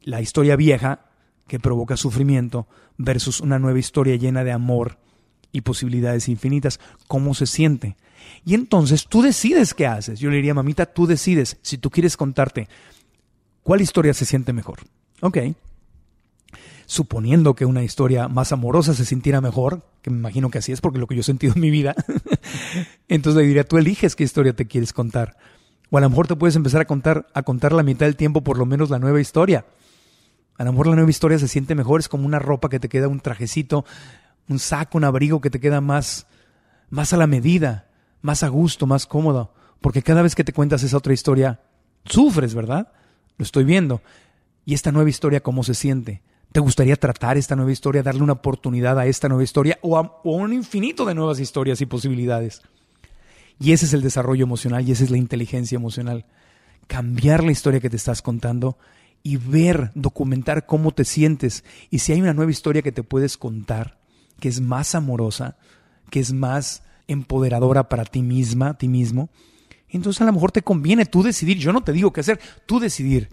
La 0.02 0.20
historia 0.20 0.56
vieja 0.56 1.06
que 1.46 1.60
provoca 1.60 1.96
sufrimiento 1.96 2.66
versus 2.96 3.40
una 3.40 3.58
nueva 3.58 3.78
historia 3.78 4.16
llena 4.16 4.44
de 4.44 4.52
amor 4.52 4.98
y 5.52 5.60
posibilidades 5.60 6.28
infinitas. 6.28 6.80
¿Cómo 7.06 7.34
se 7.34 7.46
siente? 7.46 7.96
Y 8.44 8.54
entonces 8.54 9.06
tú 9.06 9.22
decides 9.22 9.74
qué 9.74 9.86
haces. 9.86 10.20
Yo 10.20 10.30
le 10.30 10.36
diría, 10.36 10.54
mamita, 10.54 10.86
tú 10.86 11.06
decides 11.06 11.58
si 11.62 11.78
tú 11.78 11.90
quieres 11.90 12.16
contarte 12.16 12.68
cuál 13.64 13.80
historia 13.80 14.14
se 14.14 14.24
siente 14.24 14.52
mejor. 14.52 14.78
Ok. 15.20 15.38
Suponiendo 16.86 17.54
que 17.54 17.64
una 17.64 17.82
historia 17.82 18.28
más 18.28 18.52
amorosa 18.52 18.94
se 18.94 19.04
sintiera 19.06 19.40
mejor, 19.40 19.82
que 20.02 20.10
me 20.10 20.18
imagino 20.18 20.50
que 20.50 20.58
así 20.58 20.70
es 20.70 20.80
porque 20.80 20.98
lo 20.98 21.08
que 21.08 21.16
yo 21.16 21.22
he 21.22 21.24
sentido 21.24 21.54
en 21.56 21.62
mi 21.62 21.70
vida, 21.70 21.96
entonces 23.08 23.40
le 23.40 23.48
diría, 23.48 23.64
tú 23.64 23.78
eliges 23.78 24.14
qué 24.14 24.22
historia 24.22 24.54
te 24.54 24.66
quieres 24.66 24.92
contar. 24.92 25.36
O 25.90 25.98
a 25.98 26.00
lo 26.02 26.10
mejor 26.10 26.28
te 26.28 26.36
puedes 26.36 26.56
empezar 26.56 26.82
a 26.82 26.84
contar, 26.84 27.26
a 27.34 27.42
contar 27.42 27.72
la 27.72 27.82
mitad 27.82 28.06
del 28.06 28.16
tiempo 28.16 28.42
por 28.42 28.58
lo 28.58 28.66
menos 28.66 28.90
la 28.90 28.98
nueva 28.98 29.20
historia. 29.20 29.64
A 30.56 30.64
lo 30.64 30.72
mejor 30.72 30.88
la 30.88 30.94
nueva 30.94 31.10
historia 31.10 31.38
se 31.38 31.48
siente 31.48 31.74
mejor, 31.74 32.00
es 32.00 32.08
como 32.08 32.26
una 32.26 32.38
ropa 32.38 32.68
que 32.68 32.78
te 32.78 32.88
queda, 32.88 33.08
un 33.08 33.20
trajecito, 33.20 33.84
un 34.48 34.58
saco, 34.58 34.98
un 34.98 35.04
abrigo 35.04 35.40
que 35.40 35.50
te 35.50 35.58
queda 35.58 35.80
más, 35.80 36.26
más 36.90 37.12
a 37.12 37.16
la 37.16 37.26
medida, 37.26 37.88
más 38.20 38.42
a 38.42 38.48
gusto, 38.48 38.86
más 38.86 39.06
cómodo. 39.06 39.54
Porque 39.80 40.02
cada 40.02 40.22
vez 40.22 40.34
que 40.34 40.44
te 40.44 40.52
cuentas 40.52 40.82
esa 40.82 40.98
otra 40.98 41.14
historia, 41.14 41.60
sufres, 42.04 42.54
¿verdad? 42.54 42.92
Lo 43.36 43.42
estoy 43.42 43.64
viendo. 43.64 44.00
¿Y 44.64 44.74
esta 44.74 44.92
nueva 44.92 45.10
historia 45.10 45.42
cómo 45.42 45.62
se 45.62 45.74
siente? 45.74 46.22
¿Te 46.52 46.60
gustaría 46.60 46.96
tratar 46.96 47.36
esta 47.36 47.56
nueva 47.56 47.72
historia, 47.72 48.02
darle 48.02 48.22
una 48.22 48.34
oportunidad 48.34 48.98
a 48.98 49.06
esta 49.06 49.28
nueva 49.28 49.42
historia 49.42 49.78
o 49.82 49.98
a, 49.98 50.20
un 50.22 50.52
infinito 50.52 51.04
de 51.04 51.14
nuevas 51.14 51.40
historias 51.40 51.80
y 51.80 51.86
posibilidades? 51.86 52.62
Y 53.58 53.72
ese 53.72 53.86
es 53.86 53.92
el 53.92 54.02
desarrollo 54.02 54.44
emocional 54.44 54.88
y 54.88 54.92
esa 54.92 55.04
es 55.04 55.10
la 55.10 55.18
inteligencia 55.18 55.76
emocional. 55.76 56.26
Cambiar 56.86 57.42
la 57.42 57.52
historia 57.52 57.80
que 57.80 57.90
te 57.90 57.96
estás 57.96 58.22
contando 58.22 58.78
y 59.22 59.36
ver, 59.36 59.90
documentar 59.94 60.66
cómo 60.66 60.92
te 60.92 61.04
sientes 61.04 61.64
y 61.90 61.98
si 62.00 62.12
hay 62.12 62.20
una 62.20 62.34
nueva 62.34 62.50
historia 62.50 62.82
que 62.82 62.92
te 62.92 63.02
puedes 63.02 63.36
contar, 63.36 63.98
que 64.38 64.48
es 64.48 64.60
más 64.60 64.94
amorosa, 64.94 65.56
que 66.10 66.20
es 66.20 66.32
más 66.32 66.82
empoderadora 67.08 67.88
para 67.88 68.04
ti 68.04 68.22
misma, 68.22 68.78
ti 68.78 68.88
mismo, 68.88 69.28
entonces 69.96 70.22
a 70.22 70.24
lo 70.26 70.32
mejor 70.32 70.52
te 70.52 70.62
conviene 70.62 71.06
tú 71.06 71.22
decidir, 71.22 71.58
yo 71.58 71.72
no 71.72 71.82
te 71.82 71.92
digo 71.92 72.12
qué 72.12 72.20
hacer, 72.20 72.40
tú 72.66 72.80
decidir 72.80 73.28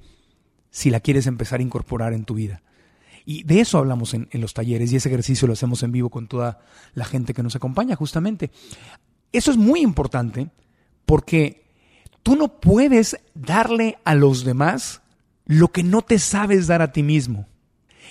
si 0.70 0.90
la 0.90 1.00
quieres 1.00 1.28
empezar 1.28 1.60
a 1.60 1.64
incorporar 1.64 2.14
en 2.14 2.26
tu 2.26 2.36
vida. 2.36 2.62
Y 3.26 3.44
de 3.44 3.60
eso 3.60 3.78
hablamos 3.78 4.14
en, 4.14 4.28
en, 4.32 4.42
los 4.42 4.54
talleres 4.54 4.92
y 4.92 4.96
ese 4.96 5.10
ejercicio 5.10 5.48
lo 5.48 5.54
hacemos 5.54 5.84
en 5.84 5.92
vivo 5.92 6.10
con 6.10 6.28
toda 6.28 6.60
la 6.96 7.06
gente 7.06 7.34
que 7.34 7.44
nos 7.44 7.56
acompaña 7.56 7.96
justamente. 7.96 8.52
Eso 9.32 9.52
es 9.52 9.58
muy 9.58 9.82
importante 9.82 10.50
porque 11.06 11.66
tú 12.24 12.36
no 12.36 12.60
puedes 12.60 13.18
darle 13.34 14.00
a 14.06 14.16
los 14.16 14.44
demás 14.44 15.02
lo 15.46 15.70
que 15.70 15.84
no 15.84 16.02
te 16.02 16.20
sabes 16.20 16.68
dar 16.68 16.82
a 16.82 16.92
ti 16.92 17.04
mismo. 17.04 17.48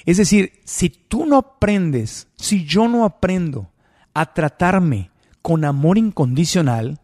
Es 0.07 0.17
decir, 0.17 0.53
si 0.65 0.89
tú 0.91 1.27
no 1.27 1.37
aprendes, 1.37 2.29
si 2.37 2.65
yo 2.65 2.89
no 2.89 3.05
aprendo 3.05 3.71
a 4.15 4.33
tratarme 4.33 5.11
con 5.43 5.65
amor 5.65 5.99
incondicional, 5.99 7.00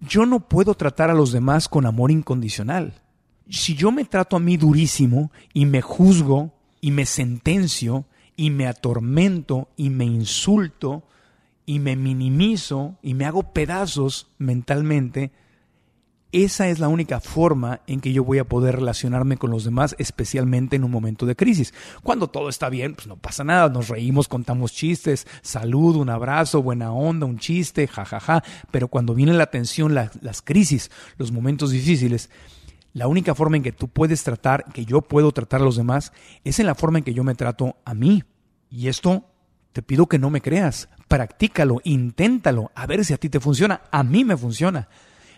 yo 0.00 0.26
no 0.26 0.40
puedo 0.40 0.74
tratar 0.74 1.10
a 1.10 1.14
los 1.14 1.32
demás 1.32 1.68
con 1.68 1.86
amor 1.86 2.10
incondicional. 2.10 3.00
Si 3.48 3.74
yo 3.74 3.92
me 3.92 4.04
trato 4.04 4.36
a 4.36 4.40
mí 4.40 4.56
durísimo 4.56 5.30
y 5.52 5.66
me 5.66 5.82
juzgo 5.82 6.52
y 6.80 6.90
me 6.90 7.06
sentencio 7.06 8.04
y 8.36 8.50
me 8.50 8.66
atormento 8.66 9.68
y 9.76 9.90
me 9.90 10.04
insulto 10.04 11.04
y 11.66 11.78
me 11.78 11.96
minimizo 11.96 12.96
y 13.02 13.14
me 13.14 13.24
hago 13.24 13.52
pedazos 13.52 14.28
mentalmente, 14.38 15.30
esa 16.42 16.68
es 16.68 16.80
la 16.80 16.88
única 16.88 17.20
forma 17.20 17.80
en 17.86 18.00
que 18.00 18.12
yo 18.12 18.24
voy 18.24 18.38
a 18.38 18.44
poder 18.44 18.74
relacionarme 18.74 19.36
con 19.36 19.50
los 19.50 19.64
demás, 19.64 19.94
especialmente 19.98 20.74
en 20.74 20.82
un 20.82 20.90
momento 20.90 21.26
de 21.26 21.36
crisis. 21.36 21.72
Cuando 22.02 22.28
todo 22.28 22.48
está 22.48 22.68
bien, 22.68 22.94
pues 22.94 23.06
no 23.06 23.16
pasa 23.16 23.44
nada, 23.44 23.68
nos 23.68 23.88
reímos, 23.88 24.26
contamos 24.26 24.72
chistes, 24.72 25.26
salud, 25.42 25.96
un 25.96 26.10
abrazo, 26.10 26.62
buena 26.62 26.92
onda, 26.92 27.26
un 27.26 27.38
chiste, 27.38 27.86
jajaja, 27.86 28.42
pero 28.70 28.88
cuando 28.88 29.14
viene 29.14 29.32
la 29.34 29.46
tensión, 29.46 29.94
las 29.94 30.42
crisis, 30.42 30.90
los 31.18 31.30
momentos 31.30 31.70
difíciles, 31.70 32.30
la 32.92 33.08
única 33.08 33.34
forma 33.34 33.56
en 33.56 33.62
que 33.62 33.72
tú 33.72 33.88
puedes 33.88 34.22
tratar, 34.24 34.64
que 34.72 34.84
yo 34.84 35.02
puedo 35.02 35.32
tratar 35.32 35.60
a 35.60 35.64
los 35.64 35.76
demás, 35.76 36.12
es 36.44 36.58
en 36.58 36.66
la 36.66 36.74
forma 36.74 36.98
en 36.98 37.04
que 37.04 37.14
yo 37.14 37.24
me 37.24 37.34
trato 37.34 37.76
a 37.84 37.94
mí. 37.94 38.22
Y 38.70 38.88
esto 38.88 39.30
Te 39.72 39.82
pido 39.82 40.06
que 40.06 40.20
no 40.20 40.30
me 40.30 40.40
creas. 40.40 40.88
Practícalo, 41.08 41.80
inténtalo, 41.82 42.70
a 42.76 42.86
ver 42.86 43.04
si 43.04 43.12
a 43.12 43.16
ti 43.16 43.28
te 43.28 43.40
funciona. 43.40 43.82
A 43.90 44.04
mí 44.04 44.24
me 44.24 44.36
funciona. 44.36 44.88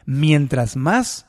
Mientras 0.06 0.76
más 0.76 1.26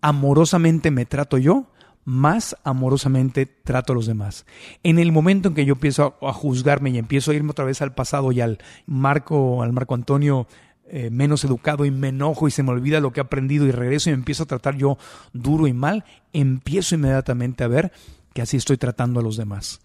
amorosamente 0.00 0.90
me 0.90 1.06
trato 1.06 1.38
yo, 1.38 1.66
más 2.04 2.56
amorosamente 2.64 3.44
trato 3.44 3.92
a 3.92 3.96
los 3.96 4.06
demás. 4.06 4.46
En 4.82 4.98
el 4.98 5.12
momento 5.12 5.48
en 5.48 5.54
que 5.54 5.66
yo 5.66 5.74
empiezo 5.74 6.16
a, 6.22 6.32
juzgarme 6.32 6.88
y 6.88 6.98
empiezo 6.98 7.30
a 7.30 7.34
irme 7.34 7.50
otra 7.50 7.66
vez 7.66 7.82
al 7.82 7.94
pasado 7.94 8.32
y 8.32 8.40
al 8.40 8.58
Marco, 8.86 9.62
al 9.62 9.74
Marco 9.74 9.94
Antonio 9.94 10.46
eh, 10.88 11.10
menos 11.10 11.44
educado 11.44 11.84
y 11.84 11.90
me 11.90 12.08
enojo 12.08 12.48
y 12.48 12.50
se 12.50 12.62
me 12.62 12.70
olvida 12.70 13.00
lo 13.00 13.12
que 13.12 13.20
he 13.20 13.22
aprendido 13.22 13.66
y 13.66 13.72
regreso 13.72 14.08
y 14.08 14.12
me 14.14 14.20
empiezo 14.20 14.44
a 14.44 14.46
tratar 14.46 14.76
yo 14.76 14.96
duro 15.34 15.66
y 15.66 15.74
mal, 15.74 16.06
empiezo 16.32 16.94
inmediatamente 16.94 17.62
a 17.62 17.68
ver 17.68 17.92
que 18.32 18.40
así 18.40 18.56
estoy 18.56 18.78
tratando 18.78 19.20
a 19.20 19.22
los 19.22 19.36
demás. 19.36 19.82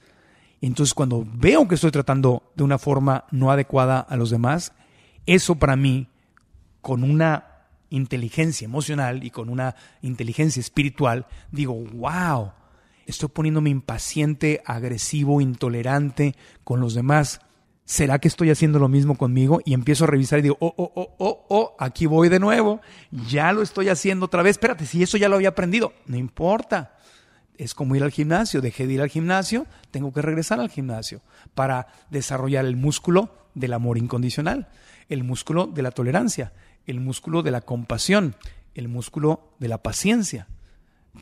Entonces 0.61 0.93
cuando 0.93 1.25
veo 1.33 1.67
que 1.67 1.75
estoy 1.75 1.91
tratando 1.91 2.43
de 2.55 2.63
una 2.63 2.77
forma 2.77 3.25
no 3.31 3.51
adecuada 3.51 3.99
a 3.99 4.15
los 4.15 4.29
demás, 4.29 4.71
eso 5.25 5.55
para 5.55 5.75
mí, 5.75 6.07
con 6.79 7.03
una 7.03 7.52
inteligencia 7.93 8.65
emocional 8.65 9.23
y 9.23 9.29
con 9.29 9.49
una 9.49 9.75
inteligencia 10.01 10.59
espiritual, 10.59 11.27
digo, 11.51 11.73
wow, 11.75 12.51
estoy 13.05 13.29
poniéndome 13.29 13.69
impaciente, 13.69 14.61
agresivo, 14.65 15.41
intolerante 15.41 16.35
con 16.63 16.79
los 16.79 16.95
demás. 16.95 17.39
¿Será 17.85 18.17
que 18.17 18.27
estoy 18.27 18.49
haciendo 18.49 18.79
lo 18.79 18.87
mismo 18.87 19.15
conmigo? 19.15 19.61
Y 19.63 19.73
empiezo 19.73 20.05
a 20.05 20.07
revisar 20.07 20.39
y 20.39 20.43
digo, 20.43 20.57
oh, 20.59 20.73
oh, 20.75 20.91
oh, 20.95 21.15
oh, 21.19 21.45
oh, 21.49 21.75
aquí 21.79 22.05
voy 22.05 22.29
de 22.29 22.39
nuevo. 22.39 22.81
Ya 23.29 23.51
lo 23.51 23.61
estoy 23.61 23.89
haciendo 23.89 24.25
otra 24.25 24.41
vez. 24.41 24.51
Espérate, 24.51 24.85
si 24.85 25.03
eso 25.03 25.17
ya 25.17 25.29
lo 25.29 25.35
había 25.35 25.49
aprendido. 25.49 25.93
No 26.07 26.17
importa. 26.17 26.97
Es 27.57 27.75
como 27.75 27.95
ir 27.95 28.03
al 28.03 28.11
gimnasio. 28.11 28.61
Dejé 28.61 28.87
de 28.87 28.93
ir 28.93 29.01
al 29.01 29.09
gimnasio, 29.09 29.67
tengo 29.91 30.11
que 30.11 30.21
regresar 30.21 30.59
al 30.59 30.69
gimnasio 30.69 31.21
para 31.53 31.87
desarrollar 32.09 32.65
el 32.65 32.75
músculo 32.75 33.35
del 33.53 33.73
amor 33.73 33.97
incondicional, 33.97 34.69
el 35.09 35.23
músculo 35.23 35.67
de 35.67 35.83
la 35.83 35.91
tolerancia, 35.91 36.53
el 36.85 36.99
músculo 36.99 37.43
de 37.43 37.51
la 37.51 37.61
compasión, 37.61 38.35
el 38.75 38.87
músculo 38.87 39.55
de 39.59 39.67
la 39.67 39.81
paciencia. 39.81 40.47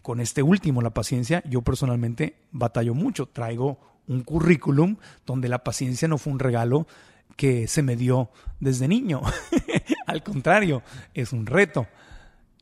Con 0.01 0.21
este 0.21 0.41
último, 0.41 0.81
la 0.81 0.93
paciencia, 0.93 1.43
yo 1.45 1.61
personalmente 1.61 2.37
batallo 2.51 2.93
mucho. 2.93 3.27
Traigo 3.27 3.79
un 4.07 4.21
currículum 4.21 4.97
donde 5.25 5.49
la 5.49 5.63
paciencia 5.63 6.07
no 6.07 6.17
fue 6.17 6.33
un 6.33 6.39
regalo 6.39 6.87
que 7.35 7.67
se 7.67 7.83
me 7.83 7.95
dio 7.95 8.31
desde 8.59 8.87
niño. 8.87 9.21
Al 10.07 10.23
contrario, 10.23 10.81
es 11.13 11.33
un 11.33 11.45
reto. 11.45 11.87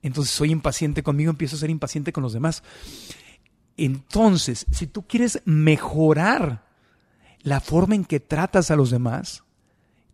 Entonces 0.02 0.34
soy 0.34 0.52
impaciente 0.52 1.04
conmigo, 1.04 1.30
empiezo 1.30 1.56
a 1.56 1.60
ser 1.60 1.70
impaciente 1.70 2.12
con 2.12 2.24
los 2.24 2.34
demás. 2.34 2.64
Entonces, 3.78 4.66
si 4.72 4.88
tú 4.88 5.06
quieres 5.08 5.41
mejorar 5.45 6.66
la 7.41 7.60
forma 7.60 7.95
en 7.95 8.06
que 8.06 8.20
tratas 8.20 8.72
a 8.72 8.76
los 8.76 8.91
demás, 8.91 9.43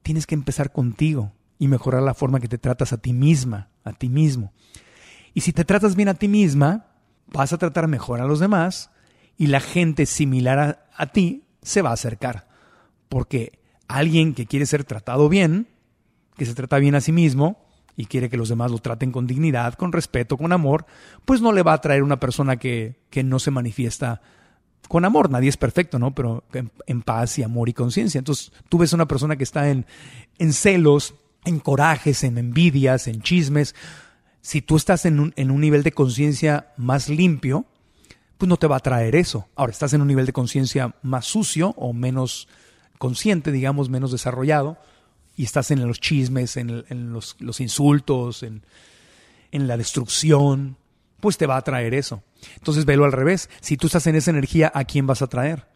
tienes 0.03 0.27
que 0.27 0.36
empezar 0.36 0.71
contigo 0.71 1.31
y 1.60 1.68
mejorar 1.68 2.03
la 2.03 2.14
forma 2.14 2.39
que 2.39 2.47
te 2.47 2.58
tratas 2.58 2.93
a 2.93 2.97
ti 2.97 3.14
misma, 3.14 3.70
a 3.84 3.93
ti 3.93 4.10
mismo. 4.10 4.53
Y 5.34 5.41
si 5.41 5.53
te 5.53 5.66
tratas 5.66 5.95
bien 5.95 6.10
a 6.10 6.14
ti 6.14 6.28
misma, 6.28 6.88
vas 7.28 7.53
a 7.53 7.58
tratar 7.58 7.88
mejor 7.88 8.22
a 8.22 8.26
los 8.26 8.39
demás 8.39 8.91
y 9.38 9.47
la 9.47 9.60
gente 9.60 10.06
similar 10.06 10.88
a, 10.95 11.08
ti 11.08 11.43
se 11.62 11.82
va 11.82 11.89
a 11.89 11.93
acercar. 11.93 12.47
Porque 13.10 13.60
alguien 13.88 14.34
que 14.34 14.45
quiere 14.45 14.66
ser 14.66 14.84
tratado 14.84 15.30
bien, 15.30 15.68
que 16.38 16.45
se 16.45 16.53
trata 16.56 16.78
bien 16.80 16.95
a 16.95 17.01
sí 17.01 17.12
mismo 17.12 17.66
y 17.97 18.06
quiere 18.06 18.30
que 18.30 18.38
los 18.38 18.49
demás 18.49 18.72
lo 18.72 18.80
traten 18.80 19.12
con 19.12 19.28
dignidad, 19.28 19.76
con 19.76 19.91
respeto, 19.91 20.38
con 20.38 20.51
amor, 20.51 20.86
pues 21.24 21.41
no 21.41 21.51
le 21.51 21.64
va 21.64 21.74
a 21.74 21.82
traer 21.82 22.03
una 22.03 22.20
persona 22.20 22.58
que, 22.58 22.99
que 23.10 23.24
no 23.24 23.39
se 23.39 23.51
manifiesta 23.51 24.22
con 24.88 25.06
amor. 25.06 25.30
Nadie 25.30 25.49
es 25.49 25.58
perfecto, 25.58 25.99
¿no? 25.99 26.14
Pero 26.14 26.43
en, 26.86 27.01
paz 27.01 27.39
y 27.39 27.43
amor 27.43 27.70
y 27.70 27.74
conciencia. 27.74 28.20
Entonces 28.20 28.51
tú 28.70 28.78
ves 28.78 28.93
una 28.93 29.08
persona 29.08 29.36
que 29.36 29.43
está 29.43 29.70
en, 29.70 29.86
en 30.38 30.53
celos, 30.53 31.16
en 31.45 31.59
corajes, 31.59 32.23
en 32.23 32.37
envidias, 32.37 33.07
en 33.07 33.21
chismes. 33.21 33.75
Si 34.41 34.61
tú 34.61 34.75
estás 34.75 35.05
en 35.05 35.19
un, 35.19 35.33
en 35.35 35.51
un 35.51 35.61
nivel 35.61 35.83
de 35.83 35.91
conciencia 35.91 36.73
más 36.77 37.09
limpio, 37.09 37.65
pues 38.37 38.49
no 38.49 38.57
te 38.57 38.67
va 38.67 38.77
a 38.77 38.81
traer 38.81 39.15
eso. 39.15 39.47
Ahora, 39.55 39.71
estás 39.71 39.93
en 39.93 40.01
un 40.01 40.07
nivel 40.07 40.25
de 40.25 40.33
conciencia 40.33 40.95
más 41.01 41.25
sucio 41.25 41.73
o 41.77 41.93
menos 41.93 42.47
consciente, 42.97 43.51
digamos, 43.51 43.89
menos 43.89 44.11
desarrollado, 44.11 44.77
y 45.35 45.43
estás 45.43 45.71
en 45.71 45.85
los 45.85 45.99
chismes, 45.99 46.57
en, 46.57 47.11
los, 47.11 47.35
los, 47.39 47.59
insultos, 47.59 48.43
en, 48.43 48.63
en 49.51 49.67
la 49.67 49.77
destrucción, 49.77 50.77
pues 51.19 51.37
te 51.37 51.45
va 51.45 51.57
a 51.57 51.61
traer 51.61 51.93
eso. 51.93 52.23
Entonces 52.55 52.85
velo 52.85 53.05
al 53.05 53.11
revés. 53.11 53.49
Si 53.59 53.77
tú 53.77 53.87
estás 53.87 54.07
en 54.07 54.15
esa 54.15 54.31
energía, 54.31 54.71
¿a 54.73 54.85
quién 54.85 55.07
vas 55.07 55.21
a 55.21 55.27
traer? 55.27 55.67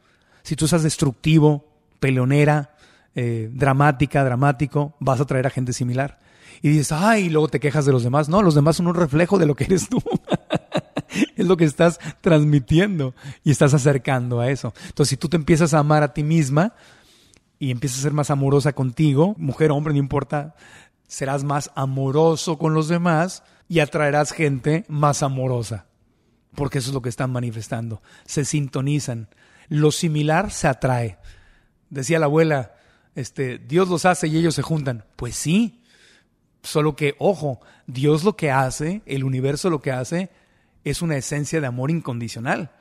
Si 0.43 0.55
tú 0.55 0.65
estás 0.65 0.83
destructivo, 0.83 1.65
peleonera, 1.99 2.75
eh, 3.15 3.49
dramática, 3.51 4.23
dramático, 4.23 4.95
vas 4.99 5.19
a 5.19 5.25
traer 5.25 5.47
a 5.47 5.49
gente 5.49 5.73
similar. 5.73 6.19
Y 6.61 6.69
dices, 6.69 6.91
ay, 6.91 7.25
y 7.25 7.29
luego 7.29 7.47
te 7.47 7.59
quejas 7.59 7.85
de 7.85 7.91
los 7.91 8.03
demás. 8.03 8.29
No, 8.29 8.41
los 8.41 8.55
demás 8.55 8.75
son 8.75 8.87
un 8.87 8.95
reflejo 8.95 9.37
de 9.37 9.45
lo 9.45 9.55
que 9.55 9.63
eres 9.65 9.87
tú. 9.89 10.01
es 11.35 11.45
lo 11.45 11.57
que 11.57 11.65
estás 11.65 11.99
transmitiendo 12.21 13.15
y 13.43 13.51
estás 13.51 13.73
acercando 13.73 14.39
a 14.39 14.49
eso. 14.49 14.73
Entonces, 14.87 15.09
si 15.09 15.17
tú 15.17 15.29
te 15.29 15.37
empiezas 15.37 15.73
a 15.73 15.79
amar 15.79 16.03
a 16.03 16.13
ti 16.13 16.23
misma 16.23 16.73
y 17.57 17.71
empiezas 17.71 17.99
a 17.99 18.03
ser 18.03 18.13
más 18.13 18.29
amorosa 18.29 18.73
contigo, 18.73 19.35
mujer 19.37 19.71
hombre, 19.71 19.93
no 19.93 19.99
importa, 19.99 20.55
serás 21.07 21.43
más 21.43 21.71
amoroso 21.75 22.57
con 22.57 22.73
los 22.73 22.87
demás 22.87 23.43
y 23.67 23.79
atraerás 23.79 24.31
gente 24.31 24.85
más 24.87 25.23
amorosa. 25.23 25.85
Porque 26.55 26.79
eso 26.79 26.89
es 26.89 26.93
lo 26.93 27.01
que 27.01 27.09
están 27.09 27.31
manifestando. 27.31 28.01
Se 28.25 28.43
sintonizan. 28.43 29.29
Lo 29.67 29.91
similar 29.91 30.51
se 30.51 30.67
atrae. 30.67 31.19
Decía 31.89 32.19
la 32.19 32.25
abuela, 32.25 32.73
este, 33.19 33.57
Dios 33.57 33.89
los 33.89 34.05
hace 34.05 34.27
y 34.27 34.37
ellos 34.37 34.55
se 34.55 34.61
juntan. 34.61 35.05
Pues 35.15 35.35
sí, 35.35 35.81
solo 36.63 36.95
que, 36.95 37.15
ojo, 37.19 37.59
Dios 37.85 38.23
lo 38.23 38.35
que 38.35 38.51
hace, 38.51 39.01
el 39.05 39.23
universo 39.23 39.69
lo 39.69 39.81
que 39.81 39.91
hace, 39.91 40.29
es 40.83 41.01
una 41.01 41.17
esencia 41.17 41.59
de 41.59 41.67
amor 41.67 41.91
incondicional. 41.91 42.71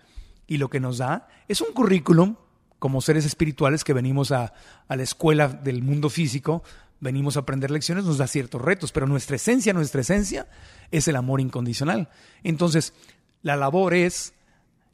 Y 0.46 0.58
lo 0.58 0.70
que 0.70 0.80
nos 0.80 0.98
da 0.98 1.28
es 1.48 1.60
un 1.60 1.72
currículum 1.72 2.36
como 2.78 3.00
seres 3.00 3.26
espirituales 3.26 3.82
que 3.82 3.92
venimos 3.92 4.30
a, 4.30 4.52
a, 4.86 4.96
la 4.96 5.02
escuela 5.02 5.48
del 5.48 5.82
mundo 5.82 6.08
físico, 6.08 6.62
venimos 7.00 7.36
a 7.36 7.40
aprender 7.40 7.72
lecciones, 7.72 8.04
nos 8.04 8.18
da 8.18 8.28
ciertos 8.28 8.62
retos, 8.62 8.92
pero 8.92 9.08
nuestra 9.08 9.36
esencia, 9.36 9.72
nuestra 9.72 10.02
esencia 10.02 10.46
es 10.92 11.08
el 11.08 11.16
amor 11.16 11.40
incondicional. 11.40 12.08
Entonces, 12.44 12.94
la 13.42 13.56
labor 13.56 13.94
es 13.94 14.34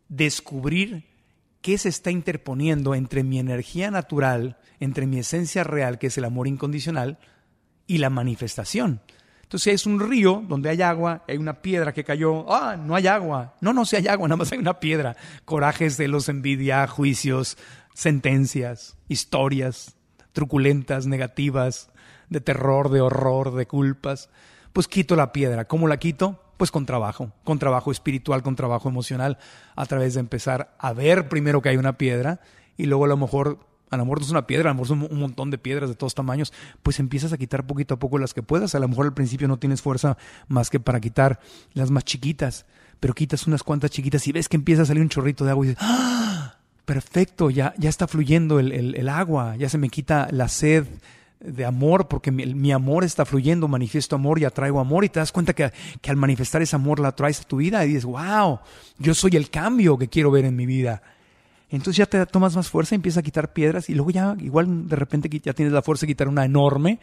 descubrir 0.09 1.05
qué 1.65 1.79
se 1.79 1.89
está 1.89 2.11
interponiendo 2.11 2.95
entre 2.95 3.23
mi 3.23 3.39
energía 3.39 3.91
natural, 3.91 4.59
entre 4.81 5.07
mi 5.07 5.19
esencia 5.19 5.65
real, 5.65 5.99
que 5.99 6.09
es 6.09 6.19
el 6.19 6.27
amor 6.27 6.47
incondicional, 6.47 7.17
y 7.87 7.97
la 7.97 8.11
manifestación. 8.11 9.01
Entonces 9.45 9.73
es 9.73 9.87
un 9.87 9.99
río 9.99 10.45
donde 10.47 10.69
hay 10.69 10.83
agua, 10.83 11.25
hay 11.27 11.39
una 11.39 11.62
piedra 11.62 11.95
que 11.95 12.05
cayó, 12.05 12.53
ah, 12.53 12.77
no 12.77 12.95
hay 12.95 13.07
agua. 13.07 13.55
No, 13.62 13.73
no, 13.73 13.87
si 13.87 13.97
hay 13.97 14.09
agua, 14.09 14.29
nada 14.29 14.37
más 14.37 14.53
hay 14.53 14.59
una 14.59 14.79
piedra. 14.79 15.17
Corajes, 15.47 15.97
de 15.97 16.07
los 16.07 16.29
envidia, 16.29 16.87
juicios, 16.87 17.57
sentencias, 17.95 18.99
historias 19.09 19.97
truculentas, 20.33 21.07
negativas, 21.07 21.89
de 22.29 22.43
terror, 22.43 22.91
de 22.91 23.01
horror, 23.01 23.55
de 23.55 23.67
culpas. 23.67 24.29
Pues 24.75 24.87
quito 24.87 25.17
la 25.17 25.33
piedra. 25.33 25.65
¿Cómo 25.65 25.89
la 25.89 25.97
quito? 25.97 26.43
Pues 26.65 26.73
con 26.73 26.87
trabajo, 26.87 27.31
con 27.45 27.59
trabajo 27.59 27.93
espiritual, 27.93 28.43
con 28.43 28.57
trabajo 28.57 28.89
emocional, 28.89 29.37
a 29.77 29.85
través 29.85 30.15
de 30.15 30.21
empezar 30.21 30.75
a 30.79 30.95
ver 30.95 31.29
primero 31.29 31.61
que 31.61 31.69
hay 31.69 31.77
una 31.77 31.99
piedra 31.99 32.41
y 32.79 32.87
luego 32.87 33.05
a 33.05 33.09
lo 33.09 33.19
mejor 33.19 33.59
a 33.91 33.99
lo 33.99 34.17
es 34.17 34.31
una 34.31 34.47
piedra, 34.47 34.71
a 34.71 34.73
lo 34.73 34.77
mejor 34.77 34.89
son 34.89 35.07
un 35.11 35.21
montón 35.21 35.51
de 35.51 35.59
piedras 35.59 35.91
de 35.91 35.95
todos 35.95 36.15
tamaños, 36.15 36.55
pues 36.83 37.01
empiezas 37.01 37.35
a 37.35 37.37
quitar 37.37 37.67
poquito 37.67 37.93
a 37.93 37.99
poco 37.99 38.19
las 38.19 38.33
que 38.33 38.43
puedas. 38.43 38.75
A 38.75 38.79
lo 38.79 38.89
mejor 38.89 39.05
al 39.05 39.12
principio 39.12 39.47
no 39.47 39.59
tienes 39.59 39.83
fuerza 39.83 40.17
más 40.49 40.71
que 40.71 40.81
para 40.81 41.01
quitar 41.01 41.39
las 41.75 41.91
más 41.91 42.05
chiquitas, 42.05 42.65
pero 42.99 43.12
quitas 43.12 43.47
unas 43.47 43.62
cuantas 43.62 43.91
chiquitas 43.91 44.27
y 44.27 44.33
ves 44.33 44.49
que 44.49 44.57
empieza 44.57 44.81
a 44.81 44.87
salir 44.87 45.03
un 45.03 45.11
chorrito 45.11 45.45
de 45.45 45.51
agua 45.51 45.67
y 45.67 45.69
dices, 45.69 45.85
¡Ah! 45.87 46.57
Perfecto, 46.87 47.51
ya, 47.51 47.75
ya 47.77 47.91
está 47.91 48.09
fluyendo 48.09 48.59
el, 48.59 48.73
el, 48.73 49.09
agua, 49.11 49.57
ya 49.57 49.69
se 49.69 49.77
me 49.77 49.91
quita 49.91 50.29
la 50.31 50.49
sed 50.49 50.87
de 51.45 51.64
amor, 51.64 52.09
porque 52.09 52.30
mi, 52.30 52.72
amor 52.72 53.05
está 53.05 53.24
fluyendo, 53.24 53.68
manifiesto 53.68 54.16
amor 54.16 54.38
y 54.38 54.45
atraigo 54.45 54.80
amor, 54.80 55.05
y 55.05 55.09
te 55.09 55.20
das 55.20 55.30
cuenta 55.30 55.53
que, 55.53 55.70
que, 56.01 56.11
al 56.11 56.16
manifestar 56.16 56.62
ese 56.62 56.74
amor 56.74 57.01
la 57.01 57.12
traes 57.12 57.40
a 57.40 57.45
tu 57.45 57.59
vida 57.59 57.84
y 57.84 57.88
dices, 57.88 58.07
wow, 58.07 58.61
yo 58.99 59.14
soy 59.14 59.36
el 59.36 59.51
cambio 59.51 59.99
que 59.99 60.09
quiero 60.09 60.30
ver 60.30 60.47
en 60.47 60.57
mi 60.57 60.66
vida. 60.66 61.03
Entonces 61.70 61.97
ya 61.97 62.07
te 62.07 62.24
tomas 62.26 62.57
más 62.57 62.70
fuerza, 62.70 62.95
empiezas 62.95 63.18
a 63.18 63.22
quitar 63.22 63.53
piedras 63.53 63.90
y 63.90 63.95
luego 63.95 64.11
ya 64.11 64.36
igual 64.40 64.88
de 64.88 64.97
repente 64.97 65.28
ya 65.42 65.53
tienes 65.53 65.72
la 65.72 65.82
fuerza 65.82 66.03
de 66.03 66.12
quitar 66.12 66.28
una 66.28 66.45
enorme 66.45 67.01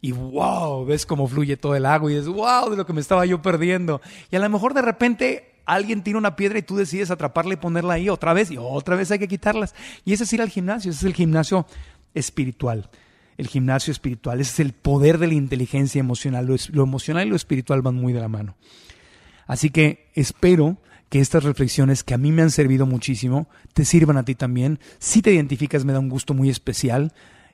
y 0.00 0.12
wow, 0.12 0.84
ves 0.84 1.06
cómo 1.06 1.26
fluye 1.26 1.56
todo 1.56 1.74
el 1.74 1.86
agua 1.86 2.12
y 2.12 2.14
dices, 2.14 2.28
wow, 2.28 2.70
de 2.70 2.76
lo 2.76 2.86
que 2.86 2.92
me 2.92 3.00
estaba 3.00 3.26
yo 3.26 3.40
perdiendo. 3.42 4.00
Y 4.30 4.36
a 4.36 4.38
lo 4.38 4.48
mejor 4.48 4.74
de 4.74 4.82
repente 4.82 5.54
alguien 5.64 6.02
tira 6.02 6.18
una 6.18 6.36
piedra 6.36 6.58
y 6.58 6.62
tú 6.62 6.76
decides 6.76 7.10
atraparla 7.10 7.54
y 7.54 7.56
ponerla 7.56 7.94
ahí 7.94 8.08
otra 8.08 8.34
vez 8.34 8.50
y 8.50 8.58
otra 8.58 8.96
vez 8.96 9.10
hay 9.10 9.18
que 9.18 9.28
quitarlas. 9.28 9.74
Y 10.04 10.12
ese 10.12 10.24
es 10.24 10.32
ir 10.32 10.42
al 10.42 10.50
gimnasio, 10.50 10.90
ese 10.90 11.00
es 11.00 11.04
el 11.04 11.14
gimnasio 11.14 11.66
espiritual. 12.12 12.88
El 13.36 13.48
gimnasio 13.48 13.90
espiritual, 13.90 14.40
ese 14.40 14.52
es 14.52 14.60
el 14.60 14.72
poder 14.72 15.18
de 15.18 15.26
la 15.26 15.34
inteligencia 15.34 16.00
emocional. 16.00 16.46
Lo, 16.46 16.56
lo 16.72 16.82
emocional 16.84 17.26
y 17.26 17.30
lo 17.30 17.36
espiritual 17.36 17.82
van 17.82 17.96
muy 17.96 18.12
de 18.12 18.20
la 18.20 18.28
mano. 18.28 18.56
Así 19.46 19.70
que 19.70 20.10
espero 20.14 20.78
que 21.08 21.20
estas 21.20 21.44
reflexiones 21.44 22.02
que 22.02 22.14
a 22.14 22.18
mí 22.18 22.32
me 22.32 22.42
han 22.42 22.50
servido 22.50 22.86
muchísimo 22.86 23.48
te 23.72 23.84
sirvan 23.84 24.16
a 24.16 24.24
ti 24.24 24.34
también. 24.34 24.78
Si 24.98 25.22
te 25.22 25.32
identificas 25.32 25.84
me 25.84 25.92
da 25.92 26.00
un 26.00 26.08
gusto 26.08 26.34
muy 26.34 26.50
especial 26.50 27.12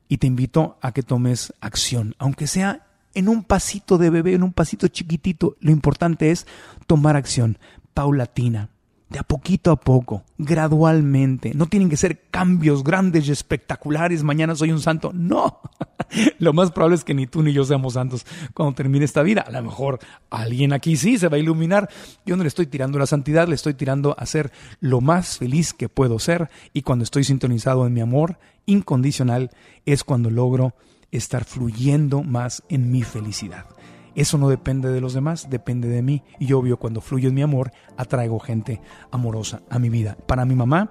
y 0.09 0.19
te 0.19 0.27
invito 0.27 0.79
a 0.81 0.93
que 0.93 1.03
tomes 1.03 1.53
acción, 1.61 2.15
aunque 2.19 2.47
sea 2.47 2.87
en 3.15 3.29
un 3.29 3.45
pasito 3.45 3.99
de 3.99 4.11
bebé, 4.11 4.35
en 4.35 4.43
un 4.43 4.53
pasito 4.53 4.89
chiquitito. 4.89 5.57
Lo 5.61 5.71
importante 5.71 6.31
es 6.31 6.47
tomar 6.87 7.17
acción 7.17 7.59
paulatina, 7.95 8.71
de 9.11 9.19
a 9.19 9.25
poquito 9.25 9.73
a 9.73 9.77
poco, 9.77 10.23
gradualmente. 10.39 11.53
No 11.53 11.67
tienen 11.67 11.91
que 11.91 11.97
ser 11.97 12.23
cambios 12.31 12.85
grandes 12.85 13.27
y 13.27 13.33
espectaculares. 13.33 14.23
Mañana 14.23 14.55
soy 14.55 14.71
un 14.71 14.81
santo. 14.81 15.11
No. 15.13 15.61
Lo 16.39 16.53
más 16.53 16.71
probable 16.71 16.95
es 16.95 17.05
que 17.05 17.13
ni 17.13 17.27
tú 17.27 17.43
ni 17.43 17.53
yo 17.53 17.65
seamos 17.65 17.95
santos 17.95 18.25
cuando 18.55 18.77
termine 18.77 19.05
esta 19.05 19.23
vida. 19.23 19.43
A 19.43 19.51
lo 19.51 19.63
mejor 19.63 19.99
alguien 20.31 20.73
aquí 20.73 20.97
sí 20.97 21.19
se 21.19 21.29
va 21.29 21.37
a 21.37 21.41
iluminar. 21.41 21.91
Yo 22.25 22.37
no 22.37 22.45
le 22.45 22.49
estoy 22.49 22.67
tirando 22.67 23.01
la 23.01 23.07
santidad, 23.07 23.49
le 23.49 23.57
estoy 23.57 23.75
tirando 23.75 24.15
a 24.17 24.25
ser 24.27 24.53
lo 24.79 25.01
más 25.01 25.39
feliz 25.39 25.75
que 25.75 25.89
puedo 25.89 26.21
ser. 26.21 26.49
Y 26.73 26.83
cuando 26.83 27.03
estoy 27.03 27.25
sintonizado 27.25 27.87
en 27.87 27.93
mi 27.93 28.01
amor 28.01 28.39
incondicional 28.65 29.51
es 29.87 30.05
cuando 30.05 30.31
logro 30.31 30.75
estar 31.11 31.45
fluyendo 31.45 32.23
más 32.23 32.63
en 32.69 32.93
mi 32.93 33.03
felicidad. 33.03 33.67
Eso 34.15 34.39
no 34.39 34.49
depende 34.49 34.91
de 34.91 35.01
los 35.01 35.15
demás, 35.15 35.49
depende 35.51 35.89
de 35.89 36.03
mí. 36.03 36.23
Y 36.39 36.53
obvio, 36.53 36.79
cuando 36.79 37.01
fluyo 37.01 37.29
en 37.29 37.35
mi 37.35 37.43
amor, 37.43 37.73
atraigo 37.97 38.39
gente 38.39 38.81
amorosa 39.11 39.63
a 39.71 39.79
mi 39.79 39.89
vida. 39.89 40.17
Para 40.27 40.45
mi 40.45 40.55
mamá, 40.55 40.91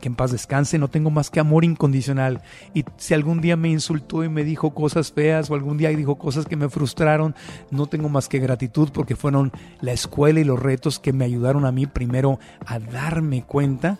que 0.00 0.08
en 0.08 0.14
paz 0.14 0.32
descanse, 0.32 0.78
no 0.78 0.88
tengo 0.88 1.10
más 1.10 1.30
que 1.30 1.40
amor 1.40 1.64
incondicional. 1.64 2.42
Y 2.74 2.84
si 2.96 3.14
algún 3.14 3.40
día 3.40 3.56
me 3.56 3.68
insultó 3.68 4.24
y 4.24 4.28
me 4.28 4.44
dijo 4.44 4.74
cosas 4.74 5.12
feas 5.12 5.50
o 5.50 5.54
algún 5.54 5.78
día 5.78 5.90
dijo 5.98 6.16
cosas 6.16 6.46
que 6.46 6.56
me 6.56 6.68
frustraron, 6.68 7.34
no 7.70 7.86
tengo 7.86 8.08
más 8.08 8.28
que 8.28 8.38
gratitud 8.38 8.90
porque 8.92 9.16
fueron 9.16 9.52
la 9.80 9.92
escuela 9.92 10.40
y 10.40 10.44
los 10.44 10.60
retos 10.60 10.98
que 10.98 11.12
me 11.12 11.24
ayudaron 11.24 11.66
a 11.66 11.72
mí 11.72 11.86
primero 11.86 12.38
a 12.64 12.78
darme 12.78 13.42
cuenta 13.42 13.98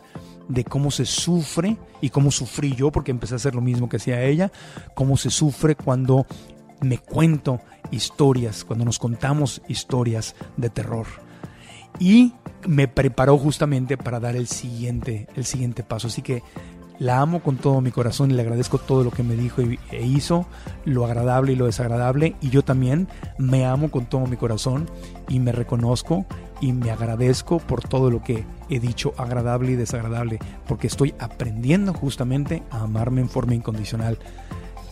de 0.49 0.65
cómo 0.65 0.91
se 0.91 1.05
sufre 1.05 1.77
y 2.01 2.11
cómo 2.11 2.31
sufrí 2.31 2.75
yo, 2.75 2.91
porque 2.91 3.11
empecé 3.11 3.35
a 3.35 3.37
hacer 3.37 3.55
lo 3.55 3.61
mismo 3.61 3.89
que 3.89 3.99
hacía 3.99 4.23
ella, 4.23 4.51
cómo 4.95 5.17
se 5.17 5.31
sufre 5.31 5.75
cuando 5.75 6.27
me 6.81 6.99
cuento 6.99 7.61
historias, 7.91 8.65
cuando 8.65 8.85
nos 8.85 8.99
contamos 8.99 9.63
historias 9.69 10.35
de 10.57 10.71
terror. 10.71 11.07
Y 11.99 12.35
me 12.67 12.89
preparó 12.89 13.39
justamente 13.39 13.97
para 13.97 14.21
dar 14.21 14.37
el 14.37 14.47
siguiente, 14.47 15.27
el 15.37 15.45
siguiente 15.45 15.83
paso. 15.83 16.09
Así 16.09 16.23
que 16.23 16.43
la 16.99 17.21
amo 17.21 17.41
con 17.41 17.57
todo 17.57 17.81
mi 17.81 17.93
corazón 17.93 18.31
y 18.31 18.35
le 18.35 18.43
agradezco 18.43 18.79
todo 18.79 19.05
lo 19.05 19.11
que 19.11 19.23
me 19.23 19.37
dijo 19.37 19.63
e 19.63 20.05
hizo, 20.05 20.47
lo 20.85 21.05
agradable 21.05 21.53
y 21.53 21.57
lo 21.57 21.67
desagradable. 21.67 22.35
Y 22.41 22.51
yo 22.51 22.63
también 22.63 23.09
me 23.39 23.67
amo 23.67 23.91
con 23.91 24.07
todo 24.07 24.27
mi 24.27 24.37
corazón 24.37 24.91
y 25.29 25.39
me 25.39 25.53
reconozco 25.53 26.27
y 26.61 26.73
me 26.73 26.91
agradezco 26.91 27.59
por 27.59 27.83
todo 27.83 28.11
lo 28.11 28.23
que 28.23 28.45
he 28.69 28.81
dicho 28.81 29.15
agradable 29.17 29.73
y 29.73 29.77
desagradable, 29.77 30.41
porque 30.67 30.89
estoy 30.89 31.15
aprendiendo 31.21 31.95
justamente 31.95 32.65
a 32.71 32.83
amarme 32.83 33.21
en 33.21 33.29
forma 33.29 33.55
incondicional 33.55 34.19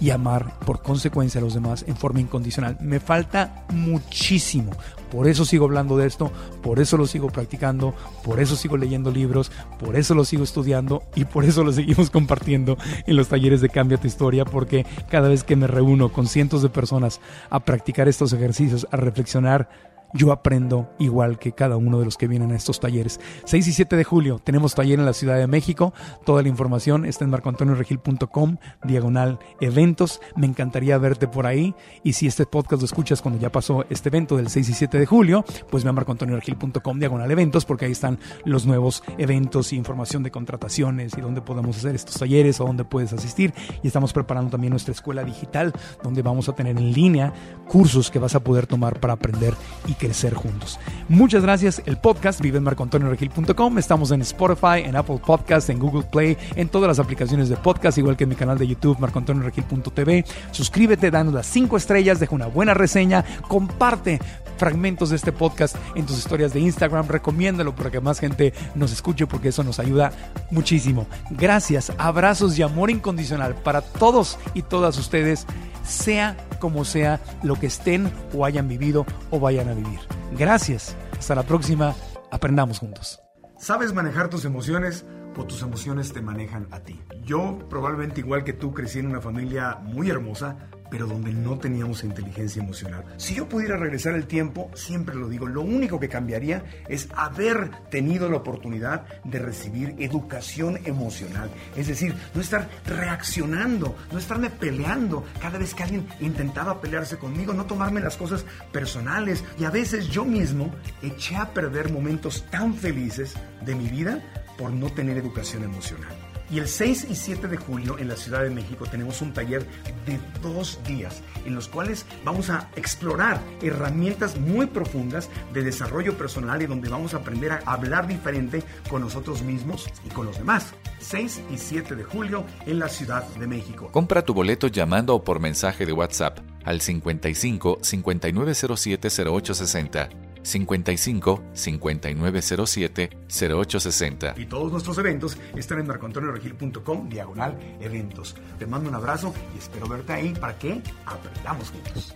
y 0.01 0.11
amar 0.11 0.59
por 0.61 0.83
consecuencia 0.83 1.41
a 1.41 1.45
los 1.45 1.55
demás 1.55 1.85
en 1.87 1.97
forma 1.97 2.21
incondicional. 2.21 2.77
Me 2.81 3.01
falta 3.01 3.67
muchísimo. 3.71 4.73
Por 5.11 5.29
eso 5.29 5.45
sigo 5.45 5.67
hablando 5.67 5.97
de 5.97 6.07
esto, 6.07 6.33
por 6.63 6.81
eso 6.81 6.97
lo 6.97 7.07
sigo 7.07 7.29
practicando, 7.29 7.95
por 8.25 8.41
eso 8.41 8.57
sigo 8.57 8.77
leyendo 8.77 9.11
libros, 9.11 9.53
por 9.79 9.97
eso 9.97 10.15
lo 10.15 10.25
sigo 10.25 10.43
estudiando 10.43 11.03
y 11.15 11.25
por 11.25 11.45
eso 11.45 11.63
lo 11.63 11.73
seguimos 11.73 12.11
compartiendo 12.17 12.77
en 13.07 13.17
los 13.17 13.29
talleres 13.29 13.61
de 13.61 13.69
Cambia 13.69 13.99
tu 13.99 14.09
Historia, 14.09 14.45
porque 14.45 14.85
cada 15.09 15.29
vez 15.29 15.45
que 15.45 15.57
me 15.57 15.69
reúno 15.69 16.13
con 16.13 16.27
cientos 16.27 16.63
de 16.63 16.69
personas 16.69 17.21
a 17.51 17.61
practicar 17.61 18.09
estos 18.09 18.33
ejercicios, 18.33 18.87
a 18.91 18.97
reflexionar, 18.97 19.69
yo 20.13 20.33
aprendo 20.33 20.91
igual 20.99 21.39
que 21.39 21.53
cada 21.53 21.77
uno 21.77 21.99
de 21.99 22.05
los 22.05 22.17
que 22.17 22.29
vienen 22.29 22.53
a 22.53 22.57
estos 22.57 22.81
talleres. 22.81 23.21
6 23.45 23.67
y 23.67 23.73
7 23.73 23.97
de 23.97 24.05
julio 24.05 24.41
tenemos 24.43 24.75
taller 24.75 24.99
en 24.99 25.07
la 25.07 25.13
Ciudad 25.13 25.37
de 25.37 25.47
México. 25.47 25.93
Toda 26.25 26.43
la 26.43 26.49
información 26.49 27.05
está 27.05 27.25
en 27.25 27.31
marcoantonioregil.com, 27.31 28.57
diagonal 28.85 29.39
eventos. 29.61 30.21
Me 30.37 30.47
encantaría 30.47 30.99
verte 30.99 31.29
por 31.29 31.47
ahí. 31.47 31.75
Y 32.03 32.15
si 32.15 32.27
este 32.27 32.47
podcast 32.47 32.83
lo 32.83 32.87
escuchas 32.87 33.23
cuando 33.23 33.41
ya 33.41 33.51
pasó 33.51 33.85
este 33.91 34.09
evento 34.09 34.37
del 34.37 34.49
6 34.49 34.69
y 34.69 34.75
7 34.75 34.99
de 34.99 35.07
julio, 35.07 35.45
pues 35.71 35.85
ve 35.85 35.91
a 35.91 35.93
marcoantonioregil.com, 35.93 36.99
diagonal 36.99 37.31
eventos, 37.31 37.65
porque 37.65 37.87
ahí 37.87 37.93
están 37.93 38.19
los 38.45 38.67
nuevos 38.67 39.03
eventos 39.19 39.73
y 39.73 39.77
información 39.77 40.23
de 40.23 40.31
contrataciones 40.31 41.17
y 41.17 41.21
dónde 41.21 41.41
podemos 41.41 41.77
hacer 41.79 41.95
estos 41.95 42.19
talleres 42.19 42.61
o 42.61 42.65
dónde 42.65 42.85
puedes 42.85 43.13
asistir. 43.13 43.53
Y 43.83 43.89
estamos 43.89 44.13
preparando 44.13 44.51
también 44.51 44.71
nuestra 44.71 44.93
escuela 44.93 45.25
digital, 45.25 45.73
donde 46.03 46.23
vamos 46.23 46.49
a 46.49 46.55
tener 46.55 46.77
en 46.77 46.93
línea 46.93 47.33
cursos 47.69 48.11
que 48.11 48.19
vas 48.19 48.35
a 48.35 48.41
poder 48.41 48.67
tomar 48.67 49.01
para 49.01 49.15
aprender 49.15 49.55
y 49.87 49.95
crecer 49.99 50.35
juntos. 50.35 50.79
Muchas 51.09 51.43
gracias. 51.43 51.83
El 51.87 51.97
podcast 51.99 52.41
vive 52.41 52.59
en 52.59 52.65
marcoantonioregil.com. 52.65 53.79
Estamos 53.79 54.11
en 54.11 54.23
Spotify, 54.23 54.83
en 54.85 54.97
Apple 54.97 55.21
Podcast, 55.25 55.71
en 55.71 55.79
Google 55.79 56.05
Play, 56.11 56.37
en 56.55 56.69
todas 56.69 56.89
las 56.89 56.99
aplicaciones 56.99 57.49
de 57.49 57.57
podcast, 57.57 57.99
igual 57.99 58.17
que 58.17 58.25
en 58.25 58.31
mi 58.31 58.37
canal 58.37 58.59
de 58.59 58.67
YouTube, 58.67 58.99
marcoantonioregil.tv. 58.99 60.25
Suscríbete, 60.51 61.11
danos 61.11 61.35
las 61.35 61.47
cinco 61.47 61.77
estrellas, 61.77 62.21
deja 62.21 62.35
una 62.35 62.47
buena 62.47 62.75
reseña, 62.75 63.25
comparte 63.49 64.21
fragmentos 64.57 65.11
de 65.11 65.17
este 65.17 65.33
podcast 65.33 65.77
en 65.95 66.07
tus 66.07 66.19
historias 66.19 66.53
de 66.53 66.61
Instagram. 66.61 67.07
Recomiéndalo 67.09 67.75
para 67.75 67.91
que 67.91 68.01
más 68.01 68.19
gente 68.19 68.53
nos 68.75 68.93
escuche 68.93 69.27
porque 69.27 69.49
eso 69.49 69.63
nos 69.63 69.79
ayuda 69.79 70.13
muchísimo. 70.51 71.07
Gracias, 71.31 71.93
abrazos 71.99 72.59
y 72.59 72.63
amor 72.63 72.91
incondicional 72.91 73.55
para 73.55 73.83
todos 73.83 74.39
y 74.55 74.63
todas 74.63 74.99
ustedes, 74.99 75.47
sea 75.87 76.37
como 76.61 76.85
sea 76.85 77.21
lo 77.43 77.57
que 77.57 77.67
estén 77.67 78.11
o 78.35 78.45
hayan 78.45 78.69
vivido 78.69 79.07
o 79.31 79.41
vayan 79.41 79.69
a 79.69 79.75
vivir. 79.75 80.01
Gracias. 80.39 80.97
Hasta 81.19 81.35
la 81.35 81.43
próxima. 81.45 81.95
Aprendamos 82.31 82.81
juntos. 82.81 83.21
¿Sabes 83.59 83.95
manejar 83.95 84.29
tus 84.29 84.45
emociones? 84.45 85.07
o 85.39 85.45
tus 85.45 85.63
emociones 85.63 86.13
te 86.13 86.23
manejan 86.23 86.67
a 86.71 86.81
ti. 86.81 87.01
Yo, 87.23 87.59
probablemente 87.69 88.21
igual 88.21 88.45
que 88.45 88.53
tú, 88.53 88.73
crecí 88.73 88.99
en 88.99 89.07
una 89.07 89.21
familia 89.21 89.79
muy 89.83 90.11
hermosa, 90.11 90.57
pero 90.91 91.07
donde 91.07 91.33
no 91.33 91.59
teníamos 91.59 92.05
inteligencia 92.05 92.63
emocional. 92.63 93.05
Si 93.17 93.35
yo 93.35 93.49
pudiera 93.49 93.77
regresar 93.77 94.15
el 94.15 94.27
tiempo, 94.27 94.71
siempre 94.75 95.15
lo 95.15 95.29
digo, 95.29 95.47
lo 95.47 95.63
único 95.63 96.01
que 96.01 96.09
cambiaría 96.09 96.65
es 96.89 97.09
haber 97.15 97.71
tenido 97.91 98.29
la 98.29 98.39
oportunidad 98.39 99.07
de 99.25 99.39
recibir 99.39 99.95
educación 99.99 100.79
emocional. 100.85 101.51
Es 101.77 101.87
decir, 101.87 102.15
no 102.35 102.41
estar 102.41 102.69
reaccionando, 102.87 103.97
no 104.13 104.19
estarme 104.19 104.51
peleando 104.51 105.25
cada 105.41 105.59
vez 105.59 105.75
que 105.75 105.83
alguien 105.83 106.07
intentaba 106.21 106.81
pelearse 106.81 107.17
conmigo, 107.17 107.53
no 107.53 107.67
tomarme 107.67 108.01
las 108.01 108.17
cosas 108.17 108.45
personales. 108.73 109.45
Y 109.59 109.65
a 109.65 109.71
veces 109.71 110.09
yo 110.09 110.25
mismo 110.25 110.71
eché 111.03 111.37
a 111.37 111.53
perder 111.53 111.93
momentos 111.93 112.45
tan 112.51 112.75
felices 112.75 113.35
de 113.65 113.75
mi 113.75 113.89
vida 113.89 114.23
por 114.57 114.73
no 114.73 114.91
tener 114.91 115.19
educación 115.19 115.65
emocional. 115.65 116.36
Y 116.51 116.59
el 116.59 116.69
6 116.69 117.09
y 117.11 117.15
7 117.15 117.49
de 117.49 117.57
julio 117.57 117.99
en 117.99 118.09
la 118.09 118.17
Ciudad 118.17 118.43
de 118.43 118.51
México 118.51 118.87
tenemos 118.89 119.21
un 119.21 119.33
taller 119.33 119.67
de 120.07 120.19
dos 120.43 120.79
días 120.87 121.23
en 121.45 121.55
los 121.55 121.69
cuales 121.69 122.07
vamos 122.25 122.51
a 122.51 122.69
explorar 122.77 123.41
herramientas 123.63 124.39
muy 124.39 124.67
profundas 124.67 125.29
de 125.53 125.63
desarrollo 125.63 126.17
personal 126.17 126.63
y 126.63 126.67
donde 126.67 126.89
vamos 126.89 127.15
a 127.15 127.19
aprender 127.19 127.53
a 127.53 127.59
hablar 127.67 128.07
diferente 128.07 128.63
con 128.89 129.03
nosotros 129.03 129.43
mismos 129.43 129.89
y 130.05 130.09
con 130.11 130.27
los 130.27 130.39
demás. 130.39 130.75
6 131.01 131.43
y 131.53 131.59
7 131.59 131.97
de 131.97 132.05
julio 132.05 132.45
en 132.67 132.79
la 132.79 132.89
Ciudad 132.89 133.27
de 133.35 133.47
México. 133.47 133.91
Compra 133.93 134.25
tu 134.25 134.33
boleto 134.33 134.69
llamando 134.69 135.15
o 135.15 135.25
por 135.25 135.41
mensaje 135.41 135.85
de 135.85 135.93
WhatsApp 135.93 136.39
al 136.65 136.81
55 136.81 137.79
5907 137.83 139.09
0860 139.09 140.09
55 140.47 141.43
5907 141.53 143.11
0860. 143.29 144.35
Y 144.39 144.47
todos 144.47 144.73
nuestros 144.73 144.97
eventos 144.99 145.37
están 145.57 145.81
en 145.81 145.87
marcoantonioregil.com 145.89 147.09
diagonal 147.09 147.59
eventos. 147.81 148.37
Te 148.59 148.67
mando 148.67 148.89
un 148.89 148.95
abrazo 148.95 149.35
y 149.55 149.59
espero 149.59 149.89
verte 149.89 150.13
ahí 150.13 150.33
para 150.35 150.57
que 150.59 150.81
aprendamos 151.05 151.71
juntos. 151.71 152.15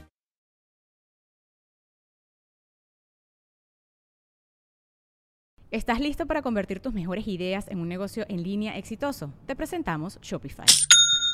¿Estás 5.72 6.00
listo 6.00 6.26
para 6.26 6.42
convertir 6.42 6.80
tus 6.80 6.92
mejores 6.92 7.28
ideas 7.28 7.68
en 7.68 7.78
un 7.78 7.88
negocio 7.88 8.26
en 8.28 8.42
línea 8.42 8.76
exitoso? 8.76 9.32
Te 9.46 9.54
presentamos 9.54 10.18
Shopify. 10.20 10.66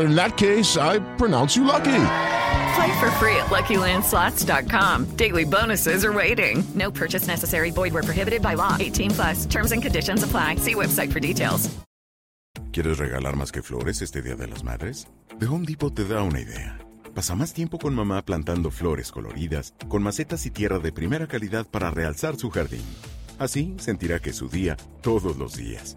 In 0.00 0.14
that 0.14 0.36
case, 0.36 0.76
I 0.76 0.98
pronounce 1.16 1.56
you 1.56 1.64
lucky. 1.64 2.04
Play 2.74 3.00
for 3.00 3.10
free 3.18 3.36
at 3.36 3.50
LuckyLandSlots.com. 3.50 5.16
Daily 5.16 5.44
bonuses 5.44 6.04
are 6.04 6.12
waiting. 6.12 6.62
No 6.74 6.90
purchase 6.90 7.26
necessary. 7.26 7.70
Void 7.70 7.92
were 7.92 8.02
prohibited 8.02 8.42
by 8.42 8.54
law. 8.54 8.76
18 8.78 9.10
plus. 9.10 9.46
Terms 9.46 9.72
and 9.72 9.82
conditions 9.82 10.22
apply. 10.22 10.56
See 10.56 10.74
website 10.74 11.12
for 11.12 11.20
details. 11.20 11.70
¿Quieres 12.72 12.98
regalar 12.98 13.36
más 13.36 13.50
que 13.50 13.62
flores 13.62 14.00
este 14.00 14.22
Día 14.22 14.36
de 14.36 14.46
las 14.46 14.62
Madres? 14.62 15.08
The 15.40 15.46
Home 15.46 15.66
Depot 15.66 15.92
te 15.92 16.04
da 16.04 16.22
una 16.22 16.40
idea. 16.40 16.78
Pasa 17.14 17.34
más 17.34 17.52
tiempo 17.52 17.78
con 17.78 17.94
mamá 17.94 18.22
plantando 18.22 18.70
flores 18.70 19.10
coloridas, 19.10 19.74
con 19.88 20.02
macetas 20.02 20.46
y 20.46 20.50
tierra 20.50 20.78
de 20.78 20.92
primera 20.92 21.26
calidad 21.26 21.66
para 21.66 21.90
realzar 21.90 22.36
su 22.36 22.48
jardín. 22.50 22.84
Así 23.40 23.74
sentirá 23.78 24.20
que 24.20 24.30
es 24.30 24.36
su 24.36 24.48
día 24.48 24.76
todos 25.02 25.36
los 25.36 25.56
días. 25.56 25.96